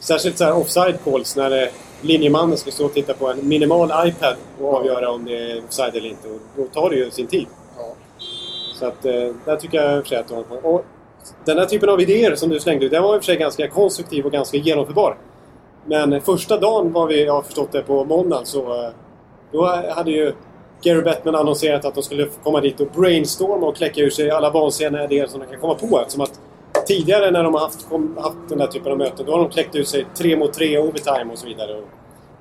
särskilt 0.00 0.38
så 0.38 0.44
här 0.44 0.56
offside 0.56 0.98
calls 1.04 1.36
när 1.36 1.62
eh, 1.62 1.68
linjemannen 2.00 2.58
ska 2.58 2.70
stå 2.70 2.84
och 2.84 2.94
titta 2.94 3.14
på 3.14 3.28
en 3.28 3.48
minimal 3.48 4.08
iPad 4.08 4.36
och 4.60 4.74
avgöra 4.74 5.10
om 5.10 5.24
det 5.24 5.52
är 5.52 5.64
offside 5.64 5.96
eller 5.96 6.08
inte. 6.08 6.28
Och 6.28 6.40
då 6.56 6.64
tar 6.64 6.90
det 6.90 6.96
ju 6.96 7.10
sin 7.10 7.26
tid. 7.26 7.46
Ja. 7.76 7.94
Så 8.74 8.86
att 8.86 9.04
eh, 9.04 9.34
där 9.44 9.56
tycker 9.56 9.82
jag 9.82 9.96
i 9.96 10.00
och 10.00 10.02
för 10.02 10.08
sig 10.08 10.18
att 10.18 10.28
de 10.28 10.44
och 10.62 10.84
den 11.44 11.56
där 11.56 11.66
typen 11.66 11.88
av 11.88 12.00
idéer 12.00 12.34
som 12.34 12.48
du 12.48 12.60
slängde 12.60 12.86
ut, 12.86 12.90
den 12.90 13.02
var 13.02 13.14
i 13.14 13.18
och 13.18 13.22
för 13.22 13.26
sig 13.26 13.36
ganska 13.36 13.68
konstruktiv 13.68 14.26
och 14.26 14.32
ganska 14.32 14.56
genomförbar. 14.56 15.16
Men 15.86 16.12
eh, 16.12 16.22
första 16.22 16.58
dagen 16.58 16.92
var 16.92 17.06
vi, 17.06 17.24
jag 17.24 17.32
har 17.32 17.42
förstått 17.42 17.72
det, 17.72 17.82
på 17.82 18.04
måndagen 18.04 18.46
så... 18.46 18.84
Eh, 18.84 18.90
då 19.52 19.64
hade 19.94 20.10
ju 20.10 20.32
Gary 20.82 21.02
Bettman 21.02 21.34
annonserat 21.34 21.84
att 21.84 21.94
de 21.94 22.02
skulle 22.02 22.28
komma 22.42 22.60
dit 22.60 22.80
och 22.80 22.86
brainstorma 22.86 23.66
och 23.66 23.76
kläcka 23.76 24.00
ur 24.00 24.10
sig 24.10 24.30
alla 24.30 24.50
vansinniga 24.50 25.04
idéer 25.04 25.26
som 25.26 25.40
de 25.40 25.46
kan 25.46 25.60
komma 25.60 25.74
på. 25.74 26.00
Eftersom 26.00 26.20
att 26.20 26.40
tidigare 26.86 27.30
när 27.30 27.44
de 27.44 27.54
har 27.54 27.60
haft, 27.60 27.88
kom, 27.88 28.16
haft 28.20 28.36
den 28.48 28.58
där 28.58 28.66
typen 28.66 28.92
av 28.92 28.98
möten, 28.98 29.26
då 29.26 29.32
har 29.32 29.38
de 29.38 29.50
kläckt 29.50 29.76
ur 29.76 29.84
sig 29.84 30.06
tre 30.14 30.36
mot 30.36 30.52
tre 30.52 30.78
overtime 30.78 31.32
och 31.32 31.38
så 31.38 31.46
vidare. 31.46 31.72
Och, 31.72 31.84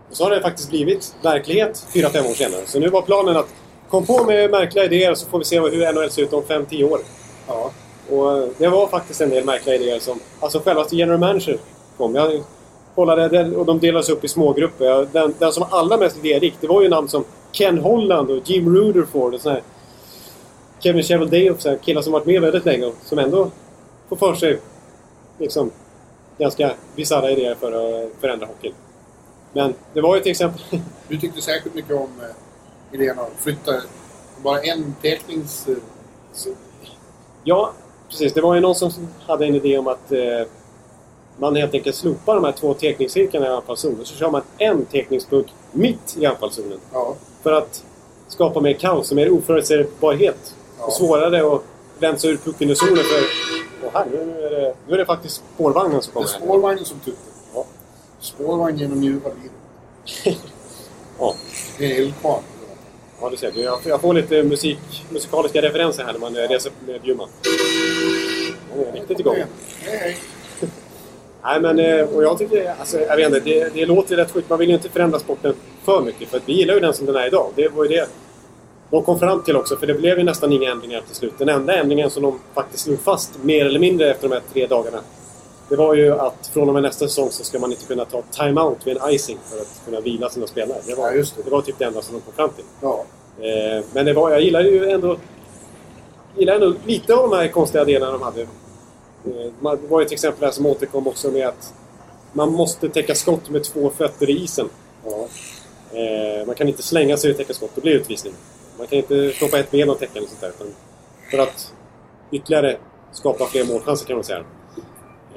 och 0.09 0.15
så 0.15 0.23
har 0.23 0.31
det 0.31 0.41
faktiskt 0.41 0.69
blivit 0.69 1.15
verklighet 1.23 1.87
fyra 1.93 2.09
fem 2.09 2.25
år 2.25 2.33
senare. 2.33 2.61
Så 2.65 2.79
nu 2.79 2.89
var 2.89 3.01
planen 3.01 3.37
att 3.37 3.47
kom 3.89 4.05
på 4.05 4.23
med 4.23 4.51
märkliga 4.51 4.85
idéer 4.85 5.13
så 5.15 5.29
får 5.29 5.39
vi 5.39 5.45
se 5.45 5.59
hur 5.59 5.93
NHL 5.93 6.09
ser 6.09 6.21
ut 6.21 6.33
om 6.33 6.43
fem 6.43 6.65
tio 6.65 6.83
år. 6.83 6.99
Och 8.11 8.37
eh, 8.37 8.47
det 8.57 8.67
var 8.67 8.87
faktiskt 8.87 9.21
en 9.21 9.29
del 9.29 9.45
märkliga 9.45 9.75
idéer 9.75 9.99
som... 9.99 10.19
Alltså 10.39 10.59
självaste 10.59 10.95
general 10.95 11.19
manager 11.19 11.57
kom. 11.97 12.15
Jag 12.15 12.43
kollade 12.95 13.55
och 13.55 13.65
de 13.65 13.79
delades 13.79 14.09
upp 14.09 14.23
i 14.23 14.27
smågrupper. 14.27 15.07
Den, 15.11 15.33
den 15.39 15.51
som 15.51 15.65
allra 15.69 15.97
mest 15.97 16.17
idérik, 16.17 16.53
det 16.61 16.67
var 16.67 16.81
ju 16.81 16.89
namn 16.89 17.09
som 17.09 17.23
Ken 17.51 17.77
Holland 17.77 18.31
och 18.31 18.49
Jim 18.49 18.75
Rutherford 18.75 19.33
och 19.33 19.41
sån 19.41 19.51
här 19.51 19.61
Kevin 20.79 21.03
Cheveldayoff, 21.03 21.61
så 21.61 21.69
här 21.69 21.77
killar 21.77 22.01
som 22.01 22.13
varit 22.13 22.25
med 22.25 22.41
väldigt 22.41 22.65
länge 22.65 22.85
och 22.85 22.95
som 23.03 23.19
ändå 23.19 23.51
får 24.09 24.15
för 24.15 24.35
sig 24.35 24.59
liksom 25.37 25.71
ganska 26.37 26.73
bisarra 26.95 27.31
idéer 27.31 27.55
för 27.55 27.71
att 27.71 28.11
förändra 28.21 28.45
hockeyn. 28.45 28.73
Men 29.53 29.73
det 29.93 30.01
var 30.01 30.15
ju 30.15 30.21
till 30.21 30.31
exempel... 30.31 30.61
Du 31.07 31.17
tyckte 31.17 31.41
säkert 31.41 31.73
mycket 31.73 31.95
om 31.95 32.09
eh, 32.21 32.95
idén 32.95 33.19
att 33.19 33.31
flytta 33.39 33.71
bara 34.43 34.61
en 34.61 34.95
tecknings... 35.01 35.67
Ja, 37.43 37.73
precis. 38.09 38.33
Det 38.33 38.41
var 38.41 38.55
ju 38.55 38.61
någon 38.61 38.75
som 38.75 38.91
hade 39.27 39.45
en 39.45 39.55
idé 39.55 39.77
om 39.77 39.87
att 39.87 40.11
eh, 40.11 40.47
man 41.37 41.55
helt 41.55 41.73
enkelt 41.73 41.95
slopar 41.95 42.35
de 42.35 42.43
här 42.43 42.51
två 42.51 42.73
teckningscirklarna 42.73 43.45
i 43.45 43.49
anfallszonen. 43.49 44.05
Så 44.05 44.15
kör 44.15 44.29
man 44.31 44.41
en 44.57 44.85
teckningspuck 44.85 45.47
mitt 45.71 46.17
i 46.19 46.25
anfallszonen. 46.25 46.79
ja. 46.93 47.15
För 47.43 47.51
att 47.53 47.83
skapa 48.27 48.61
mer 48.61 48.73
kaos 48.73 49.09
och 49.11 49.15
mer 49.15 49.29
oförutsägbarhet. 49.31 50.55
Ja. 50.79 50.85
Och 50.85 50.93
svårare 50.93 51.55
att 51.55 51.61
vänsa 51.99 52.27
ur 52.27 52.37
pucken 52.37 52.69
ur 52.69 52.75
zonen 52.75 52.95
för... 52.97 53.23
Åh, 53.85 53.89
här, 53.93 54.05
nu, 54.11 54.17
är 54.45 54.49
det, 54.49 54.73
nu 54.87 54.93
är 54.93 54.97
det 54.97 55.05
faktiskt 55.05 55.41
spårvagnen 55.55 56.01
som 56.01 56.13
Det 56.13 56.19
är 56.19 56.23
kommer. 56.23 56.27
spårvagnen 56.47 56.85
som 56.85 56.99
tutar. 56.99 57.19
Ja. 57.53 57.65
Spårvagn 58.19 58.77
genom 58.77 59.01
livet. 59.01 59.33
Ja. 61.19 61.33
Det 61.77 61.85
är 61.85 62.01
eldkvarn. 62.01 62.41
Ja, 63.21 63.29
du 63.29 63.37
ser. 63.37 63.51
Jag, 63.55 63.79
jag 63.83 64.01
får 64.01 64.13
lite 64.13 64.43
musik, 64.43 64.79
musikaliska 65.09 65.61
referenser 65.61 66.03
här 66.03 66.13
när 66.13 66.19
man 66.19 66.35
eh, 66.35 66.49
reser 66.49 66.71
med 66.87 67.01
Bjurman. 67.01 67.29
Han 68.69 68.79
är 68.79 68.91
riktigt 68.91 69.19
igång. 69.19 69.35
Hej, 69.35 69.97
hej. 69.97 70.17
Nej, 71.43 71.61
men 71.61 71.79
eh, 71.79 72.05
och 72.05 72.23
jag 72.23 72.37
tycker, 72.37 72.75
alltså, 72.79 72.99
jag 72.99 73.15
vet 73.15 73.25
inte, 73.25 73.39
det, 73.39 73.73
det 73.73 73.85
låter 73.85 74.11
ju 74.11 74.17
rätt 74.17 74.31
sjukt. 74.31 74.49
Man 74.49 74.59
vill 74.59 74.69
ju 74.69 74.75
inte 74.75 74.89
förändra 74.89 75.19
sporten 75.19 75.53
för 75.83 76.01
mycket. 76.01 76.29
För 76.29 76.37
att 76.37 76.43
vi 76.45 76.53
gillar 76.53 76.73
ju 76.73 76.79
den 76.79 76.93
som 76.93 77.05
den 77.05 77.15
är 77.15 77.27
idag. 77.27 77.51
Det 77.55 77.67
var 77.67 77.83
ju 77.83 77.89
det 77.89 78.09
de 78.89 79.03
kom 79.03 79.19
fram 79.19 79.43
till 79.43 79.55
också. 79.55 79.77
För 79.77 79.87
det 79.87 79.93
blev 79.93 80.17
ju 80.17 80.23
nästan 80.23 80.53
inga 80.53 80.71
ändringar 80.71 81.01
till 81.01 81.15
slut. 81.15 81.33
Den 81.37 81.49
enda 81.49 81.75
ändringen 81.77 82.09
som 82.09 82.23
de 82.23 82.39
faktiskt 82.53 82.83
slog 82.83 83.01
fast, 83.01 83.43
mer 83.43 83.65
eller 83.65 83.79
mindre 83.79 84.11
efter 84.11 84.29
de 84.29 84.33
här 84.35 84.41
tre 84.53 84.67
dagarna. 84.67 84.99
Det 85.69 85.75
var 85.75 85.95
ju 85.95 86.11
att 86.13 86.47
från 86.53 86.67
och 86.67 86.73
med 86.73 86.83
nästa 86.83 87.07
säsong 87.07 87.31
så 87.31 87.43
ska 87.43 87.59
man 87.59 87.71
inte 87.71 87.85
kunna 87.85 88.05
ta 88.05 88.21
time-out 88.31 88.77
vid 88.87 88.97
en 88.97 89.09
icing 89.09 89.37
för 89.45 89.61
att 89.61 89.81
kunna 89.85 89.99
vila 89.99 90.29
sina 90.29 90.47
spelare. 90.47 90.79
Det 90.85 90.95
var, 90.95 91.07
Ja, 91.07 91.13
just 91.13 91.35
det. 91.35 91.43
det 91.43 91.49
var 91.49 91.61
typ 91.61 91.75
det 91.79 91.85
enda 91.85 92.01
som 92.01 92.13
de 92.15 92.21
kom 92.21 92.33
fram 92.33 92.49
till. 92.49 92.65
Ja. 92.81 93.03
Eh, 93.39 93.85
men 93.93 94.05
det 94.05 94.13
var, 94.13 94.31
jag 94.31 94.41
gillar 94.41 94.61
ju 94.61 94.89
ändå, 94.89 95.17
gillar 96.37 96.53
ändå 96.55 96.73
lite 96.85 97.15
av 97.15 97.29
de 97.29 97.35
här 97.37 97.47
konstiga 97.47 97.85
delarna 97.85 98.11
de 98.11 98.21
hade. 98.21 98.41
Eh, 98.41 98.47
det 99.61 99.87
var 99.87 99.99
ju 100.01 100.05
till 100.05 100.13
exempel 100.13 100.39
det 100.39 100.45
här 100.45 100.53
som 100.53 100.65
återkom 100.65 101.07
också 101.07 101.31
med 101.31 101.47
att 101.47 101.73
man 102.33 102.51
måste 102.51 102.89
täcka 102.89 103.15
skott 103.15 103.49
med 103.49 103.63
två 103.63 103.89
fötter 103.89 104.29
i 104.29 104.43
isen. 104.43 104.69
ja. 105.05 105.27
Eh, 105.91 106.45
man 106.45 106.55
kan 106.55 106.67
inte 106.67 106.83
slänga 106.83 107.17
sig 107.17 107.31
och 107.31 107.37
täcka 107.37 107.53
skott, 107.53 107.71
det 107.75 107.81
blir 107.81 107.93
utvisning. 107.93 108.33
Man 108.77 108.87
kan 108.87 108.97
inte 108.97 109.31
stoppa 109.31 109.59
ett 109.59 109.71
ben 109.71 109.89
och 109.89 109.99
täcka 109.99 110.17
eller 110.19 110.27
sånt 110.27 110.41
där. 110.41 110.49
Utan 110.49 110.67
för 111.31 111.37
att 111.37 111.73
ytterligare 112.31 112.77
skapa 113.11 113.45
fler 113.45 113.63
målchanser 113.63 114.05
kan 114.07 114.15
man 114.15 114.23
säga. 114.23 114.43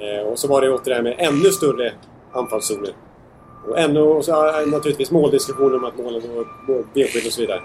Eh, 0.01 0.27
och 0.27 0.39
så 0.39 0.49
var 0.49 0.61
det 0.61 0.71
åter 0.71 0.91
det 0.91 0.95
här 0.95 1.03
med 1.03 1.15
ännu 1.19 1.51
större 1.51 1.93
anfallszoner. 2.33 2.93
Och, 3.69 3.79
ännu, 3.79 4.01
och 4.01 4.25
så 4.25 4.33
naturligtvis 4.67 5.11
måldiskussioner 5.11 5.77
om 5.77 5.85
att 5.85 5.99
målen 5.99 6.23
och 6.39 6.47
benskydd 6.95 7.27
och 7.27 7.33
så 7.33 7.41
vidare. 7.41 7.61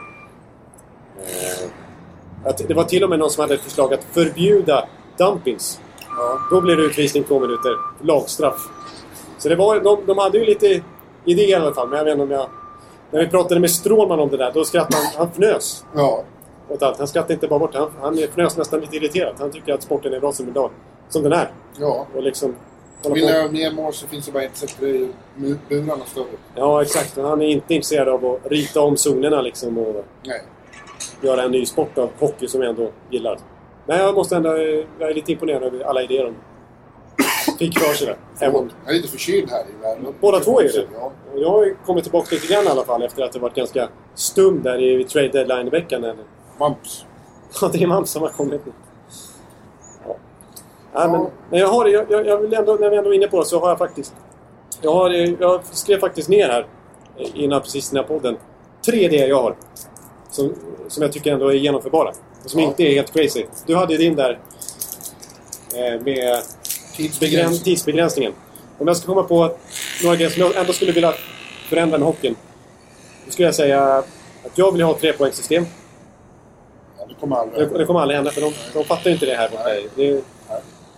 Eh, 1.17 1.69
att 2.45 2.67
det 2.67 2.73
var 2.73 2.83
till 2.83 3.03
och 3.03 3.09
med 3.09 3.19
någon 3.19 3.29
som 3.29 3.41
hade 3.41 3.53
ett 3.53 3.61
förslag 3.61 3.93
att 3.93 4.03
förbjuda 4.03 4.87
dumpings. 5.17 5.81
ja. 6.17 6.39
Då 6.51 6.61
blir 6.61 6.75
det 6.75 6.83
utvisning 6.83 7.23
två 7.23 7.39
minuter. 7.39 7.77
Lagstraff. 8.01 8.67
Så 9.37 9.49
det 9.49 9.55
var, 9.55 9.79
de, 9.79 10.05
de 10.05 10.17
hade 10.17 10.37
ju 10.37 10.45
lite 10.45 10.81
idéer 11.25 11.49
i 11.49 11.53
alla 11.53 11.73
fall. 11.73 11.89
Men 11.89 11.97
jag 11.97 12.05
vet 12.05 12.11
inte 12.11 12.23
om 12.23 12.31
jag... 12.31 12.49
När 13.11 13.19
vi 13.19 13.27
pratade 13.27 13.59
med 13.59 13.71
Strålman 13.71 14.19
om 14.19 14.29
det 14.29 14.37
där, 14.37 14.51
då 14.53 14.65
skrattade 14.65 15.03
han. 15.03 15.13
Han 15.17 15.27
fnös 15.27 15.85
ja. 15.95 16.23
åt 16.69 16.83
allt. 16.83 16.97
Han 16.97 17.07
skrattade 17.07 17.33
inte 17.33 17.47
bara 17.47 17.59
bort 17.59 17.75
Han, 17.75 17.91
han 18.01 18.19
fnös 18.19 18.57
nästan 18.57 18.79
lite 18.79 18.95
irriterat. 18.95 19.35
Han 19.39 19.51
tycker 19.51 19.73
att 19.73 19.83
sporten 19.83 20.13
är 20.13 20.19
bra 20.19 20.31
som, 20.31 20.47
idag, 20.47 20.71
som 21.09 21.23
den 21.23 21.33
är. 21.33 21.51
ja. 21.79 22.07
Och 22.15 22.23
liksom... 22.23 22.55
Vill 23.13 23.23
jag 23.23 23.41
ha 23.41 23.51
mer 23.51 23.71
mål 23.71 23.93
så 23.93 24.07
finns 24.07 24.25
det 24.25 24.31
bara 24.31 24.43
ett 24.43 24.57
sätt. 24.57 24.75
Ju 24.81 25.07
mu- 25.37 25.57
burarna 25.69 26.05
större. 26.05 26.25
Ja, 26.55 26.81
exakt. 26.81 27.17
Han 27.17 27.41
är 27.41 27.45
inte 27.47 27.73
intresserad 27.73 28.07
av 28.09 28.25
att 28.25 28.51
rita 28.51 28.81
om 28.81 28.95
zonerna 28.97 29.41
liksom 29.41 29.77
och 29.77 30.05
Nej. 30.25 30.41
göra 31.21 31.43
en 31.43 31.51
ny 31.51 31.65
sport 31.65 31.97
av 31.97 32.09
hockey 32.19 32.47
som 32.47 32.61
jag 32.61 32.69
ändå 32.69 32.89
gillar. 33.09 33.39
Men 33.85 33.97
jag 33.97 34.15
måste 34.15 34.35
ändå... 34.35 34.49
Jag 34.99 35.09
är 35.09 35.13
lite 35.13 35.31
imponerad 35.31 35.63
över 35.63 35.83
alla 35.85 36.01
idéer 36.03 36.23
de 36.23 36.35
fick 37.59 37.79
för 37.79 37.93
sig 37.93 38.07
där. 38.07 38.17
Jag 38.39 38.89
är 38.89 38.93
lite 38.93 39.07
förkyld 39.07 39.49
här 39.51 39.59
i 39.61 39.81
världen. 39.81 40.13
Båda 40.21 40.39
två 40.39 40.59
är 40.59 40.63
det. 40.63 40.85
Ja. 40.93 41.11
Jag 41.35 41.49
har 41.49 41.85
kommit 41.85 42.03
tillbaka 42.03 42.27
lite 42.35 42.47
grann 42.53 42.63
i 42.65 42.67
alla 42.67 42.83
fall 42.85 43.03
efter 43.03 43.23
att 43.23 43.31
det 43.31 43.39
varit 43.39 43.55
ganska 43.55 43.89
stum 44.15 44.63
där 44.63 44.81
i 44.81 45.03
trade 45.03 45.27
deadline-veckan. 45.27 46.03
eller- 46.03 46.15
Mumps. 46.59 47.05
Ja, 47.61 47.69
det 47.73 47.83
är 47.83 47.87
man 47.87 48.05
som 48.05 48.21
har 48.21 48.29
kommit. 48.29 48.61
Ja, 50.95 51.07
men, 51.11 51.27
men 51.49 51.59
jag 51.59 51.67
har 51.67 51.87
jag, 51.87 52.05
jag 52.11 52.27
jag 52.27 52.37
vill 52.37 52.53
ändå, 52.53 52.73
när 52.75 52.89
vi 52.89 52.97
ändå 52.97 53.09
är 53.09 53.13
inne 53.15 53.27
på 53.27 53.39
det 53.39 53.45
så 53.45 53.59
har 53.59 53.69
jag 53.69 53.77
faktiskt... 53.77 54.13
Jag, 54.81 54.93
har, 54.93 55.09
jag 55.41 55.61
skrev 55.71 55.99
faktiskt 55.99 56.29
ner 56.29 56.49
här 56.49 56.65
innan 57.17 57.61
precis 57.61 57.89
den 57.89 57.97
här 57.97 58.03
podden. 58.07 58.37
Tre 58.85 59.05
idéer 59.05 59.27
jag 59.27 59.41
har. 59.41 59.55
Som, 60.29 60.53
som 60.87 61.03
jag 61.03 61.11
tycker 61.11 61.33
ändå 61.33 61.47
är 61.49 61.53
genomförbara. 61.53 62.09
Och 62.43 62.49
som 62.51 62.59
Ja. 62.59 62.67
inte 62.67 62.83
är 62.83 62.93
helt 62.93 63.13
crazy. 63.13 63.45
Du 63.65 63.75
hade 63.75 63.93
ju 63.93 63.97
din 63.97 64.15
där 64.15 64.39
eh, 65.75 65.81
med 65.81 66.01
begräns, 66.03 66.57
Tidsbegränsning. 66.97 67.59
tidsbegränsningen. 67.63 68.33
Om 68.77 68.87
jag 68.87 68.97
ska 68.97 69.05
komma 69.07 69.23
på 69.23 69.51
några 70.03 70.15
grejer 70.15 70.29
som 70.29 70.41
jag 70.41 70.55
ändå 70.55 70.73
skulle 70.73 70.91
vilja 70.91 71.13
förändra 71.69 71.97
med 71.97 72.07
hockeyn. 72.07 72.35
Då 73.25 73.31
skulle 73.31 73.47
jag 73.47 73.55
säga 73.55 73.83
att 74.45 74.51
jag 74.55 74.71
vill 74.71 74.81
ha 74.81 74.93
trepoängssystem. 74.97 75.65
Ja, 76.99 77.05
det 77.09 77.15
kommer 77.19 77.35
aldrig 77.35 77.69
Det, 77.69 77.77
det 77.77 77.85
kommer 77.85 77.99
aldrig 77.99 78.15
hända 78.15 78.31
för 78.31 78.41
de, 78.41 78.53
de 78.73 78.83
fattar 78.83 79.09
ju 79.09 79.13
inte 79.13 79.25
det 79.25 79.35
här 79.35 79.49
borta. 79.49 79.63
Det. 79.95 80.21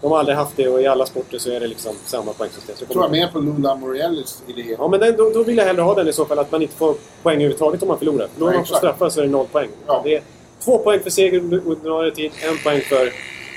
De 0.02 0.12
har 0.12 0.20
aldrig 0.20 0.38
haft 0.38 0.58
det 0.58 0.68
och 0.68 0.82
i 0.82 0.88
alla 0.88 1.06
sporter 1.06 1.38
så 1.38 1.52
är 1.52 1.60
det 1.60 1.68
liksom 1.68 1.96
samma 2.06 2.34
poängsystem. 2.34 2.76
Så 2.76 2.84
Jag 2.84 2.90
tror 2.90 3.04
jag 3.04 3.12
mer 3.12 3.28
på 3.28 3.40
Lula 3.40 3.76
Morellis 3.76 4.44
idé. 4.48 4.76
Ja, 4.80 4.88
men 4.88 5.00
den, 5.00 5.18
då, 5.18 5.30
då 5.30 5.44
vill 5.44 5.58
jag 5.58 5.66
hellre 5.66 5.82
ha 5.82 5.96
den 5.96 6.08
i 6.08 6.14
så 6.14 6.26
fall 6.26 6.40
att 6.40 6.52
man 6.52 6.62
inte 6.62 6.76
får 6.76 6.96
poäng 7.24 7.36
överhuvudtaget 7.36 7.82
om 7.82 7.88
man 7.88 7.98
förlorar. 7.98 8.28
Om 8.38 8.44
man 8.44 8.54
får 8.54 8.62
exakt. 8.62 8.78
straffar 8.78 9.10
så 9.10 9.20
är 9.20 9.26
det 9.26 9.32
noll 9.32 9.48
poäng. 9.48 9.70
Ja. 9.88 10.02
Det 10.04 10.16
är 10.16 10.22
två 10.64 10.78
poäng 10.78 11.00
för 11.00 11.10
seger 11.10 11.40
under 11.40 11.68
ordinarie 11.68 12.12
tid, 12.12 12.32
en 12.42 12.58
poäng 12.64 12.82
för 12.82 13.14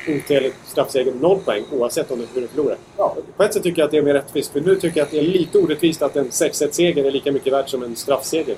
otillräcklig 0.09 0.53
straffseger, 0.67 1.13
noll 1.13 1.39
poäng 1.39 1.65
oavsett 1.73 2.11
om 2.11 2.27
du 2.35 2.47
förlorar. 2.49 2.77
Ja. 2.97 3.17
På 3.37 3.43
ett 3.43 3.55
sätt 3.55 3.63
tycker 3.63 3.83
jag 3.83 3.87
att 3.87 3.91
det 3.91 3.99
är 3.99 4.03
mer 4.03 4.15
rättvist. 4.15 4.53
För 4.53 4.61
nu 4.61 4.77
tycker 4.77 5.01
jag 5.01 5.05
att 5.05 5.11
det 5.11 5.19
är 5.19 5.23
lite 5.23 5.59
orättvist 5.59 6.03
att 6.03 6.17
en 6.17 6.31
6-1-seger 6.31 7.05
är 7.05 7.11
lika 7.11 7.33
mycket 7.33 7.53
värt 7.53 7.69
som 7.69 7.83
en 7.83 7.97
straffseger. 7.97 8.57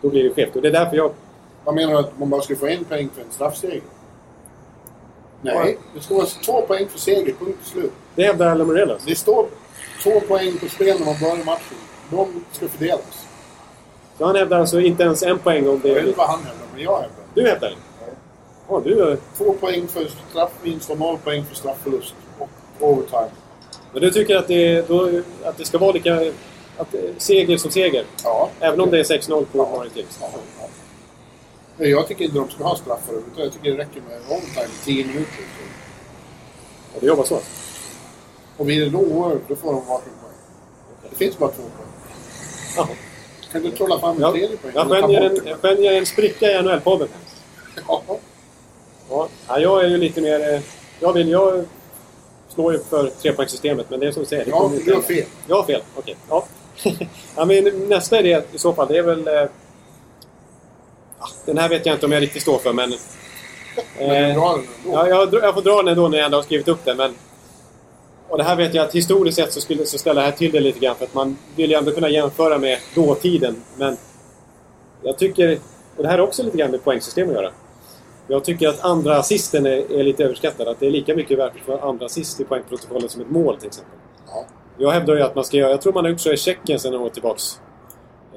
Då 0.00 0.08
blir 0.08 0.24
det 0.24 0.30
skevt. 0.30 0.56
Och 0.56 0.62
det 0.62 0.68
är 0.68 0.72
därför 0.72 0.96
jag... 0.96 1.12
Vad 1.64 1.74
menar 1.74 1.92
du 1.92 1.98
att 1.98 2.18
man 2.18 2.30
bara 2.30 2.40
skulle 2.40 2.58
få 2.58 2.66
en 2.66 2.84
poäng 2.84 3.08
för 3.14 3.22
en 3.22 3.30
straffseger? 3.30 3.80
Nej, 5.42 5.78
det 5.94 6.00
ska 6.00 6.14
vara 6.14 6.26
två 6.26 6.62
poäng 6.62 6.88
för 6.88 6.98
seger, 6.98 7.32
punkt 7.38 7.58
slut. 7.64 7.92
Det 8.14 8.22
hävdar 8.22 8.46
Alan 8.46 8.66
Morellas. 8.66 9.02
Det 9.06 9.16
står 9.16 9.46
två 10.02 10.20
poäng 10.20 10.58
på 10.58 10.68
spel 10.68 10.96
när 10.98 11.06
man 11.06 11.14
börjar 11.20 11.44
matchen. 11.44 11.76
De 12.10 12.44
ska 12.52 12.68
fördelas. 12.68 13.26
Så 14.18 14.24
han 14.24 14.36
hävdar 14.36 14.60
alltså 14.60 14.80
inte 14.80 15.02
ens 15.02 15.22
en 15.22 15.38
poäng 15.38 15.68
om 15.68 15.80
det 15.80 15.88
Jag 15.88 15.94
vet 15.94 16.06
inte 16.06 16.18
vad 16.18 16.28
han 16.28 16.38
hävdar, 16.38 16.66
men 16.74 16.82
jag 16.82 16.92
hävdar. 17.00 17.24
Du 17.34 17.42
hävdar 17.48 17.68
det? 17.70 17.76
Ja, 18.68 18.80
du... 18.84 19.00
är- 19.12 19.18
Två 19.38 19.52
poäng 19.52 19.88
för 19.88 20.06
straffvinst 20.30 20.90
och 20.90 20.98
noll 20.98 21.18
poäng 21.18 21.44
för 21.44 21.54
straffförlust. 21.56 22.14
Och 22.38 22.48
overtime. 22.80 23.28
Men 23.92 24.02
du 24.02 24.10
tycker 24.10 24.36
att 24.36 24.48
det, 24.48 24.88
då, 24.88 25.10
att 25.44 25.58
det 25.58 25.64
ska 25.64 25.78
vara 25.78 25.92
lika... 25.92 26.32
Att, 26.78 26.94
seger 27.18 27.56
som 27.56 27.70
seger? 27.70 28.04
Ja. 28.24 28.50
Även 28.60 28.80
om 28.80 28.90
det 28.90 28.98
är 28.98 29.04
6-0 29.04 29.28
på 29.28 29.46
Ja. 29.52 29.62
ordinarie 29.64 29.90
tid? 29.90 30.06
Ja, 30.20 30.30
Jag 31.78 32.08
tycker 32.08 32.24
inte 32.24 32.36
de 32.38 32.50
ska 32.50 32.64
ha 32.64 32.76
straffar 32.76 33.12
utan 33.12 33.44
jag 33.44 33.52
tycker 33.52 33.70
det 33.70 33.76
räcker 33.78 34.00
med 34.08 34.18
overtime 34.30 34.66
i 34.82 34.84
10 34.84 35.04
minuter. 35.04 35.44
Och 36.94 37.00
det 37.00 37.06
jobbar 37.06 37.24
så? 37.24 37.40
Och 38.56 38.66
blir 38.66 38.80
det 38.84 38.90
då 38.90 38.98
oavgjort, 38.98 39.42
då 39.48 39.56
får 39.56 39.72
de 39.72 39.86
varsin 39.86 40.12
poäng. 40.22 40.32
Det 41.10 41.16
finns 41.16 41.38
bara 41.38 41.50
två 41.50 41.62
poäng. 41.62 41.88
Jaha. 42.76 42.88
Kan 43.52 43.62
du 43.62 43.70
trolla 43.70 43.98
fram 44.00 44.16
en 44.16 44.22
Ja, 44.22 44.30
tredje 44.32 44.56
poäng? 44.56 44.72
jag 44.74 44.88
skönjer 44.88 45.20
en, 45.20 45.40
jag 45.46 45.58
skönjer 45.58 45.92
en 45.92 46.06
spricka 46.06 46.46
i 46.50 46.54
NHL-podden. 46.62 47.08
Ja. 47.88 48.02
Ja, 49.10 49.28
ja, 49.48 49.58
jag 49.60 49.84
är 49.84 49.88
ju 49.88 49.96
lite 49.98 50.20
mer... 50.20 50.54
eh, 50.54 50.60
Jag 51.00 51.12
vill... 51.12 51.28
Jag 51.30 51.64
slår 52.48 52.72
ju 52.72 52.78
för 52.78 53.10
trepoängssystemet, 53.22 53.90
men 53.90 54.00
det 54.00 54.06
är 54.06 54.12
som 54.12 54.22
du 54.22 54.28
säger. 54.28 54.46
Ja, 54.48 54.70
du 54.84 54.94
har 54.94 55.02
fel. 55.02 55.24
Jag 55.46 55.56
har 55.56 55.62
fel, 55.64 55.82
okej. 55.96 56.16
Ja. 56.28 56.46
ja, 57.36 57.44
men 57.44 57.88
nästa 57.88 58.18
idé 58.20 58.42
i 58.52 58.58
så 58.58 58.72
fall, 58.72 58.88
det 58.88 58.98
är 58.98 59.02
väl... 59.02 59.48
Den 61.46 61.58
här 61.58 61.68
vet 61.68 61.86
jag 61.86 61.94
inte 61.94 62.06
om 62.06 62.12
jag 62.12 62.22
riktigt 62.22 62.42
står 62.42 62.58
för, 62.58 62.72
men... 62.72 62.92
Eh, 63.98 64.34
ja, 64.34 64.58
jag, 64.86 65.34
jag 65.34 65.54
får 65.54 65.62
dra 65.62 65.76
den 65.76 65.88
ändå 65.88 66.08
när 66.08 66.18
jag 66.18 66.24
ändå 66.24 66.38
har 66.38 66.42
skrivit 66.42 66.68
upp 66.68 66.84
den, 66.84 66.96
men... 66.96 67.14
Och 68.28 68.38
det 68.38 68.44
här 68.44 68.56
vet 68.56 68.74
jag 68.74 68.84
att 68.86 68.94
historiskt 68.94 69.36
sett 69.36 69.52
så, 69.52 69.60
skulle, 69.60 69.86
så 69.86 69.98
ställer 69.98 70.20
det 70.20 70.26
här 70.26 70.36
till 70.36 70.52
det 70.52 70.60
lite 70.60 70.78
grann, 70.78 70.96
för 70.96 71.04
att 71.04 71.14
man 71.14 71.38
vill 71.56 71.70
ju 71.70 71.76
ändå 71.76 71.90
kunna 71.90 72.08
jämföra 72.08 72.58
med 72.58 72.78
dåtiden, 72.94 73.62
men... 73.76 73.96
Jag 75.02 75.18
tycker... 75.18 75.58
Och 75.96 76.02
det 76.02 76.08
här 76.08 76.18
har 76.18 76.26
också 76.26 76.42
lite 76.42 76.56
grann 76.56 76.70
med 76.70 76.84
poängsystem 76.84 77.28
att 77.28 77.34
göra. 77.34 77.50
Jag 78.28 78.44
tycker 78.44 78.68
att 78.68 78.84
andra 78.84 79.16
assisten 79.16 79.66
är, 79.66 79.98
är 79.98 80.04
lite 80.04 80.24
överskattad. 80.24 80.68
Att 80.68 80.80
det 80.80 80.86
är 80.86 80.90
lika 80.90 81.14
mycket 81.14 81.38
värt 81.38 81.52
för 81.66 81.88
andra 81.88 82.06
assist 82.06 82.40
i 82.40 82.44
poängprotokollet 82.44 83.10
som 83.10 83.20
ett 83.20 83.30
mål 83.30 83.56
till 83.56 83.66
exempel. 83.66 83.92
Ja. 84.26 84.44
Jag 84.78 84.90
hävdar 84.90 85.16
ju 85.16 85.22
att 85.22 85.34
man 85.34 85.44
ska 85.44 85.56
göra... 85.56 85.70
Jag 85.70 85.82
tror 85.82 85.92
man 85.92 86.04
har 86.04 86.10
gjort 86.10 86.20
så 86.20 86.32
i 86.32 86.36
Tjeckien 86.36 86.78
sedan 86.78 86.92
några 86.92 87.06
år 87.06 87.10
tillbaks. 87.10 87.60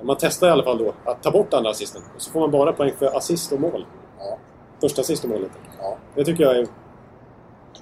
Man 0.04 0.16
testar 0.20 0.47
i 0.47 0.52
alla 0.52 0.64
fall 0.64 0.78
då 0.78 0.93
att 1.06 1.24
ta 1.24 1.32
bort 1.32 1.54
andra 1.54 1.70
assisten. 1.70 2.02
Och 2.16 2.22
så 2.22 2.32
får 2.32 2.39
man 2.39 2.52
bara 2.52 2.74
poäng 2.74 2.91
för 3.00 3.18
assist 3.18 3.52
och 3.52 3.60
mål. 3.60 3.86
Ja. 4.20 4.38
Första 4.82 5.02
assist 5.02 5.24
och 5.24 5.30
målet. 5.30 5.52
Ja. 5.82 5.97
Det 6.16 6.26
tycker 6.26 6.43
jag 6.43 6.56
är... 6.56 6.68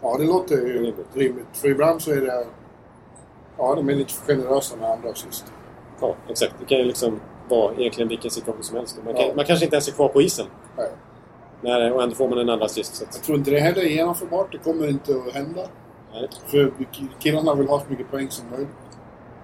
ja, 0.01 0.18
det 0.18 0.26
låter 0.26 0.55
ju 0.55 0.74
Rimligt. 0.74 0.95
rimligt. 1.13 1.47
För 1.53 1.68
ibland 1.68 2.01
så 2.01 2.11
är 2.11 2.22
det... 2.22 2.45
Ja, 3.57 3.76
de 3.76 3.89
är 3.89 3.95
lite 3.95 4.13
generösa 4.13 4.76
med 4.76 4.91
andra 4.91 5.09
assist. 5.09 5.45
Ja, 6.01 6.15
exakt. 6.30 6.53
Det 6.59 6.65
kan 6.65 6.78
ju 6.78 6.84
liksom 6.86 7.20
vara 7.49 7.74
egentligen 7.76 8.09
vilken 8.09 8.32
situation 8.32 8.63
som 8.63 8.78
helst. 8.78 8.99
Man, 9.05 9.13
kan, 9.13 9.24
Ja. 9.28 9.34
man 9.36 9.45
kanske 9.45 9.65
inte 9.65 9.76
ens 9.76 9.88
är 9.88 9.91
kvar 9.91 10.07
på 10.07 10.22
isen. 10.22 10.45
Nej. 10.78 10.89
När, 11.61 11.91
och 11.93 12.03
ändå 12.03 12.15
får 12.15 12.28
man 12.30 12.38
en 12.39 12.49
andra 12.49 12.65
assist. 12.65 12.95
Så 12.95 13.03
att, 13.03 13.15
Jag 13.15 13.24
tror 13.24 13.38
inte 13.38 13.51
det 13.51 13.59
heller 13.59 13.82
är 13.82 13.86
genomförbart. 13.86 14.51
Det 14.51 14.57
kommer 14.57 14.88
inte 14.89 15.11
att 15.28 15.34
hända. 15.34 15.61
nej. 16.13 16.30
För 16.47 16.72
killarna 17.20 17.55
vill 17.55 17.68
ha 17.68 17.80
så 17.80 17.86
mycket 17.89 18.11
poäng 18.11 18.30
som 18.32 18.49
möjligt. 18.49 18.70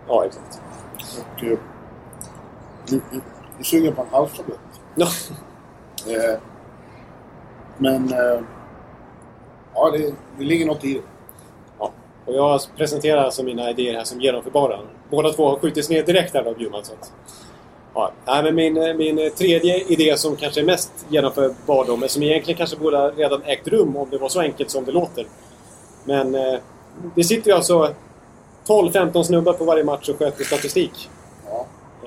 Ja, 0.07 0.25
exakt. 0.25 0.61
Och... 1.17 1.43
eh, 2.91 2.99
Nu, 3.11 3.21
nu 3.57 3.63
suger 3.63 3.85
jag 3.85 3.95
på 3.95 4.01
en 4.01 4.07
halstablett. 4.11 4.59
Ja. 4.95 5.07
Eh, 6.07 6.39
men... 7.77 8.13
Eh, 8.13 8.41
ja, 9.73 9.91
det, 9.91 10.13
det 10.37 10.43
ligger 10.43 10.65
något 10.65 10.83
i 10.83 10.93
det. 10.93 11.01
Ja. 11.79 11.91
Och 12.25 12.33
jag 12.33 12.61
presenterar 12.77 13.23
alltså 13.23 13.43
mina 13.43 13.69
idéer 13.69 13.93
här 13.93 14.03
som 14.03 14.21
genomförbara. 14.21 14.79
Båda 15.09 15.33
två 15.33 15.49
har 15.49 15.59
skjutits 15.59 15.89
ner 15.89 16.03
direkt 16.03 16.33
här 16.33 16.43
av 16.43 16.57
Bjurman. 16.57 16.85
Så 16.85 16.93
att, 16.93 17.13
ja. 17.93 18.11
Nej, 18.25 18.43
men 18.43 18.55
min, 18.55 18.97
min 18.97 19.31
tredje 19.37 19.83
idé 19.87 20.17
som 20.17 20.35
kanske 20.35 20.61
är 20.61 20.65
mest 20.65 21.05
genomförbar 21.09 21.85
då, 21.85 21.97
men 21.97 22.09
som 22.09 22.23
egentligen 22.23 22.57
kanske 22.57 22.77
borde 22.77 22.97
ha 22.97 23.11
redan 23.11 23.43
ägt 23.43 23.67
rum 23.67 23.97
om 23.97 24.09
det 24.09 24.17
var 24.17 24.29
så 24.29 24.39
enkelt 24.39 24.71
som 24.71 24.85
det 24.85 24.91
låter. 24.91 25.25
Men 26.05 26.35
eh, 26.35 26.59
det 27.15 27.23
sitter 27.23 27.49
ju 27.49 27.55
alltså 27.55 27.93
12-15 28.67 29.23
snubbar 29.23 29.53
på 29.53 29.65
varje 29.65 29.83
match 29.83 30.09
och 30.09 30.19
sköter 30.19 30.43
statistik. 30.43 31.09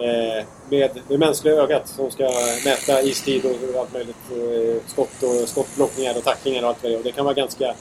Eh, 0.01 0.45
med 0.71 0.91
det 1.09 1.19
mänskliga 1.19 1.55
ögat 1.55 1.89
som 1.89 2.11
ska 2.11 2.31
mäta 2.65 3.03
istid 3.03 3.45
och 3.45 3.81
allt 3.81 3.93
möjligt. 3.93 4.17
Eh, 4.31 4.83
skott 4.87 5.23
och 5.23 5.49
skottblockningar 5.49 6.17
och 6.17 6.25
tacklingar 6.25 6.63
och 6.63 6.69
allt 6.69 6.83
vad 6.83 6.93
det 6.93 6.95
är. 6.95 6.99
Och 6.99 7.05
det 7.05 7.13
kan 7.13 7.25
vara 7.25 7.35
ganska 7.35 7.75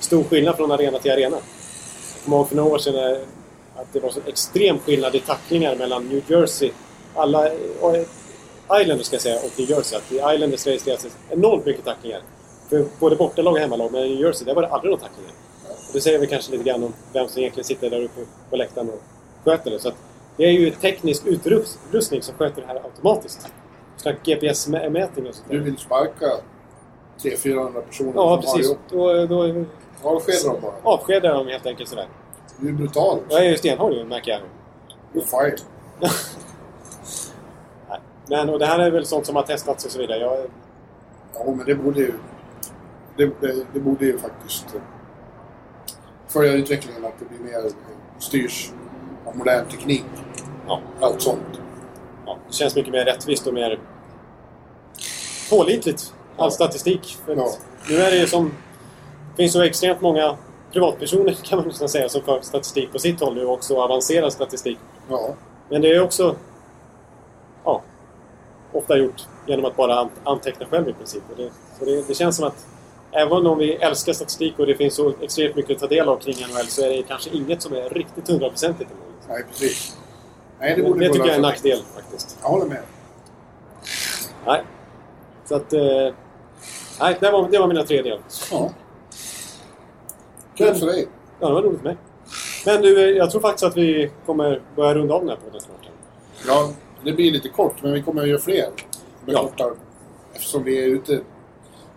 stor 0.00 0.24
skillnad 0.24 0.56
från 0.56 0.72
arena 0.72 0.98
till 0.98 1.12
arena. 1.12 1.36
Jag 1.36 2.24
kommer 2.24 2.36
ihåg 2.36 2.48
för 2.48 2.56
några 2.56 2.74
år 2.74 2.78
sedan 2.78 2.94
eh, 2.94 3.18
att 3.76 3.92
det 3.92 4.00
var 4.00 4.10
så 4.10 4.20
extrem 4.26 4.78
skillnad 4.78 5.14
i 5.14 5.20
tacklingar 5.20 5.76
mellan 5.76 6.08
New 6.08 6.22
Jersey, 6.30 6.70
alla 7.14 7.50
Islanders 8.80 9.06
ska 9.06 9.14
jag 9.14 9.22
säga, 9.22 9.36
och 9.36 9.50
New 9.58 9.70
Jersey. 9.70 9.98
Att 9.98 10.12
i 10.12 10.34
Islanders 10.34 10.66
registreras 10.66 11.06
enormt 11.30 11.66
mycket 11.66 11.84
tacklingar. 11.84 12.20
För 12.68 12.84
både 13.00 13.16
bortalag 13.16 13.52
och 13.52 13.60
hemmalag. 13.60 13.92
Men 13.92 14.02
i 14.02 14.08
New 14.08 14.20
Jersey, 14.20 14.44
där 14.46 14.54
var 14.54 14.62
det 14.62 14.68
aldrig 14.68 14.90
några 14.90 15.02
tacklingar. 15.02 15.32
Och 15.68 15.92
det 15.92 16.00
säger 16.00 16.18
väl 16.18 16.28
kanske 16.28 16.52
lite 16.52 16.64
grann 16.64 16.84
om 16.84 16.94
vem 17.12 17.28
som 17.28 17.40
egentligen 17.40 17.64
sitter 17.64 17.90
där 17.90 18.02
uppe 18.02 18.20
på 18.50 18.56
läktaren 18.56 18.90
och 18.90 19.02
sköter 19.44 19.70
det. 19.70 19.78
Så 19.78 19.88
att 19.88 19.94
det 20.40 20.46
är 20.46 20.52
ju 20.52 20.70
teknisk 20.70 21.26
utrustning 21.26 22.22
som 22.22 22.34
sköter 22.34 22.60
det 22.62 22.66
här 22.68 22.74
automatiskt. 22.84 23.48
GPS-mätning 24.24 25.28
och 25.28 25.34
sånt 25.34 25.46
Du 25.50 25.58
där. 25.58 25.64
vill 25.64 25.76
sparka 25.78 26.26
300-400 27.18 27.80
personer 27.80 28.12
Ja, 28.14 28.40
precis. 28.42 28.76
Då, 28.90 29.26
då 29.26 29.64
Avskeda 30.02 30.52
dem 30.52 30.56
bara. 30.62 30.72
avskedar 30.82 31.34
de 31.34 31.46
helt 31.46 31.66
enkelt 31.66 31.88
sådär. 31.88 32.08
Du 32.58 32.68
är 32.68 32.72
brutal. 32.72 33.18
Jag 33.28 33.46
är 33.46 33.50
ju 33.50 33.56
stenhård 33.56 33.92
ju, 33.92 34.04
märker 34.04 34.30
jag. 34.30 34.40
Du 35.12 35.20
är 35.20 35.24
fire. 35.24 35.56
Nej. 37.88 38.00
Men 38.28 38.48
och 38.48 38.58
det 38.58 38.66
här 38.66 38.78
är 38.78 38.90
väl 38.90 39.06
sånt 39.06 39.26
som 39.26 39.36
har 39.36 39.42
testats 39.42 39.84
och 39.84 39.90
så 39.90 39.98
vidare. 39.98 40.18
Jag, 40.18 40.38
Ja, 41.34 41.44
men 41.46 41.66
det 41.66 41.74
borde 41.74 42.00
ju... 42.00 42.12
Det, 43.16 43.26
det, 43.40 43.66
det 43.72 43.80
borde 43.80 44.04
ju 44.04 44.18
faktiskt 44.18 44.74
eh, 44.74 44.80
följa 46.28 46.52
utvecklingen 46.52 47.04
att 47.04 47.18
det 47.18 47.24
blir 47.24 47.38
mer 47.52 47.70
styrs 48.18 48.70
av 49.26 49.36
modern 49.36 49.66
teknik. 49.68 50.04
Ja, 50.70 51.06
Allt 51.06 51.22
sånt. 51.22 51.60
ja, 52.26 52.36
det 52.48 52.54
känns 52.54 52.76
mycket 52.76 52.92
mer 52.92 53.04
rättvist 53.04 53.46
och 53.46 53.54
mer 53.54 53.78
pålitligt. 55.50 56.12
All 56.36 56.46
Ja. 56.46 56.50
statistik. 56.50 57.16
Ja. 57.26 57.48
Nu 57.88 57.96
är 57.96 58.10
det 58.10 58.16
ju 58.16 58.26
som... 58.26 58.52
Det 59.30 59.42
finns 59.42 59.52
så 59.52 59.62
extremt 59.62 60.00
många 60.00 60.36
privatpersoner 60.72 61.32
kan 61.44 61.58
man 61.58 61.68
nästan 61.68 61.88
säga 61.88 62.08
som 62.08 62.22
för 62.22 62.40
statistik 62.40 62.92
på 62.92 62.98
sitt 62.98 63.20
håll 63.20 63.34
nu 63.34 63.44
och 63.46 63.52
också 63.54 63.76
avancerad 63.82 64.32
statistik. 64.32 64.78
Ja. 65.08 65.34
Men 65.68 65.82
det 65.82 65.88
är 65.92 66.02
också 66.02 66.36
ja, 67.64 67.82
ofta 68.72 68.96
gjort 68.96 69.22
genom 69.46 69.64
att 69.64 69.76
bara 69.76 69.94
an- 70.00 70.10
anteckna 70.24 70.66
själv 70.66 70.88
i 70.88 70.92
princip. 70.92 71.22
Och 71.30 71.36
det, 71.36 71.50
så 71.78 71.84
det, 71.84 72.02
det 72.08 72.14
känns 72.14 72.36
som 72.36 72.46
att 72.46 72.66
även 73.12 73.46
om 73.46 73.58
vi 73.58 73.72
älskar 73.74 74.12
statistik 74.12 74.58
och 74.58 74.66
det 74.66 74.74
finns 74.74 74.94
så 74.94 75.12
extremt 75.20 75.56
mycket 75.56 75.72
att 75.74 75.78
ta 75.80 75.86
del 75.86 76.08
av 76.08 76.16
kring 76.16 76.34
NHL 76.54 76.66
så 76.66 76.82
är 76.84 76.88
det 76.88 77.02
kanske 77.02 77.30
inget 77.30 77.62
som 77.62 77.72
är 77.72 77.88
riktigt 77.90 78.28
hundraprocentigt. 78.28 78.90
Nej, 79.28 79.44
precis. 79.50 79.96
Nej, 80.60 80.76
det 80.76 80.82
borde 80.82 81.00
det 81.00 81.06
tycker 81.12 81.26
jag 81.26 81.32
är 81.32 81.36
en 81.36 81.42
nackdel 81.42 81.82
faktiskt. 81.94 82.38
Jag 82.42 82.48
håller 82.48 82.66
med. 82.66 82.82
Nej. 84.46 84.62
Så 85.44 85.54
att... 85.54 85.72
Eh, 85.72 85.80
nej, 87.00 87.16
det 87.20 87.30
var, 87.30 87.48
det 87.50 87.58
var 87.58 87.68
mina 87.68 87.82
tre 87.84 88.02
delar. 88.02 88.20
Ja. 88.50 88.70
Kul 90.54 90.74
för 90.74 90.86
dig. 90.86 91.08
Ja, 91.40 91.48
det 91.48 91.54
var 91.54 91.62
roligt 91.62 91.82
med. 91.82 91.96
Men 92.66 92.82
du, 92.82 93.02
eh, 93.10 93.16
jag 93.16 93.30
tror 93.30 93.40
faktiskt 93.40 93.64
att 93.64 93.76
vi 93.76 94.10
kommer 94.26 94.62
börja 94.76 94.94
runda 94.94 95.14
av 95.14 95.20
den 95.20 95.28
här 95.28 95.36
podden 95.36 95.60
snart. 95.60 95.88
Ja, 96.46 96.70
det 97.04 97.12
blir 97.12 97.32
lite 97.32 97.48
kort, 97.48 97.74
men 97.82 97.92
vi 97.92 98.02
kommer 98.02 98.22
att 98.22 98.28
göra 98.28 98.40
fler. 98.40 98.68
Med 99.24 99.34
Ja. 99.34 99.42
korta, 99.42 99.70
eftersom 100.34 100.64
vi 100.64 100.82
är 100.84 100.86
ute. 100.86 101.20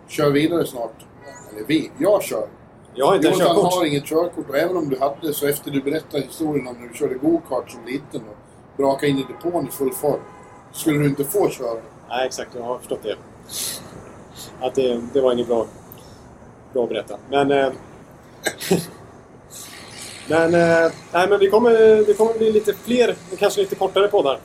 Kör 0.08 0.30
vidare 0.30 0.66
snart. 0.66 1.06
Eller 1.52 1.66
vi, 1.68 1.92
jag 1.98 2.24
kör. 2.24 2.48
Jag 2.96 3.06
har 3.06 3.16
inte 3.16 3.28
Jonathan 3.28 3.48
körkort. 3.56 3.74
har 3.74 3.86
inget 3.86 4.06
körkort 4.06 4.50
och 4.50 4.58
även 4.58 4.78
om 4.78 4.90
du 4.90 5.00
hade 5.00 5.34
så 5.34 5.48
efter 5.48 5.72
du 5.72 5.82
berättade 5.82 6.24
historien 6.24 6.68
om 6.68 6.76
när 6.82 6.88
du 6.88 6.94
körde 6.94 7.14
go-kart 7.16 7.72
som 7.72 7.86
liten 7.86 8.22
och 8.22 8.38
brakade 8.78 9.08
in 9.08 9.20
i 9.20 9.24
depån 9.24 9.68
i 9.68 9.72
full 9.72 9.94
fart. 9.94 10.20
Skulle 10.72 11.00
du 11.00 11.06
inte 11.06 11.24
få 11.24 11.50
köra. 11.50 11.80
Nej, 12.10 12.26
exakt. 12.26 12.56
Jag 12.56 12.64
har 12.64 12.78
förstått 12.78 13.04
det. 13.04 13.16
Att 14.60 14.76
det, 14.76 15.02
det 15.14 15.22
var 15.22 15.34
inget 15.34 15.48
bra, 15.48 15.66
bra 16.74 16.84
att 16.84 16.90
berätta. 16.90 17.18
Men... 17.30 17.52
Eh, 17.52 17.72
men, 20.28 20.54
eh, 20.54 20.92
nej, 21.12 21.30
men 21.30 21.40
vi 21.40 21.50
kommer, 21.50 21.72
det 22.06 22.14
kommer 22.14 22.34
bli 22.34 22.52
lite 22.52 22.74
fler, 22.74 23.16
kanske 23.40 23.62
lite 23.62 23.76
kortare 23.76 24.08
poddar 24.08 24.40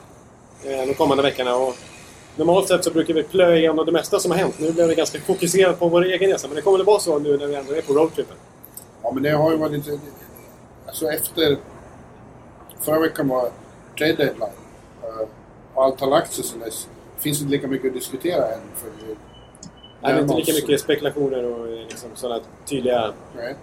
eh, 0.63 0.87
de 0.87 0.93
kommande 0.93 1.23
veckorna. 1.23 1.55
Och 1.55 1.75
normalt 2.35 2.67
sett 2.67 2.83
så 2.83 2.91
brukar 2.91 3.13
vi 3.13 3.23
plöja 3.23 3.57
igenom 3.57 3.85
det 3.85 3.91
mesta 3.91 4.19
som 4.19 4.31
har 4.31 4.37
hänt. 4.37 4.55
Nu 4.59 4.71
blev 4.71 4.87
det 4.87 4.95
ganska 4.95 5.19
fokuserat 5.19 5.79
på 5.79 5.87
vår 5.87 6.05
egen 6.05 6.31
resa, 6.31 6.47
men 6.47 6.55
det 6.55 6.61
kommer 6.61 6.77
det 6.77 6.83
vara 6.83 6.99
så 6.99 7.19
nu 7.19 7.37
när 7.37 7.47
vi 7.47 7.55
ändå 7.55 7.73
är 7.73 7.81
på 7.81 7.93
roadtrippen. 7.93 8.37
Ja, 9.03 9.11
men 9.13 9.23
det 9.23 9.29
har 9.29 9.51
ju 9.51 9.57
varit 9.57 9.71
lite... 9.71 9.99
Alltså 10.87 11.11
efter... 11.11 11.57
Förra 12.81 12.99
veckan 12.99 13.27
var 13.27 13.49
trade 13.99 14.13
deadline. 14.13 14.49
Eh, 15.03 15.27
Och 15.73 15.83
allt 15.83 15.99
har 15.99 16.07
lagt 16.07 16.33
sig 16.33 16.43
sen 16.43 16.59
dess. 16.59 16.87
Det 17.15 17.21
finns 17.23 17.41
inte 17.41 17.51
lika 17.51 17.67
mycket 17.67 17.87
att 17.87 17.93
diskutera 17.93 18.45
än. 18.53 18.59
För 18.75 18.89
vi 19.07 19.15
Nej, 20.01 20.13
det 20.13 20.19
är 20.19 20.21
inte 20.21 20.35
lika 20.35 20.53
mycket 20.53 20.81
spekulationer 20.81 21.43
och 21.45 21.67
eh, 21.67 21.73
liksom 21.89 22.09
sådana 22.15 22.41
tydliga 22.65 23.13
Nej. 23.35 23.55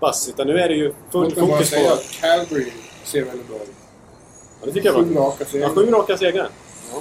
pass. 0.00 0.28
Utan 0.28 0.46
nu 0.46 0.58
är 0.58 0.68
det 0.68 0.74
ju 0.74 0.94
full 1.10 1.24
Låt 1.24 1.36
mig 1.36 1.46
bara 1.46 1.56
fokus 1.56 1.70
på... 1.70 1.76
säga 1.76 1.92
att 1.92 2.10
Calgary 2.20 2.72
ser 3.04 3.24
väldigt 3.24 3.48
bra 3.48 3.56
ut. 3.56 3.70
Ja, 4.60 4.66
det 4.66 4.72
tycker 4.72 4.88
jag 4.88 4.96
Sju 4.96 5.14
var. 5.14 5.22
raka 5.26 5.36
Ja, 5.40 5.46
segrar. 5.46 5.68
sju 5.68 5.90
raka 5.90 6.16
segrar. 6.16 6.48
Ja. 6.92 7.00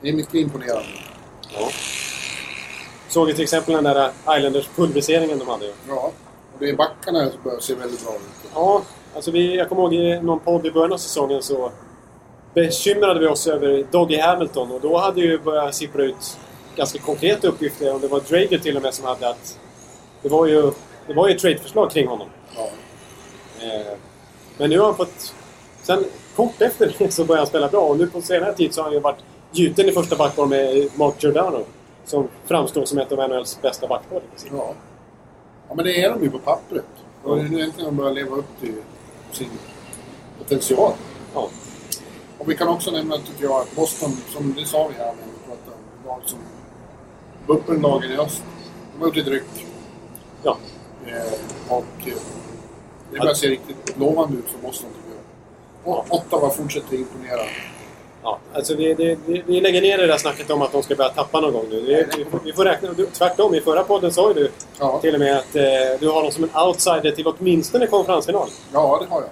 Det 0.00 0.08
är 0.08 0.12
mycket 0.12 0.34
imponerande. 0.34 0.88
Ja. 1.54 1.68
Såg 3.08 3.28
ju 3.28 3.34
till 3.34 3.42
exempel 3.42 3.74
den 3.74 3.84
där 3.84 4.10
Islanders 4.38 4.68
pulveriseringen 4.76 5.38
de 5.38 5.48
hade. 5.48 5.66
Ja. 5.88 6.12
Och 6.54 6.58
det 6.58 6.68
är 6.68 6.76
backarna 6.76 7.30
som 7.30 7.42
börjar 7.44 7.60
se 7.60 7.74
väldigt 7.74 8.04
bra 8.04 8.14
ut. 8.14 8.50
Ja, 8.54 8.82
alltså 9.14 9.30
vi, 9.30 9.56
jag 9.56 9.68
kommer 9.68 9.82
ihåg 9.82 9.94
i 9.94 10.20
någon 10.22 10.40
podd 10.40 10.66
i 10.66 10.70
början 10.70 10.92
av 10.92 10.96
säsongen 10.98 11.42
så 11.42 11.72
bekymrade 12.54 13.20
vi 13.20 13.26
oss 13.26 13.46
över 13.46 13.84
Doggy 13.90 14.18
Hamilton 14.18 14.72
och 14.72 14.80
då 14.80 14.98
hade 14.98 15.20
ju 15.20 15.38
börjat 15.38 15.74
sippra 15.74 16.02
ut 16.02 16.38
ganska 16.76 16.98
konkreta 16.98 17.48
uppgifter. 17.48 17.94
Och 17.94 18.00
det 18.00 18.08
var 18.08 18.20
Drager 18.20 18.58
till 18.58 18.76
och 18.76 18.82
med 18.82 18.94
som 18.94 19.04
hade 19.04 19.28
att 19.28 19.58
det 20.22 20.28
var 20.28 20.46
ju, 20.46 20.72
det 21.06 21.14
var 21.14 21.28
ju 21.28 21.34
ett 21.34 21.40
tradeförslag 21.40 21.90
kring 21.90 22.06
honom. 22.06 22.28
Ja. 22.56 22.70
Eh, 23.60 23.98
men 24.58 24.70
nu 24.70 24.78
har 24.78 24.86
han 24.86 24.96
fått... 24.96 25.34
Sen 25.82 26.04
kort 26.36 26.62
efter 26.62 26.94
det 26.98 27.10
så 27.10 27.24
började 27.24 27.40
han 27.40 27.46
spela 27.46 27.68
bra 27.68 27.80
och 27.80 27.98
nu 27.98 28.06
på 28.06 28.22
senare 28.22 28.54
tid 28.54 28.74
så 28.74 28.80
har 28.80 28.84
han 28.84 28.94
ju 28.94 29.00
varit 29.00 29.24
gjuten 29.52 29.88
i 29.88 29.92
första 29.92 30.16
backpar 30.16 30.46
med 30.46 30.88
Mark 30.94 31.22
Giordano. 31.22 31.64
Som 32.04 32.28
framstår 32.44 32.84
som 32.84 32.98
ett 32.98 33.12
av 33.12 33.28
NHLs 33.28 33.58
bästa 33.62 33.86
backpar. 33.86 34.22
Ja. 34.50 34.74
ja, 35.68 35.74
men 35.74 35.84
det 35.84 36.04
är 36.04 36.10
de 36.10 36.22
ju 36.22 36.30
på 36.30 36.38
pappret. 36.38 36.84
Och 37.22 37.36
det 37.36 37.42
är 37.42 37.48
nu 37.48 37.60
äntligen 37.60 37.84
de 37.90 37.96
börjar 37.96 38.12
leva 38.12 38.36
upp 38.36 38.60
till 38.60 38.74
sin 39.32 39.50
potential. 40.38 40.92
Ja. 41.34 41.48
Och 42.42 42.50
vi 42.50 42.56
kan 42.56 42.68
också 42.68 42.90
nämna, 42.90 43.16
tycker 43.18 43.44
jag, 43.44 43.52
att 43.60 43.76
Boston, 43.76 44.10
som 44.28 44.54
det 44.58 44.64
sa 44.66 44.88
vi 44.88 44.94
här 44.94 45.06
när 45.06 45.12
vi 45.12 45.46
pratade 45.46 45.76
om 45.76 46.06
lag 46.08 46.20
som 46.26 46.38
buppenlagen 47.46 48.12
i 48.12 48.16
öst, 48.16 48.42
de 48.92 49.00
har 49.00 49.06
gjort 49.06 49.16
ett 49.16 49.26
ryck. 49.28 49.66
Ja. 50.42 50.56
Eh, 51.06 51.32
och 51.68 51.84
eh, 52.06 52.14
det 53.12 53.18
börjar 53.18 53.34
se 53.34 53.46
riktigt 53.48 53.98
lovande 53.98 54.38
ut 54.38 54.44
för 54.50 54.58
Boston, 54.58 54.88
tycker 54.96 55.16
jag. 55.84 55.98
Och 55.98 56.14
Ottawa 56.14 56.50
fortsätter 56.50 56.96
imponera. 56.96 57.40
Ja, 58.22 58.38
alltså 58.54 58.74
vi, 58.74 58.94
det, 58.94 59.18
vi, 59.26 59.42
vi 59.46 59.60
lägger 59.60 59.82
ner 59.82 59.98
det 59.98 60.06
där 60.06 60.16
snacket 60.18 60.50
om 60.50 60.62
att 60.62 60.72
de 60.72 60.82
ska 60.82 60.94
börja 60.94 61.10
tappa 61.10 61.40
någon 61.40 61.52
gång 61.52 61.66
nu. 61.70 61.80
Vi, 61.80 62.06
vi, 62.16 62.26
vi 62.44 62.52
får 62.52 62.64
räkna... 62.64 62.92
du- 62.92 63.06
Tvärtom, 63.06 63.54
i 63.54 63.60
förra 63.60 63.84
podden 63.84 64.12
sa 64.12 64.28
ju 64.28 64.34
du 64.34 64.50
Ja, 64.78 64.98
till 65.00 65.14
och 65.14 65.20
med 65.20 65.36
att 65.38 65.56
eh, 65.56 65.62
du 66.00 66.08
har 66.08 66.22
dem 66.22 66.32
som 66.32 66.44
en 66.44 66.50
outsider 66.66 67.10
till 67.10 67.26
åtminstone 67.26 67.86
konferensfinal. 67.86 68.48
ja 68.72 68.98
det 69.02 69.14
har 69.14 69.20
jag. 69.20 69.30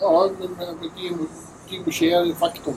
Ja, 0.00 0.28
men 0.40 0.50
med, 0.50 0.68
Boucher-faktorn. 1.80 2.76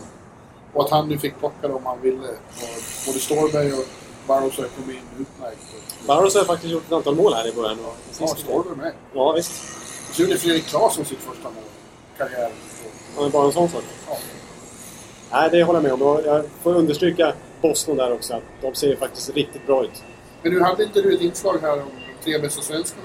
Och 0.74 0.84
att 0.86 0.92
han 0.92 1.10
nu 1.10 1.18
fick 1.18 1.40
plocka 1.40 1.68
dem 1.68 1.86
han 1.86 2.02
ville. 2.02 2.28
Och 2.28 3.06
både 3.06 3.20
Ståhlberg 3.20 3.74
och 3.74 3.86
Barros 4.28 4.58
har 4.58 4.66
kommit 4.66 4.96
in 4.96 5.02
utmärkt. 5.20 5.60
Barros 6.08 6.36
har 6.36 6.44
faktiskt 6.44 6.74
gjort 6.74 6.86
ett 6.86 6.92
antal 6.92 7.16
mål 7.16 7.34
här 7.34 7.48
i 7.48 7.52
början. 7.52 7.78
Ja, 8.20 8.28
Ståhlberg 8.28 8.78
med. 8.78 8.94
Ja, 9.14 9.32
visst. 9.32 9.52
Så 10.12 10.22
gjorde 10.22 10.38
Fredrik 10.38 10.66
Claesson 10.66 11.06
sitt 11.06 11.20
första 11.20 11.44
mål 11.44 11.64
i 12.16 12.18
karriären. 12.18 12.52
Ja, 13.18 13.30
bara 13.30 13.46
en 13.46 13.52
sån 13.52 13.70
sak. 13.70 13.84
Ja. 14.08 14.18
Nej, 15.32 15.50
det 15.52 15.64
håller 15.64 15.80
jag 15.90 16.00
med 16.00 16.08
om. 16.08 16.22
Jag 16.26 16.46
får 16.64 16.76
understryka 16.76 17.34
Boston 17.62 17.98
där 17.98 18.14
också. 18.14 18.42
De 18.62 18.76
ser 18.76 18.88
ju 18.88 18.98
faktiskt 18.98 19.30
riktigt 19.30 19.68
bra 19.68 19.84
ut. 19.84 20.04
Men 20.42 20.52
du 20.52 20.64
hade 20.64 20.84
inte 20.84 21.02
du 21.02 21.16
ett 21.16 21.22
inslag 21.22 21.58
här 21.62 21.74
om 21.74 21.90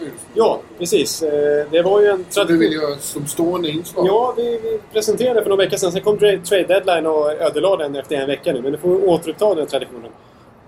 nu? 0.00 0.10
Ja, 0.34 0.60
precis. 0.78 1.22
Eh, 1.22 1.66
Det 1.70 1.82
var 1.82 2.00
ju 2.00 2.06
en 2.06 2.24
Som 2.28 2.46
du 2.46 2.58
vill 2.58 2.72
göra 2.72 2.96
som 2.98 3.26
stående 3.26 3.68
inslag? 3.70 4.06
Ja, 4.06 4.34
vi, 4.36 4.42
vi 4.62 4.80
presenterade 4.92 5.42
för 5.42 5.50
några 5.50 5.64
veckor 5.64 5.76
sedan. 5.76 5.92
Sen 5.92 6.02
kom 6.02 6.18
trade 6.18 6.64
deadline 6.64 7.06
och 7.06 7.32
ödelade 7.32 7.82
den 7.84 7.96
efter 7.96 8.16
en 8.16 8.26
vecka 8.26 8.52
nu. 8.52 8.62
Men 8.62 8.72
nu 8.72 8.78
får 8.78 8.88
vi 8.88 9.06
återuppta 9.06 9.54
den 9.54 9.66
traditionen. 9.66 10.10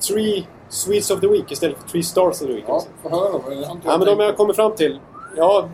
Three 0.08 0.46
Swedes 0.68 1.10
of 1.10 1.20
the 1.20 1.26
Week 1.26 1.52
istället 1.52 1.76
för 1.78 1.88
Three 1.88 2.02
Stars 2.02 2.40
of 2.42 2.46
the 2.46 2.52
Week. 2.52 2.64
Ja, 2.68 2.82
få 3.02 3.08
höra 3.08 3.30
då. 3.32 3.42
Ja, 3.84 3.98
men 3.98 4.06
de 4.06 4.20
jag 4.20 4.36
kommer 4.36 4.52
fram 4.54 4.74
till. 4.74 5.00
Ja, 5.36 5.68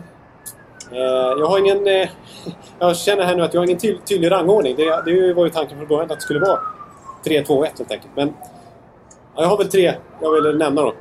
eh, 0.91 0.97
jag 1.39 1.45
har 1.45 1.59
ingen... 1.59 1.87
Eh, 1.87 2.09
jag 2.79 2.97
känner 2.97 3.23
här 3.23 3.35
nu 3.35 3.43
att 3.43 3.53
jag 3.53 3.61
har 3.61 3.65
ingen 3.65 3.79
ty 3.79 3.97
tydlig 4.09 4.31
rangordning. 4.31 4.75
Det, 4.75 5.01
det 5.05 5.33
var 5.33 5.45
ju 5.45 5.49
tanken 5.49 5.77
från 5.77 5.87
början 5.87 6.11
att 6.11 6.17
det 6.17 6.21
skulle 6.23 6.39
vara 6.39 6.59
3, 7.25 7.43
2, 7.43 7.65
1 7.65 7.71
helt 7.77 7.91
enkelt. 7.91 8.11
Men 8.15 8.33
ja, 9.35 9.41
jag 9.41 9.49
har 9.49 9.57
väl 9.57 9.69
tre 9.69 9.93
jag 10.21 10.31
vill 10.31 10.57
nämna 10.57 10.81
då. 10.81 10.93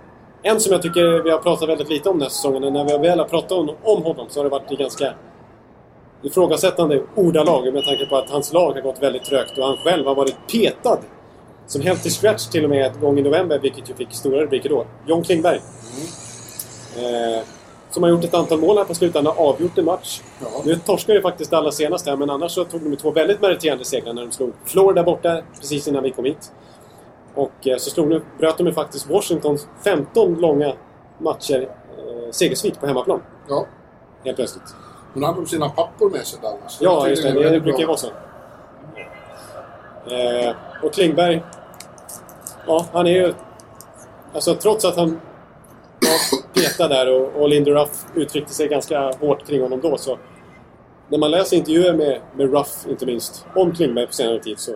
En 0.42 0.60
som 0.60 0.72
jag 0.72 0.82
tycker 0.82 1.22
vi 1.22 1.30
har 1.30 1.38
pratat 1.38 1.68
väldigt 1.68 1.88
lite 1.88 2.08
om 2.08 2.18
den 2.18 2.22
här 2.22 2.30
säsongen. 2.30 2.64
och 2.64 2.72
När 2.72 2.84
vi 2.84 3.08
väl 3.08 3.18
har 3.18 3.26
pratat 3.26 3.52
om, 3.52 3.70
om 3.82 4.02
honom 4.02 4.26
så 4.28 4.40
har 4.40 4.44
det 4.44 4.50
varit 4.50 4.72
i 4.72 4.76
ganska 4.76 5.14
ifrågasättande 6.22 7.02
ordalag 7.14 7.74
med 7.74 7.84
tanke 7.84 8.06
på 8.06 8.16
att 8.16 8.30
hans 8.30 8.52
lag 8.52 8.72
har 8.72 8.80
gått 8.80 9.02
väldigt 9.02 9.24
trögt 9.24 9.58
och 9.58 9.64
han 9.64 9.76
själv 9.76 10.06
har 10.06 10.14
varit 10.14 10.36
petad. 10.52 10.98
Som 11.66 11.82
helt 11.82 12.02
till 12.02 12.12
scratch 12.12 12.46
till 12.46 12.64
och 12.64 12.70
med 12.70 12.86
ett 12.86 13.00
gång 13.00 13.18
i 13.18 13.22
november, 13.22 13.58
vilket 13.58 13.90
ju 13.90 13.94
fick 13.94 14.12
stora 14.12 14.40
rubriker 14.40 14.68
då. 14.68 14.86
John 15.06 15.22
Klingberg. 15.22 15.60
Eh, 16.96 17.44
som 17.90 18.02
har 18.02 18.10
gjort 18.10 18.24
ett 18.24 18.34
antal 18.34 18.60
mål 18.60 18.76
här 18.76 18.84
på 18.84 18.94
slutet. 18.94 19.24
Har 19.24 19.38
avgjort 19.38 19.78
en 19.78 19.84
match. 19.84 20.20
Ja. 20.40 20.46
Nu 20.64 20.76
torskade 20.76 21.18
ju 21.18 21.22
faktiskt 21.22 21.52
alla 21.52 21.72
senast 21.72 22.06
här, 22.06 22.16
men 22.16 22.30
annars 22.30 22.52
så 22.52 22.64
tog 22.64 22.80
de 22.90 22.96
två 22.96 23.10
väldigt 23.10 23.40
meriterande 23.40 23.84
segrar 23.84 24.12
när 24.12 24.22
de 24.22 24.32
slog 24.32 24.52
Florida 24.64 25.02
borta 25.02 25.42
precis 25.60 25.88
innan 25.88 26.02
vi 26.02 26.10
kom 26.10 26.24
hit. 26.24 26.52
Och 27.38 27.66
eh, 27.66 27.76
så 27.76 27.90
slog 27.90 28.10
de, 28.10 28.20
bröt 28.38 28.58
de 28.58 28.66
ju 28.66 28.72
faktiskt 28.72 29.10
Washingtons 29.10 29.68
15 29.84 30.34
långa 30.34 30.72
matcher 31.18 31.68
eh, 31.98 32.30
segersvit 32.30 32.80
på 32.80 32.86
hemmaplan. 32.86 33.22
Ja. 33.48 33.66
Helt 34.24 34.36
plötsligt. 34.36 34.74
Men 35.14 35.22
hade 35.22 35.40
de 35.40 35.46
sina 35.46 35.68
pappor 35.68 36.10
med 36.10 36.26
sig 36.26 36.38
Dallas? 36.42 36.78
Ja, 36.80 37.08
just 37.08 37.22
det. 37.22 37.32
Det 37.32 37.44
väldigt 37.44 37.62
brukar 37.62 37.80
ju 37.80 37.86
vara 37.86 37.96
så. 37.96 38.06
Eh, 40.10 40.54
och 40.82 40.92
Klingberg... 40.92 41.42
Ja, 42.66 42.86
han 42.92 43.06
är 43.06 43.10
ju... 43.10 43.34
Alltså 44.34 44.54
trots 44.54 44.84
att 44.84 44.96
han 44.96 45.20
var 46.00 46.52
petad 46.54 46.88
där 46.88 47.12
och, 47.12 47.42
och 47.42 47.48
Lindy 47.48 47.70
Ruff 47.70 48.06
uttryckte 48.14 48.54
sig 48.54 48.68
ganska 48.68 49.12
hårt 49.20 49.46
kring 49.46 49.62
honom 49.62 49.80
då 49.80 49.96
så... 49.96 50.18
När 51.08 51.18
man 51.18 51.30
läser 51.30 51.56
intervjuer 51.56 51.94
med, 51.94 52.20
med 52.36 52.52
Ruff, 52.52 52.86
inte 52.88 53.06
minst, 53.06 53.46
om 53.54 53.72
Klingberg 53.72 54.06
på 54.06 54.12
senare 54.12 54.40
tid 54.40 54.58
så... 54.58 54.72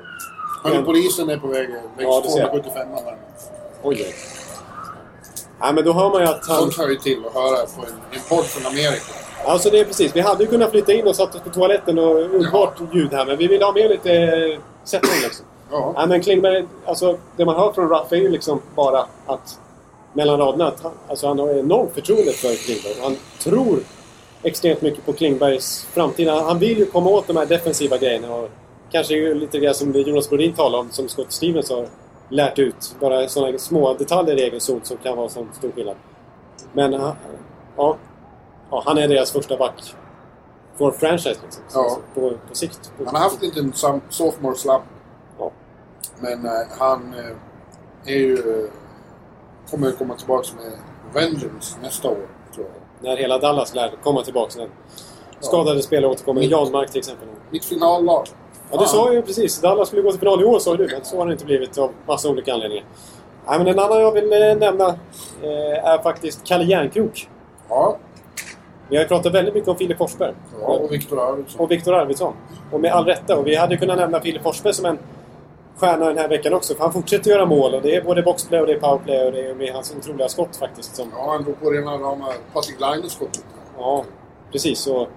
Men 0.62 0.84
polisen 0.84 1.30
är 1.30 1.36
på 1.36 1.46
väg 1.46 1.68
längs 1.68 1.82
Ja, 1.98 2.20
det 2.24 2.30
ser 2.30 2.40
jag. 2.40 2.50
275 2.50 2.88
där. 3.04 3.16
Oj. 3.82 4.14
Nej, 5.60 5.72
men 5.74 5.84
då 5.84 5.92
hör 5.92 6.10
man 6.10 6.20
ju 6.20 6.28
att 6.28 6.48
han... 6.48 6.58
Sånt 6.58 6.78
hör 6.78 6.88
ju 6.88 6.96
till 6.96 7.26
att 7.26 7.34
höra 7.34 7.66
på 7.66 7.82
en 7.86 8.18
import 8.18 8.44
från 8.44 8.66
Amerika. 8.66 9.12
Alltså 9.46 9.70
det 9.70 9.78
är 9.80 9.84
precis. 9.84 10.16
Vi 10.16 10.20
hade 10.20 10.44
ju 10.44 10.50
kunnat 10.50 10.70
flytta 10.70 10.92
in 10.92 11.06
och 11.06 11.16
satt 11.16 11.34
oss 11.34 11.40
på 11.40 11.50
toaletten 11.50 11.98
och 11.98 12.16
underbart 12.16 12.80
ljud 12.92 13.12
här, 13.12 13.26
men 13.26 13.36
vi 13.38 13.46
ville 13.46 13.64
ha 13.64 13.72
med 13.72 13.90
lite 13.90 14.12
eh, 14.12 14.58
sättning 14.84 15.20
liksom. 15.22 15.46
Ja. 15.70 15.92
Nej 15.96 16.06
men 16.06 16.22
Klingberg, 16.22 16.64
alltså 16.86 17.18
det 17.36 17.44
man 17.44 17.56
hör 17.56 17.72
från 17.72 17.88
Ruff 17.88 18.12
är 18.12 18.16
ju 18.16 18.28
liksom 18.28 18.60
bara 18.74 19.06
att 19.26 19.58
mellan 20.12 20.38
raderna 20.38 20.66
att 20.66 20.82
han, 20.82 20.92
alltså, 21.08 21.28
han 21.28 21.38
har 21.38 21.58
enormt 21.58 21.94
förtroende 21.94 22.32
för 22.32 22.54
Klingberg. 22.54 22.94
Han 23.02 23.16
tror 23.38 23.78
extremt 24.42 24.82
mycket 24.82 25.06
på 25.06 25.12
Klingbergs 25.12 25.86
framtid. 25.92 26.28
Han, 26.28 26.44
han 26.44 26.58
vill 26.58 26.78
ju 26.78 26.86
komma 26.86 27.10
åt 27.10 27.26
de 27.26 27.36
här 27.36 27.46
defensiva 27.46 27.98
grejerna 27.98 28.34
och 28.34 28.50
kanske 28.93 29.14
ju 29.14 29.34
lite 29.34 29.59
grann 29.59 29.74
som 29.74 29.93
Jonas 29.93 30.28
Brodin 30.30 30.53
talade 30.53 30.78
om, 30.80 30.90
som 30.90 31.09
Scott 31.09 31.32
Stevens 31.32 31.70
har 31.70 31.88
lärt 32.28 32.59
ut. 32.59 32.95
Bara 33.01 33.28
sådana 33.28 33.59
små 33.59 33.95
detaljer 33.95 34.36
i 34.36 34.43
egen 34.43 34.61
zon 34.61 34.80
som 34.82 34.97
kan 34.97 35.16
vara 35.16 35.28
sån 35.28 35.49
stor 35.53 35.72
skillnad. 35.72 35.97
Men 36.72 36.93
han- 36.95 37.16
ja, 37.76 37.97
ja, 38.70 38.82
han 38.86 38.99
är 38.99 39.09
deras 39.09 39.32
första 39.32 39.57
back. 39.57 39.95
For 40.78 40.90
franchise 40.90 41.40
liksom. 41.43 41.62
Ja. 41.74 41.88
så 42.14 42.20
På, 42.20 42.30
på 42.49 42.55
sikt. 42.55 42.93
På, 42.99 43.05
Han 43.05 43.14
har 43.14 43.22
haft 43.22 43.43
en 43.43 43.49
liten 43.49 43.72
sam- 43.72 44.01
sophomore 44.09 44.55
slump. 44.57 44.82
Ja. 45.38 45.51
Men 46.20 46.47
eh, 46.47 46.53
han 46.78 47.14
eh, 47.14 48.12
är 48.14 48.18
ju... 48.18 48.34
Eh, 48.34 48.70
kommer 49.70 49.93
komma 49.93 50.14
tillbaka 50.14 50.49
med 50.57 50.72
vengeance 51.14 51.76
nästa 51.82 52.09
år, 52.09 52.26
tror 52.55 52.66
jag. 52.66 53.09
När 53.09 53.16
hela 53.16 53.38
Dallas 53.38 53.74
lär 53.74 53.93
komma 54.03 54.22
tillbaka. 54.22 54.53
När 54.59 54.68
skadade 55.40 55.82
spelare 55.82 56.11
återkommer. 56.11 56.43
Jan 56.43 56.72
Mark 56.72 56.90
till 56.90 56.99
exempel. 56.99 57.28
Mitt 57.51 57.64
finallag. 57.64 58.26
Ja, 58.73 58.79
du 58.81 58.87
sa 58.87 59.12
ju 59.12 59.23
precis. 59.23 59.61
Dallas 59.61 59.89
skulle 59.89 60.03
gå 60.03 60.11
till 60.11 60.20
final 60.20 60.43
i 60.43 60.45
år 60.45 60.59
sa 60.59 60.77
du, 60.77 60.89
men 60.93 61.05
så 61.05 61.18
har 61.18 61.27
det 61.27 61.33
inte 61.33 61.45
blivit 61.45 61.79
av 61.79 61.91
massa 62.07 62.29
olika 62.29 62.55
anledningar. 62.55 62.85
Nej, 63.49 63.59
men 63.59 63.66
en 63.68 63.79
annan 63.79 64.01
jag 64.01 64.12
vill 64.12 64.33
eh, 64.33 64.39
nämna 64.57 64.89
eh, 65.43 65.85
är 65.89 66.03
faktiskt 66.03 66.45
Kalle 66.47 66.64
Järnkrok. 66.64 67.29
Ja, 67.68 67.97
Vi 68.89 68.97
har 68.97 69.03
ju 69.03 69.09
pratat 69.09 69.35
väldigt 69.35 69.55
mycket 69.55 69.68
om 69.68 69.77
Filip 69.77 69.99
Forsberg. 69.99 70.35
ja 70.61 70.66
och 70.66 70.93
Viktor 70.93 71.20
Arvidsson. 71.20 71.61
och 71.61 71.70
Viktor 71.70 71.95
Arvidsson. 71.95 72.33
Och 72.73 72.81
med 72.81 72.93
all 72.93 73.05
rätta. 73.05 73.39
Och 73.39 73.47
vi 73.47 73.57
hade 73.57 73.77
kunnat 73.77 73.97
nämna 73.99 74.20
Filip 74.20 74.43
Forsberg 74.43 74.75
som 74.75 74.85
en 74.87 74.99
stjärna 75.77 76.07
den 76.07 76.18
här 76.18 76.29
veckan 76.29 76.55
också. 76.55 76.75
För 76.75 76.83
han 76.83 76.93
fortsätter 76.93 77.31
göra 77.31 77.47
mål. 77.47 77.75
Och 77.75 77.83
det 77.83 77.97
är 77.97 78.03
både 78.03 78.23
boxplay 78.23 78.61
och 78.61 78.66
det 78.66 78.73
är 78.73 78.79
powerplay 78.81 79.27
och 79.27 79.33
det 79.33 79.47
är 79.47 79.55
med 79.55 79.73
hans 79.75 79.95
otroliga 79.99 80.29
skott 80.29 80.57
faktiskt. 80.57 80.97
Som, 80.97 81.09
Ja, 81.16 81.31
han 81.31 81.45
går 81.45 81.53
på 81.53 81.70
rena 81.70 81.93
rama 81.93 82.27
Patrik 82.53 82.81
Laine-skottet. 82.81 83.45
ja, 83.79 84.05
precis. 84.53 84.87
Och 84.87 85.09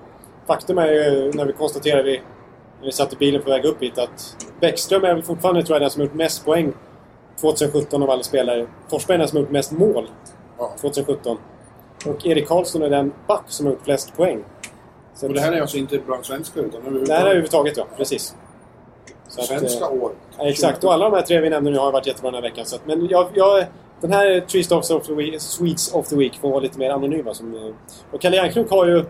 faktum 0.47 0.77
är 0.77 0.87
ju 0.91 1.31
när 1.33 1.45
vi 1.45 1.53
konstaterade 1.53 2.03
vi, 2.03 2.21
när 2.79 2.85
vi 2.85 2.91
satt 2.91 3.13
i 3.13 3.15
bilen 3.15 3.41
på 3.41 3.49
väg 3.49 3.65
upp 3.65 3.81
hit 3.83 3.97
att 3.97 4.35
Bäckström 4.59 5.03
är 5.03 5.13
väl 5.13 5.23
fortfarande 5.23 5.63
tror 5.63 5.75
jag 5.75 5.81
den 5.81 5.89
som 5.89 6.01
gjort 6.03 6.13
mest 6.13 6.45
poäng 6.45 6.73
2017 7.41 8.03
av 8.03 8.09
alla 8.09 8.23
spelare. 8.23 8.67
Forsberg 8.89 9.15
är 9.15 9.19
den 9.19 9.27
som 9.27 9.39
gjort 9.39 9.51
mest 9.51 9.71
mål 9.71 10.09
Ja. 10.57 10.71
2017. 10.81 11.37
Och 12.05 12.25
Erik 12.25 12.47
Karlsson 12.47 12.81
är 12.81 12.89
den 12.89 13.13
back 13.27 13.43
som 13.47 13.65
har 13.65 13.73
gjort 13.73 13.83
flest 13.83 14.17
poäng. 14.17 14.43
Så 15.15 15.27
Och 15.27 15.33
det 15.33 15.39
här 15.39 15.51
är 15.51 15.61
alltså 15.61 15.77
inte 15.77 15.97
bland 15.97 16.25
svenskar 16.25 16.61
utan 16.61 17.03
det 17.05 17.13
här 17.13 17.21
är 17.21 17.25
överhuvudtaget, 17.25 17.77
ja. 17.77 17.87
Precis. 17.97 18.35
Så 19.27 19.41
att, 19.41 19.51
eh, 19.51 19.57
Svenska 19.57 19.89
året. 19.89 20.17
Ja, 20.37 20.47
exakt, 20.49 20.83
och 20.83 20.93
alla 20.93 21.09
de 21.09 21.15
här 21.15 21.21
tre 21.21 21.41
vi 21.41 21.49
nämnde 21.49 21.71
nu 21.71 21.77
har 21.77 21.91
varit 21.91 22.07
jättebra 22.07 22.31
den 22.31 22.43
här 22.43 22.49
veckan. 22.49 22.65
Så 22.65 22.75
att, 22.75 22.87
men 22.87 23.07
jag, 23.09 23.27
jag, 23.33 23.65
den 24.01 24.13
här 24.13 24.39
Three 24.39 24.63
Stars 24.63 24.91
of 24.91 25.07
the 25.07 25.13
Week, 25.13 25.41
Sweets 25.41 25.93
of 25.93 26.07
the 26.07 26.15
Week 26.15 26.39
får 26.41 26.49
vara 26.49 26.59
lite 26.59 26.79
mer 26.79 26.89
anonyma. 26.89 27.33
Som, 27.33 27.55
eh, 27.55 27.73
och 28.11 28.21
Kalle 28.21 28.35
Järnkrok 28.35 28.69
har 28.69 28.85
ju 28.85 29.05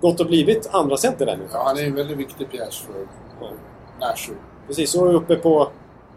gått 0.00 0.20
och 0.20 0.26
blivit 0.26 0.68
andra 0.72 0.96
center 0.96 1.26
nu. 1.26 1.48
Ja, 1.52 1.62
han 1.66 1.78
är 1.78 1.82
en 1.86 1.94
väldigt 1.94 2.18
viktig 2.18 2.50
pjäs 2.50 2.78
för 2.78 2.94
Ja. 3.40 3.50
Nashville. 4.00 4.40
Precis, 4.66 4.94
är 4.94 5.14
uppe 5.14 5.36
på 5.36 5.68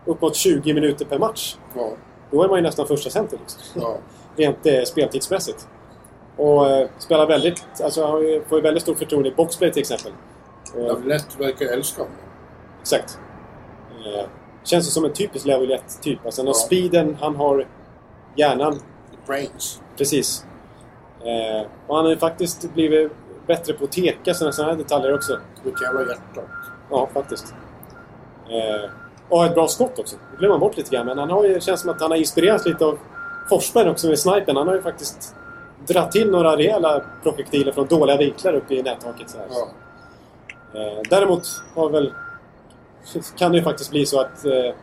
uppåt 0.06 0.36
20 0.36 0.74
minuter 0.74 1.06
per 1.06 1.20
match. 1.20 1.56
Ja, 1.76 1.90
Då 2.32 2.44
är 2.44 2.48
man 2.48 2.58
ju 2.58 2.64
nästan 2.64 2.88
första 2.88 3.10
center 3.10 3.38
liksom. 3.40 3.82
ja. 3.82 3.98
Rent 4.36 4.66
eh, 4.66 4.84
speltidsmässigt. 4.84 5.68
Och 6.38 6.70
eh, 6.70 6.88
spelar 6.98 7.28
väldigt, 7.28 7.64
alltså 7.84 8.02
får 8.50 8.58
ju 8.58 8.62
väldigt 8.62 8.84
stort 8.84 8.98
förtroende 8.98 9.30
i 9.30 9.32
boxplay 9.32 9.72
till 9.72 9.80
exempel. 9.82 10.12
Och, 10.76 10.82
Lavillette 10.88 11.38
verkar 11.44 11.66
älska 11.66 12.02
honom. 12.02 12.18
Exakt. 12.82 13.20
Eh, 14.06 14.26
känns 14.64 14.94
som 14.94 15.06
en 15.06 15.14
typisk 15.14 15.46
level 15.46 15.72
1-typ. 15.72 16.26
Alltså 16.26 16.42
han 16.42 16.48
har 16.48 16.54
Ja. 16.54 16.66
speeden, 16.66 17.18
han 17.22 17.36
har 17.36 17.68
hjärnan. 18.36 18.80
Brains. 19.28 19.82
Precis. 19.98 20.46
Eh, 21.20 21.68
och 21.88 21.96
han 21.96 22.06
har 22.06 22.12
ju 22.12 22.18
faktiskt 22.18 22.74
blivit 22.74 23.12
bättre 23.48 23.74
på 23.74 23.84
att 23.84 23.92
teka 23.92 24.34
sådana, 24.34 24.72
här 24.72 24.78
detaljer 24.78 25.14
också. 25.14 25.40
Vilket 25.64 25.82
jävla 25.82 26.02
hjärta. 26.02 26.42
Ja, 26.90 27.10
faktiskt. 27.14 27.54
Eh, 28.50 28.90
och 29.30 29.46
ett 29.46 29.54
bra 29.54 29.68
skott 29.68 30.00
också. 30.00 30.16
Det 30.32 30.38
glömmer 30.38 30.54
man 30.54 30.60
bort 30.60 30.78
lite 30.78 30.96
grann. 30.96 31.06
Men 31.06 31.18
han 31.18 31.30
har 31.30 31.46
ju, 31.46 31.62
känns 31.62 31.82
som 31.82 31.90
att 31.90 32.02
han 32.02 32.12
har 32.12 32.18
inspirerats 32.18 32.66
lite 32.66 32.86
av 32.86 32.98
Forsberg 33.50 33.90
också 33.90 34.08
med 34.08 34.20
snipen. 34.20 34.56
Han 34.56 34.68
har 34.68 34.76
ju 34.76 34.82
faktiskt 34.82 35.36
dratt 35.88 36.12
till 36.12 36.32
några 36.32 36.58
rejäla 36.58 37.04
projektiler 37.24 37.72
från 37.72 37.88
dåliga 37.88 38.18
vinklar 38.18 38.54
uppe 38.54 38.76
i 38.76 38.84
nättaket. 38.84 39.30
Så 39.30 39.38
här. 39.38 39.48
Ja. 39.50 39.70
Eh, 40.80 41.02
däremot 41.10 41.48
har 41.76 41.90
väl, 41.90 42.14
kan 43.38 43.52
det 43.52 43.58
ju 43.58 43.64
faktiskt 43.64 43.92
bli 43.92 44.06
så 44.06 44.22
att 44.22 44.46
eh, 44.46 44.74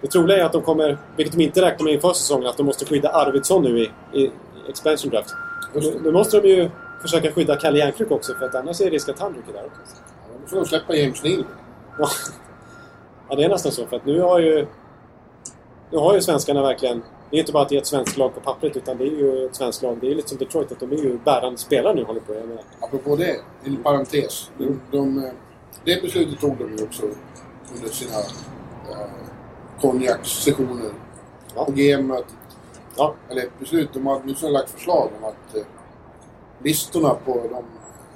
det 0.00 0.06
troliga 0.06 0.38
är 0.38 0.44
att 0.44 0.52
de 0.52 0.62
kommer, 0.62 0.98
vilket 1.16 1.36
de 1.36 1.44
inte 1.44 1.62
räknar 1.62 1.84
med 1.84 1.94
inför 1.94 2.12
säsongen, 2.12 2.46
att 2.48 2.56
de 2.56 2.66
måste 2.66 2.84
skydda 2.84 3.08
Arvidsson 3.08 3.62
nu 3.62 3.78
i, 3.78 3.90
i 4.12 4.30
expansion 4.68 5.10
draft. 5.10 5.34
Nu, 5.74 6.00
nu 6.04 6.12
måste 6.12 6.40
de 6.40 6.48
ju 6.48 6.70
försöka 7.02 7.32
skydda 7.32 7.56
Kalle 7.56 7.78
Järnkrok 7.78 8.10
också 8.10 8.34
för 8.34 8.46
att 8.46 8.54
annars 8.54 8.80
är 8.80 8.84
det 8.84 8.90
risk 8.90 9.08
att 9.08 9.18
han 9.20 9.34
ryker 9.34 9.52
där 9.52 9.64
också. 9.66 9.96
Då 10.42 10.48
får 10.48 10.56
de 10.56 10.66
släppa 10.66 10.94
James 10.94 11.24
Neal. 11.24 11.44
Ja. 11.98 12.08
ja, 13.28 13.36
det 13.36 13.44
är 13.44 13.48
nästan 13.48 13.72
så. 13.72 13.86
För 13.86 13.96
att 13.96 14.06
nu 14.06 14.20
har 14.20 14.38
ju... 14.38 14.66
Nu 15.90 15.98
har 15.98 16.14
ju 16.14 16.20
svenskarna 16.20 16.62
verkligen... 16.62 17.02
Det 17.30 17.36
är 17.36 17.40
inte 17.40 17.52
bara 17.52 17.62
att 17.62 17.68
det 17.68 17.76
är 17.76 17.80
ett 17.80 17.86
svenskt 17.86 18.16
lag 18.16 18.34
på 18.34 18.40
pappret 18.40 18.76
utan 18.76 18.98
det 18.98 19.04
är 19.04 19.10
ju 19.10 19.46
ett 19.46 19.56
svenskt 19.56 19.82
lag. 19.82 19.98
Det 20.00 20.10
är 20.10 20.14
lite 20.14 20.28
som 20.28 20.38
Detroit 20.38 20.72
att 20.72 20.80
de 20.80 20.92
är 20.92 20.96
ju 20.96 21.18
bärande 21.24 21.58
spelare 21.58 21.94
nu 21.94 22.04
håller 22.04 22.20
på. 22.20 22.32
Menar. 22.32 22.62
Apropå 22.80 23.16
det, 23.16 23.36
en 23.64 23.82
parentes. 23.82 24.50
De, 24.58 24.80
de, 24.92 25.18
eh, 25.24 25.30
det 25.84 26.02
beslutet 26.02 26.40
tog 26.40 26.56
de 26.58 26.76
ju 26.76 26.84
också 26.84 27.02
under 27.76 27.88
sina 27.88 28.18
eh, 28.90 29.10
konjakssessioner 29.80 30.90
Ja. 31.56 31.64
på 31.64 31.72
GM-mötet. 31.72 32.34
Ja, 32.96 33.14
Eller 33.30 33.42
ett 33.42 33.58
beslut. 33.58 33.88
De 33.92 34.06
har 34.06 34.20
åtminstone 34.22 34.52
lagt 34.52 34.70
förslag 34.70 35.10
om 35.18 35.24
att 35.24 35.56
eh, 35.56 35.62
listorna 36.62 37.14
på 37.24 37.42
de 37.50 37.64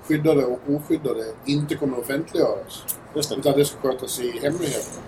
skyddade 0.04 0.44
och 0.44 0.58
oskyddade 0.68 1.24
inte 1.44 1.74
kommer 1.74 1.96
att 1.96 2.02
offentliggöras. 2.02 2.84
just 3.14 3.30
det. 3.30 3.36
Utan 3.36 3.58
det 3.58 3.64
ska 3.64 3.80
skötas 3.80 4.20
i 4.20 4.38
hemlighet. 4.42 5.00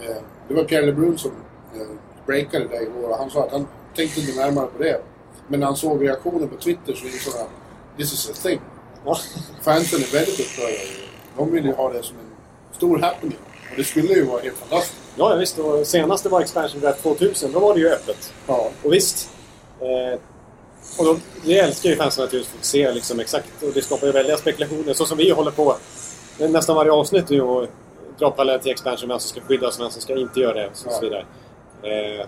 Eh, 0.00 0.16
det 0.48 0.54
var 0.54 0.64
Pierre 0.64 0.86
LeBrun 0.86 1.18
som 1.18 1.30
eh, 1.74 1.86
breakade 2.26 2.68
det 2.68 2.82
igår 2.82 3.08
och 3.08 3.16
han 3.16 3.30
sa 3.30 3.44
att 3.44 3.52
han 3.52 3.66
tänkte 3.96 4.20
inte 4.20 4.40
närmare 4.40 4.66
på 4.66 4.82
det. 4.82 5.00
Men 5.48 5.60
när 5.60 5.66
han 5.66 5.76
såg 5.76 6.04
reaktionen 6.04 6.48
på 6.48 6.56
Twitter 6.56 6.94
så 6.94 7.06
insåg 7.06 7.34
han 7.34 7.48
this 7.96 8.12
is 8.12 8.30
a 8.30 8.32
thing. 8.42 8.60
Fansen 9.62 10.00
är 10.00 10.12
väldigt 10.12 10.40
upprörda. 10.40 10.78
De 11.36 11.52
vill 11.52 11.64
ju 11.64 11.72
ha 11.72 11.92
det 11.92 12.02
som 12.02 12.16
en 12.16 12.76
stor 12.76 12.98
happening. 12.98 13.38
Och 13.70 13.76
det 13.76 13.84
skulle 13.84 14.14
ju 14.14 14.24
vara 14.24 14.40
helt 14.40 14.56
fantastiskt. 14.56 15.00
Ja, 15.16 15.30
ja, 15.30 15.36
visst. 15.36 15.58
Och 15.58 15.86
senast 15.86 16.24
det 16.24 16.28
var 16.28 16.40
Expansion 16.40 16.80
Draft 16.80 17.02
2000, 17.02 17.52
då 17.52 17.58
var 17.58 17.74
det 17.74 17.80
ju 17.80 17.88
öppet. 17.88 18.32
Ja. 18.46 18.70
Och 18.82 18.92
visst. 18.92 19.30
Eh, 19.80 20.20
och 20.98 21.04
då, 21.04 21.16
det 21.44 21.58
älskar 21.58 21.90
ju 21.90 21.96
fansen 21.96 22.24
att 22.24 22.30
få 22.30 22.36
se 22.60 22.92
liksom 22.92 23.20
exakt. 23.20 23.62
Och 23.62 23.68
det 23.74 23.82
skapar 23.82 24.06
ju 24.06 24.12
väldiga 24.12 24.36
spekulationer. 24.36 24.94
Så 24.94 25.04
som 25.06 25.18
vi 25.18 25.30
håller 25.30 25.50
på 25.50 25.76
nästan 26.38 26.76
varje 26.76 26.92
avsnitt 26.92 27.28
nu 27.28 27.40
och 27.40 27.66
drar 28.18 28.30
paralleller 28.30 28.58
till 28.58 28.72
Expansion. 28.72 29.08
Vem 29.08 29.18
som 29.18 29.28
ska 29.30 29.40
skyddas 29.40 29.78
och 29.78 29.84
vem 29.84 29.90
som 29.90 30.02
ska 30.02 30.16
inte 30.18 30.40
göra 30.40 30.54
det. 30.54 30.66
Och 30.66 30.76
så, 30.76 30.88
Ja. 30.88 30.92
så 30.94 31.00
vidare. 31.00 31.24
Eh, 31.82 32.26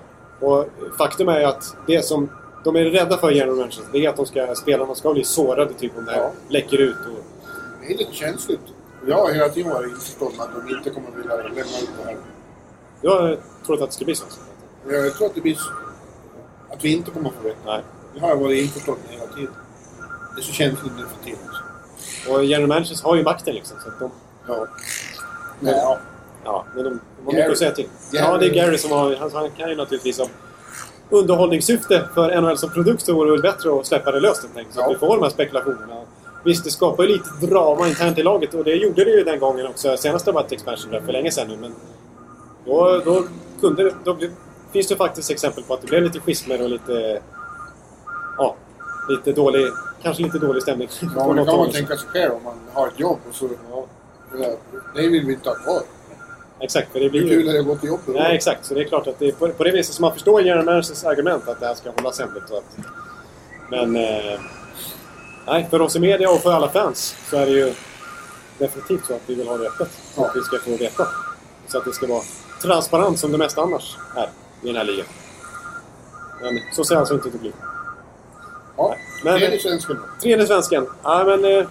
och 0.48 0.66
faktum 0.98 1.28
är 1.28 1.38
ju 1.40 1.44
att 1.44 1.74
det 1.86 2.02
som 2.02 2.30
de 2.64 2.76
är 2.76 2.84
rädda 2.84 3.18
för 3.18 3.30
general 3.30 3.56
managers, 3.56 3.80
det 3.92 4.04
är 4.04 4.08
att 4.08 4.16
de 4.16 4.26
ska, 4.26 4.54
spelarna 4.54 4.94
ska 4.94 5.12
bli 5.12 5.24
sårade 5.24 5.72
typ 5.74 5.98
om 5.98 6.04
det 6.04 6.10
här 6.12 6.20
Ja. 6.20 6.30
läcker 6.48 6.78
ut. 6.80 6.96
Och, 6.96 7.24
Det 7.88 7.94
är 7.94 7.98
lite 7.98 8.12
känsligt. 8.12 8.60
Jag 9.06 9.16
har 9.16 9.32
hela 9.32 9.48
tiden 9.48 9.70
varit 9.72 9.88
införstådd 9.90 10.32
med 10.36 10.40
att 10.46 10.66
de 10.66 10.76
inte 10.76 10.90
kommer 10.90 11.10
vilja 11.16 11.36
lämna 11.36 11.60
ut 11.60 11.90
det 11.98 12.04
här. 12.04 12.16
jag 13.00 13.36
tror 13.66 13.82
att 13.82 13.88
det 13.90 13.94
ska 13.94 14.04
bli 14.04 14.14
så. 14.14 14.24
Jag 14.88 15.14
tror 15.14 15.26
att 15.26 15.34
det 15.34 15.40
blir 15.40 15.54
så. 15.54 15.70
Att 16.70 16.84
vi 16.84 16.92
inte 16.92 17.10
kommer 17.10 17.28
att 17.28 17.34
få. 17.42 17.50
Nej. 17.66 17.80
Det 18.14 18.20
har 18.20 18.28
jag 18.28 18.36
varit 18.36 18.62
införstådd 18.62 18.96
med 19.06 19.18
hela 19.20 19.32
tiden. 19.32 19.54
Det 20.34 20.40
är 20.40 20.42
så 20.44 20.52
känsligt 20.52 20.92
nu 20.96 21.02
för 21.16 21.24
tiden. 21.24 21.40
Och 22.28 22.44
general 22.44 22.68
managers 22.68 23.02
har 23.02 23.16
ju 23.16 23.22
makten 23.22 23.54
liksom. 23.54 23.76
Så 23.82 23.88
att 23.88 23.98
de, 23.98 24.10
Ja. 24.48 24.66
Nej, 25.60 25.74
ja. 25.76 25.98
Ja, 26.44 26.64
men 26.74 26.84
de, 26.84 26.90
de 26.90 27.24
har 27.24 27.32
Gary. 27.32 27.36
mycket 27.36 27.52
att 27.52 27.58
säga 27.58 27.70
till. 27.70 27.88
Ja, 28.12 28.38
det 28.38 28.46
är 28.46 28.50
Gary 28.54 28.78
som 28.78 28.90
har... 28.90 29.16
Han, 29.16 29.30
han 29.34 29.50
kan 29.50 29.68
ju 29.70 29.76
naturligtvis 29.76 30.20
av 30.20 30.28
underhållningssyfte 31.10 32.08
för 32.14 32.40
NHL 32.40 32.58
som 32.58 32.70
produkt 32.70 33.02
så 33.02 33.14
vore 33.14 33.26
det 33.28 33.32
väl 33.32 33.42
bättre 33.42 33.78
att 33.80 33.86
släppa 33.86 34.12
det 34.12 34.20
löst 34.20 34.46
helt. 34.54 34.72
Så 34.74 34.80
att 34.80 34.86
Ja. 34.86 34.92
vi 34.92 34.98
får 34.98 35.16
de 35.16 35.22
här 35.22 35.30
spekulationerna. 35.30 35.94
Visst, 36.44 36.64
det 36.64 36.70
skapar 36.70 37.02
ju 37.04 37.08
lite 37.08 37.46
drama 37.46 37.88
internt 37.88 38.18
i 38.18 38.22
laget 38.22 38.54
och 38.54 38.64
det 38.64 38.74
gjorde 38.74 39.04
det 39.04 39.10
ju 39.10 39.24
den 39.24 39.38
gången 39.40 39.66
också. 39.66 39.96
Senast 39.96 40.24
det 40.24 40.32
var 40.32 40.40
ett 40.44 40.52
expansion 40.52 40.90
där 40.92 41.00
för 41.00 41.12
länge 41.12 41.30
sedan 41.30 41.48
nu, 41.48 41.56
men... 41.56 41.74
Då, 42.64 43.02
då 43.04 43.24
kunde 43.60 43.84
det... 43.84 43.94
Då 44.04 44.16
finns 44.72 44.88
det 44.88 44.96
faktiskt 44.96 45.30
exempel 45.30 45.62
på 45.64 45.74
att 45.74 45.80
det 45.80 45.86
blev 45.86 46.02
lite 46.02 46.20
schismer 46.20 46.62
och 46.62 46.70
lite... 46.70 47.20
Ja, 48.40 48.56
lite 49.08 49.32
dålig... 49.32 49.72
Kanske 50.02 50.22
lite 50.22 50.38
dålig 50.38 50.62
stämning. 50.62 50.88
Ja, 51.16 51.26
men 51.26 51.36
det 51.36 51.44
kan 51.44 51.56
man 51.58 51.70
tänka 51.70 51.96
sig 51.96 52.08
själv 52.08 52.32
om 52.34 52.42
man 52.42 52.60
har 52.72 52.88
ett 52.88 53.00
jobb 53.00 53.18
och 53.28 53.34
så... 53.34 53.48
Ja, 53.70 54.56
det 54.94 55.08
vill 55.08 55.26
vi 55.26 55.32
inte 55.32 55.48
ha 55.48 55.56
kvar. 55.56 55.82
exakt, 56.60 56.92
för 56.92 57.00
det 57.00 57.10
blir 57.10 57.20
Hur 57.20 57.28
ju... 57.28 57.36
kul 57.36 57.48
är 57.48 57.52
det 57.52 57.60
att 57.60 57.66
gå 57.66 57.76
till 57.76 57.88
jobbet? 57.88 58.08
Nej, 58.08 58.36
exakt. 58.36 58.64
Så 58.64 58.74
det 58.74 58.80
är 58.80 58.84
klart 58.84 59.06
att 59.06 59.18
det 59.18 59.28
är 59.28 59.32
på, 59.32 59.48
på 59.48 59.64
det 59.64 59.70
viset 59.70 59.94
som 59.94 60.02
man 60.02 60.12
förstår 60.12 60.42
general 60.42 60.64
managers 60.64 61.04
argument 61.04 61.48
att 61.48 61.60
det 61.60 61.66
här 61.66 61.74
ska 61.74 61.90
hållas 61.90 62.20
hemligt. 62.20 62.50
Och 62.50 62.58
att, 62.58 62.78
men... 63.70 63.96
Eh, 63.96 64.40
nej, 65.46 65.66
för 65.70 65.80
oss 65.80 65.96
i 65.96 66.00
media 66.00 66.30
och 66.30 66.38
för 66.40 66.52
alla 66.52 66.68
fans 66.68 67.16
så 67.30 67.36
är 67.36 67.46
det 67.46 67.52
ju 67.52 67.74
definitivt 68.58 69.06
så 69.06 69.14
att 69.14 69.22
vi 69.26 69.34
vill 69.34 69.48
ha 69.48 69.56
det 69.56 69.66
öppet. 69.66 69.90
Så 70.14 70.24
att 70.24 70.36
vi 70.36 70.40
ska 70.40 70.58
få 70.58 70.76
veta. 70.76 71.06
Så 71.68 71.78
att 71.78 71.84
det 71.84 71.92
ska 71.92 72.06
vara 72.06 72.22
transparent 72.62 73.18
som 73.18 73.32
det 73.32 73.38
mesta 73.38 73.62
annars 73.62 73.96
är 74.16 74.28
i 74.62 74.66
den 74.66 74.76
här 74.76 74.84
ligan. 74.84 75.06
Men 76.42 76.58
så 76.72 76.84
ser 76.84 76.96
alltså 76.96 77.14
inte 77.14 77.28
ut 77.28 77.34
att 77.34 77.40
bli. 77.40 77.52
Ja, 78.76 78.96
Men- 79.24 79.38
tredje 79.38 79.60
svensken 79.60 79.96
då. 79.96 80.02
Tredje 80.22 80.46
svensken. 80.46 80.86
Ja, 81.02 81.24
men... 81.24 81.44
Eh, 81.44 81.66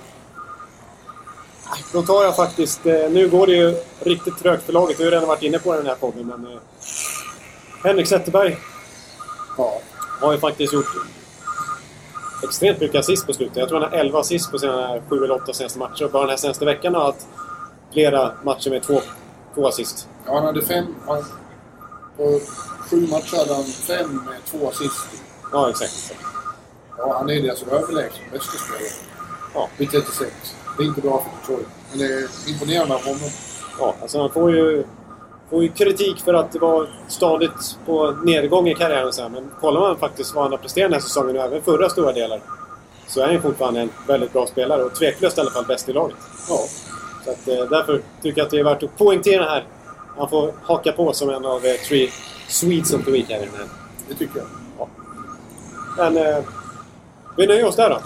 då 1.93 2.02
tar 2.02 2.24
jag 2.24 2.36
faktiskt... 2.36 2.86
Eh, 2.86 3.10
nu 3.12 3.30
går 3.30 3.47
det 3.47 3.54
ju 3.54 3.76
riktigt 4.00 4.38
trögt 4.39 4.64
för 4.64 4.74
laget. 4.74 5.00
Vi 5.00 5.04
har 5.04 5.12
redan 5.12 5.28
varit 5.28 5.43
inne 5.43 5.60
på 5.60 5.74
den 5.76 5.86
här 5.86 5.95
podden, 5.95 6.28
men... 6.28 6.54
Eh, 6.54 6.60
Henrik 7.84 8.08
Zetterberg 8.08 8.58
Ja. 9.58 9.82
har 10.22 10.32
ju 10.34 10.39
faktiskt 10.39 10.74
gjort 10.74 10.86
extremt 12.43 12.80
mycket 12.80 13.00
assist 13.00 13.26
på 13.28 13.34
slutet. 13.34 13.58
Jag 13.58 13.70
tror 13.70 13.80
han 13.82 13.91
har 13.91 13.97
11 14.00 14.20
assist 14.20 14.52
på 14.52 14.60
sina 14.60 15.02
7 15.10 15.24
eller 15.24 15.36
8 15.43 15.54
senaste 15.54 15.80
matcher. 15.80 16.06
Och 16.06 16.12
bara 16.12 16.22
den 16.24 16.30
här 16.30 16.38
senaste 16.38 16.66
veckan 16.66 16.95
har 16.95 17.02
haft 17.06 17.28
flera 17.93 18.32
matcher 18.43 18.70
med 18.70 18.84
två, 18.84 19.02
två 19.56 19.68
assist. 19.68 20.08
ja, 20.26 20.34
han 20.36 20.45
hade 20.45 20.62
fem... 20.62 20.95
Han, 21.08 21.26
på 22.18 22.39
sju 22.89 23.08
matcher 23.08 23.38
hade 23.38 23.54
han 23.54 23.64
fem 23.64 24.16
med 24.30 24.38
två 24.45 24.70
assist. 24.70 25.08
Ja, 25.52 25.70
exakt. 25.70 25.91
exakt. 25.91 26.20
Ja, 27.00 27.18
han 27.18 27.30
är 27.30 27.41
deras 27.41 27.64
överlägset 27.64 28.22
bästa 28.32 28.58
spelare. 28.58 28.91
Ja. 29.54 29.70
Vid 29.78 29.91
36. 29.91 30.32
Det 30.78 30.84
är 30.84 30.88
inte 30.88 31.02
bra 31.02 31.24
för 31.24 31.54
Detroit. 31.54 31.68
Men 31.89 32.00
det 32.00 32.06
är 32.06 32.50
imponerande 32.50 32.95
av 32.95 33.04
honom. 33.04 33.30
Ja, 33.80 33.95
alltså 34.02 34.20
han 34.22 34.30
får 34.30 34.52
ju, 34.52 34.84
får 35.50 35.64
ju 35.64 35.70
kritik 35.70 36.20
för 36.20 36.34
att 36.34 36.52
det 36.52 36.60
var 36.60 36.89
stadigt 37.08 37.78
på 37.86 38.12
nedgång 38.12 38.68
i 38.68 38.76
karriären. 38.76 39.12
här. 39.18 39.30
Men 39.30 39.52
kollar 39.60 39.82
man 39.82 39.97
faktiskt 39.97 40.36
vad 40.36 40.43
han 40.43 40.52
har 40.52 40.58
presterat 40.58 40.89
den 40.89 40.93
här 40.93 41.08
säsongen 41.08 41.38
och 41.38 41.43
även 41.43 41.62
förra 41.62 41.89
stora 41.89 42.12
delar 42.12 42.41
så 43.08 43.22
är 43.22 43.28
han 43.28 43.41
fortfarande 43.41 43.82
en 43.82 43.89
väldigt 44.08 44.34
bra 44.34 44.47
spelare 44.47 44.84
och 44.84 44.95
tveklöst 44.95 45.38
i 45.38 45.41
alla 45.41 45.52
fall 45.52 45.66
bäst 45.66 45.89
i 45.89 45.93
laget. 45.93 46.18
Ja. 46.50 46.60
Så 47.26 47.32
att, 47.32 47.47
eh, 47.47 47.70
därför 47.70 48.02
tycker 48.22 48.41
jag 48.41 48.45
att 48.45 48.52
det 48.52 48.60
är 48.60 48.64
värt 48.64 48.84
att 48.84 48.97
poängtera 48.97 49.43
här. 49.43 49.66
Han 50.18 50.30
får 50.30 50.54
haka 50.64 50.91
på 50.91 51.14
som 51.14 51.30
en 51.30 51.45
av 51.45 51.66
eh, 51.66 51.76
tre 51.88 52.10
Swedes 52.47 52.93
of 52.93 53.06
the 53.06 53.12
Week 53.12 53.30
här 53.30 53.38
i 53.38 53.45
den 53.45 53.56
här. 53.58 53.68
Det 54.10 54.16
tycker 54.16 54.38
jag. 54.38 54.47
Men 55.97 56.18
eh, 56.18 56.43
vi 57.40 57.48
nöjer 57.48 57.66
oss 57.66 57.76
där 57.76 57.90
då. 57.90 58.00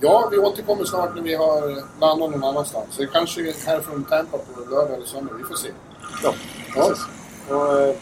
Ja, 0.00 0.28
vi 0.30 0.38
återkommer 0.38 0.84
snart 0.84 1.14
när 1.14 1.22
vi 1.22 1.34
har 1.34 1.60
landat 2.00 2.30
någon 2.30 2.44
annanstans. 2.44 2.86
Så 2.90 3.02
det 3.02 3.08
kanske 3.12 3.40
är 3.40 3.54
här 3.66 3.80
från 3.80 4.04
Tampa 4.04 4.38
på 4.38 4.70
lördag 4.70 4.94
eller 4.96 5.06
söndag. 5.06 5.32
Vi 5.38 5.44
får 5.44 5.54
se. 5.54 5.68
Ja, 6.22 6.34
Ja. 6.76 6.82
precis. 6.88 7.04
Och, 7.50 7.80
eh, 7.80 7.94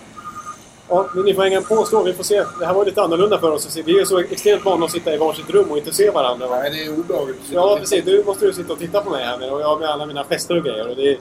ja, 0.88 1.06
men 1.14 1.24
ni 1.24 1.34
får 1.34 1.42
hänga 1.42 1.60
på 1.60 1.74
och 1.74 1.86
stå. 1.86 2.02
Vi 2.02 2.12
får 2.12 2.24
se. 2.24 2.44
Det 2.58 2.66
här 2.66 2.74
var 2.74 2.84
lite 2.84 3.02
annorlunda 3.02 3.38
för 3.38 3.50
oss. 3.50 3.76
Vi 3.76 3.94
är 3.94 3.98
ju 3.98 4.06
så 4.06 4.18
extremt 4.18 4.64
vana 4.64 4.84
att 4.84 4.90
sitta 4.92 5.14
i 5.14 5.16
varsitt 5.16 5.50
rum 5.50 5.70
och 5.70 5.78
inte 5.78 5.92
se 5.92 6.10
varandra. 6.10 6.46
Nej, 6.50 6.70
det 6.70 6.84
är 6.84 7.00
obehagligt. 7.00 7.40
Ja, 7.50 7.76
precis. 7.80 8.04
Nu 8.04 8.24
måste 8.26 8.46
du 8.46 8.52
sitta 8.52 8.72
och 8.72 8.78
titta 8.78 9.02
på 9.02 9.10
mig 9.10 9.24
här 9.24 9.52
och 9.52 9.60
jag 9.60 9.80
med 9.80 9.88
alla 9.88 10.06
mina 10.06 10.24
gester 10.24 10.56
och 10.56 10.64
grejer. 10.64 10.88
Och 10.88 10.96
det 10.96 11.12
är 11.12 11.18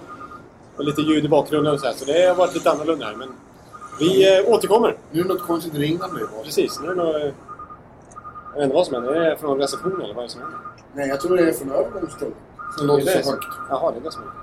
och 0.78 0.84
lite 0.84 1.02
ljud 1.02 1.26
i 1.26 1.28
bakgrunden 1.28 1.74
och 1.74 1.80
så 1.80 1.86
här. 1.86 1.94
Så 1.94 2.06
det 2.06 2.28
har 2.28 2.36
varit 2.36 2.54
lite 2.54 2.72
annorlunda 2.72 3.06
här. 3.06 3.16
Men 3.16 3.30
vi 4.00 4.38
eh, 4.38 4.54
återkommer. 4.54 4.98
Nu 5.12 5.20
är 5.20 5.24
det 5.24 5.34
något 5.34 5.42
konstigt 5.48 5.76
ringande 5.76 6.22
i. 6.22 6.44
Precis. 6.44 6.80
Nu 6.80 6.88
är 6.88 6.96
det 6.96 7.04
nog... 7.04 7.34
Jag 8.56 8.60
vet 8.60 8.64
inte 8.64 8.76
vad 8.76 8.86
som 8.86 8.96
händer. 8.96 9.14
Är 9.14 9.30
det 9.30 9.38
från 9.38 9.58
receptionen 9.58 10.02
eller 10.02 10.14
vad 10.14 10.24
är 10.24 10.28
det 10.28 10.34
som 10.34 10.42
händer? 10.42 10.60
Nej, 10.94 11.08
jag 11.10 11.22
tror 11.22 11.38
det 11.38 11.50
är 11.50 11.54
från 11.54 11.72
övergångsstället. 11.72 12.34
Som 12.78 12.88
låter 12.88 13.06
Det 13.06 13.12
är 13.12 13.18
det 13.18 13.24
så 13.24 13.32
högt. 13.32 13.46
Jaha, 13.70 13.92
det 13.92 13.98
är 13.98 14.02
det 14.02 14.12
som 14.12 14.22
händer. 14.24 14.40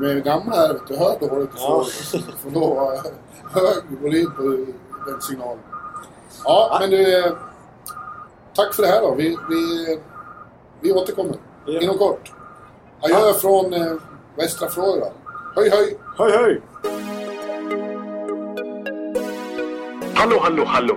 De 0.00 0.18
är 0.18 0.20
gamla 0.24 0.56
här, 0.56 0.72
vet 0.72 0.86
du. 0.88 0.96
Hör 0.96 1.18
dåligt. 1.28 1.50
Ja. 1.56 1.84
Ja. 2.12 2.20
Får 2.42 2.50
då 2.50 2.92
hög 3.60 4.00
volym 4.02 4.30
på 4.36 4.42
den 5.10 5.20
signalen. 5.20 5.58
Ja, 6.44 6.76
men 6.80 6.90
du... 6.90 7.24
eh, 7.24 7.32
Tack 8.54 8.74
för 8.74 8.82
det 8.82 8.88
här 8.88 9.00
då. 9.00 9.14
Vi, 9.14 9.36
vi, 9.48 9.98
vi 10.80 10.92
återkommer 10.92 11.36
Ja. 11.66 11.80
inom 11.80 11.98
kort. 11.98 12.32
Adjö 13.00 13.32
från 13.32 13.72
eh, 13.74 13.92
västra 14.36 14.68
Florida. 14.68 15.06
Höj, 15.56 15.70
höj! 15.70 15.98
Höj, 16.16 16.32
höj! 16.32 16.60
Hallå, 20.14 20.38
hallå, 20.42 20.64
hallå. 20.66 20.96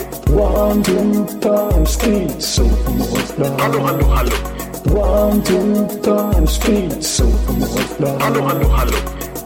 One, 0.31 0.81
two, 0.81 1.25
three, 1.41 1.85
speed, 1.85 2.41
so 2.41 2.63
Hallå, 3.59 3.79
hallå, 3.79 4.05
hallå. 4.05 4.31
One, 4.95 5.43
two, 5.43 5.87
three, 6.03 6.47
speed, 6.47 7.03
so 7.03 7.25
Hallå, 8.19 8.41
hallå, 8.41 8.67
hallå. 8.67 8.97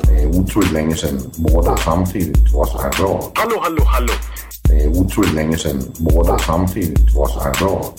Det 0.04 0.22
är 0.22 0.28
otroligt 0.28 0.72
länge 0.72 0.96
sedan 0.96 1.32
båda 1.36 1.78
samtidigt 1.78 2.52
var 2.54 2.66
så 2.66 2.82
här 2.82 2.92
bra. 3.00 3.32
Hallå, 3.36 3.60
hallå, 3.62 3.84
hallå. 3.84 4.14
Det 4.64 4.84
är 4.84 4.88
otroligt 4.90 5.34
länge 5.34 5.58
sedan 5.58 5.84
båda 5.98 6.40
samtidigt 6.40 7.14
var 7.16 7.28
så 7.28 7.40
här 7.40 7.54
bra. 7.60 7.94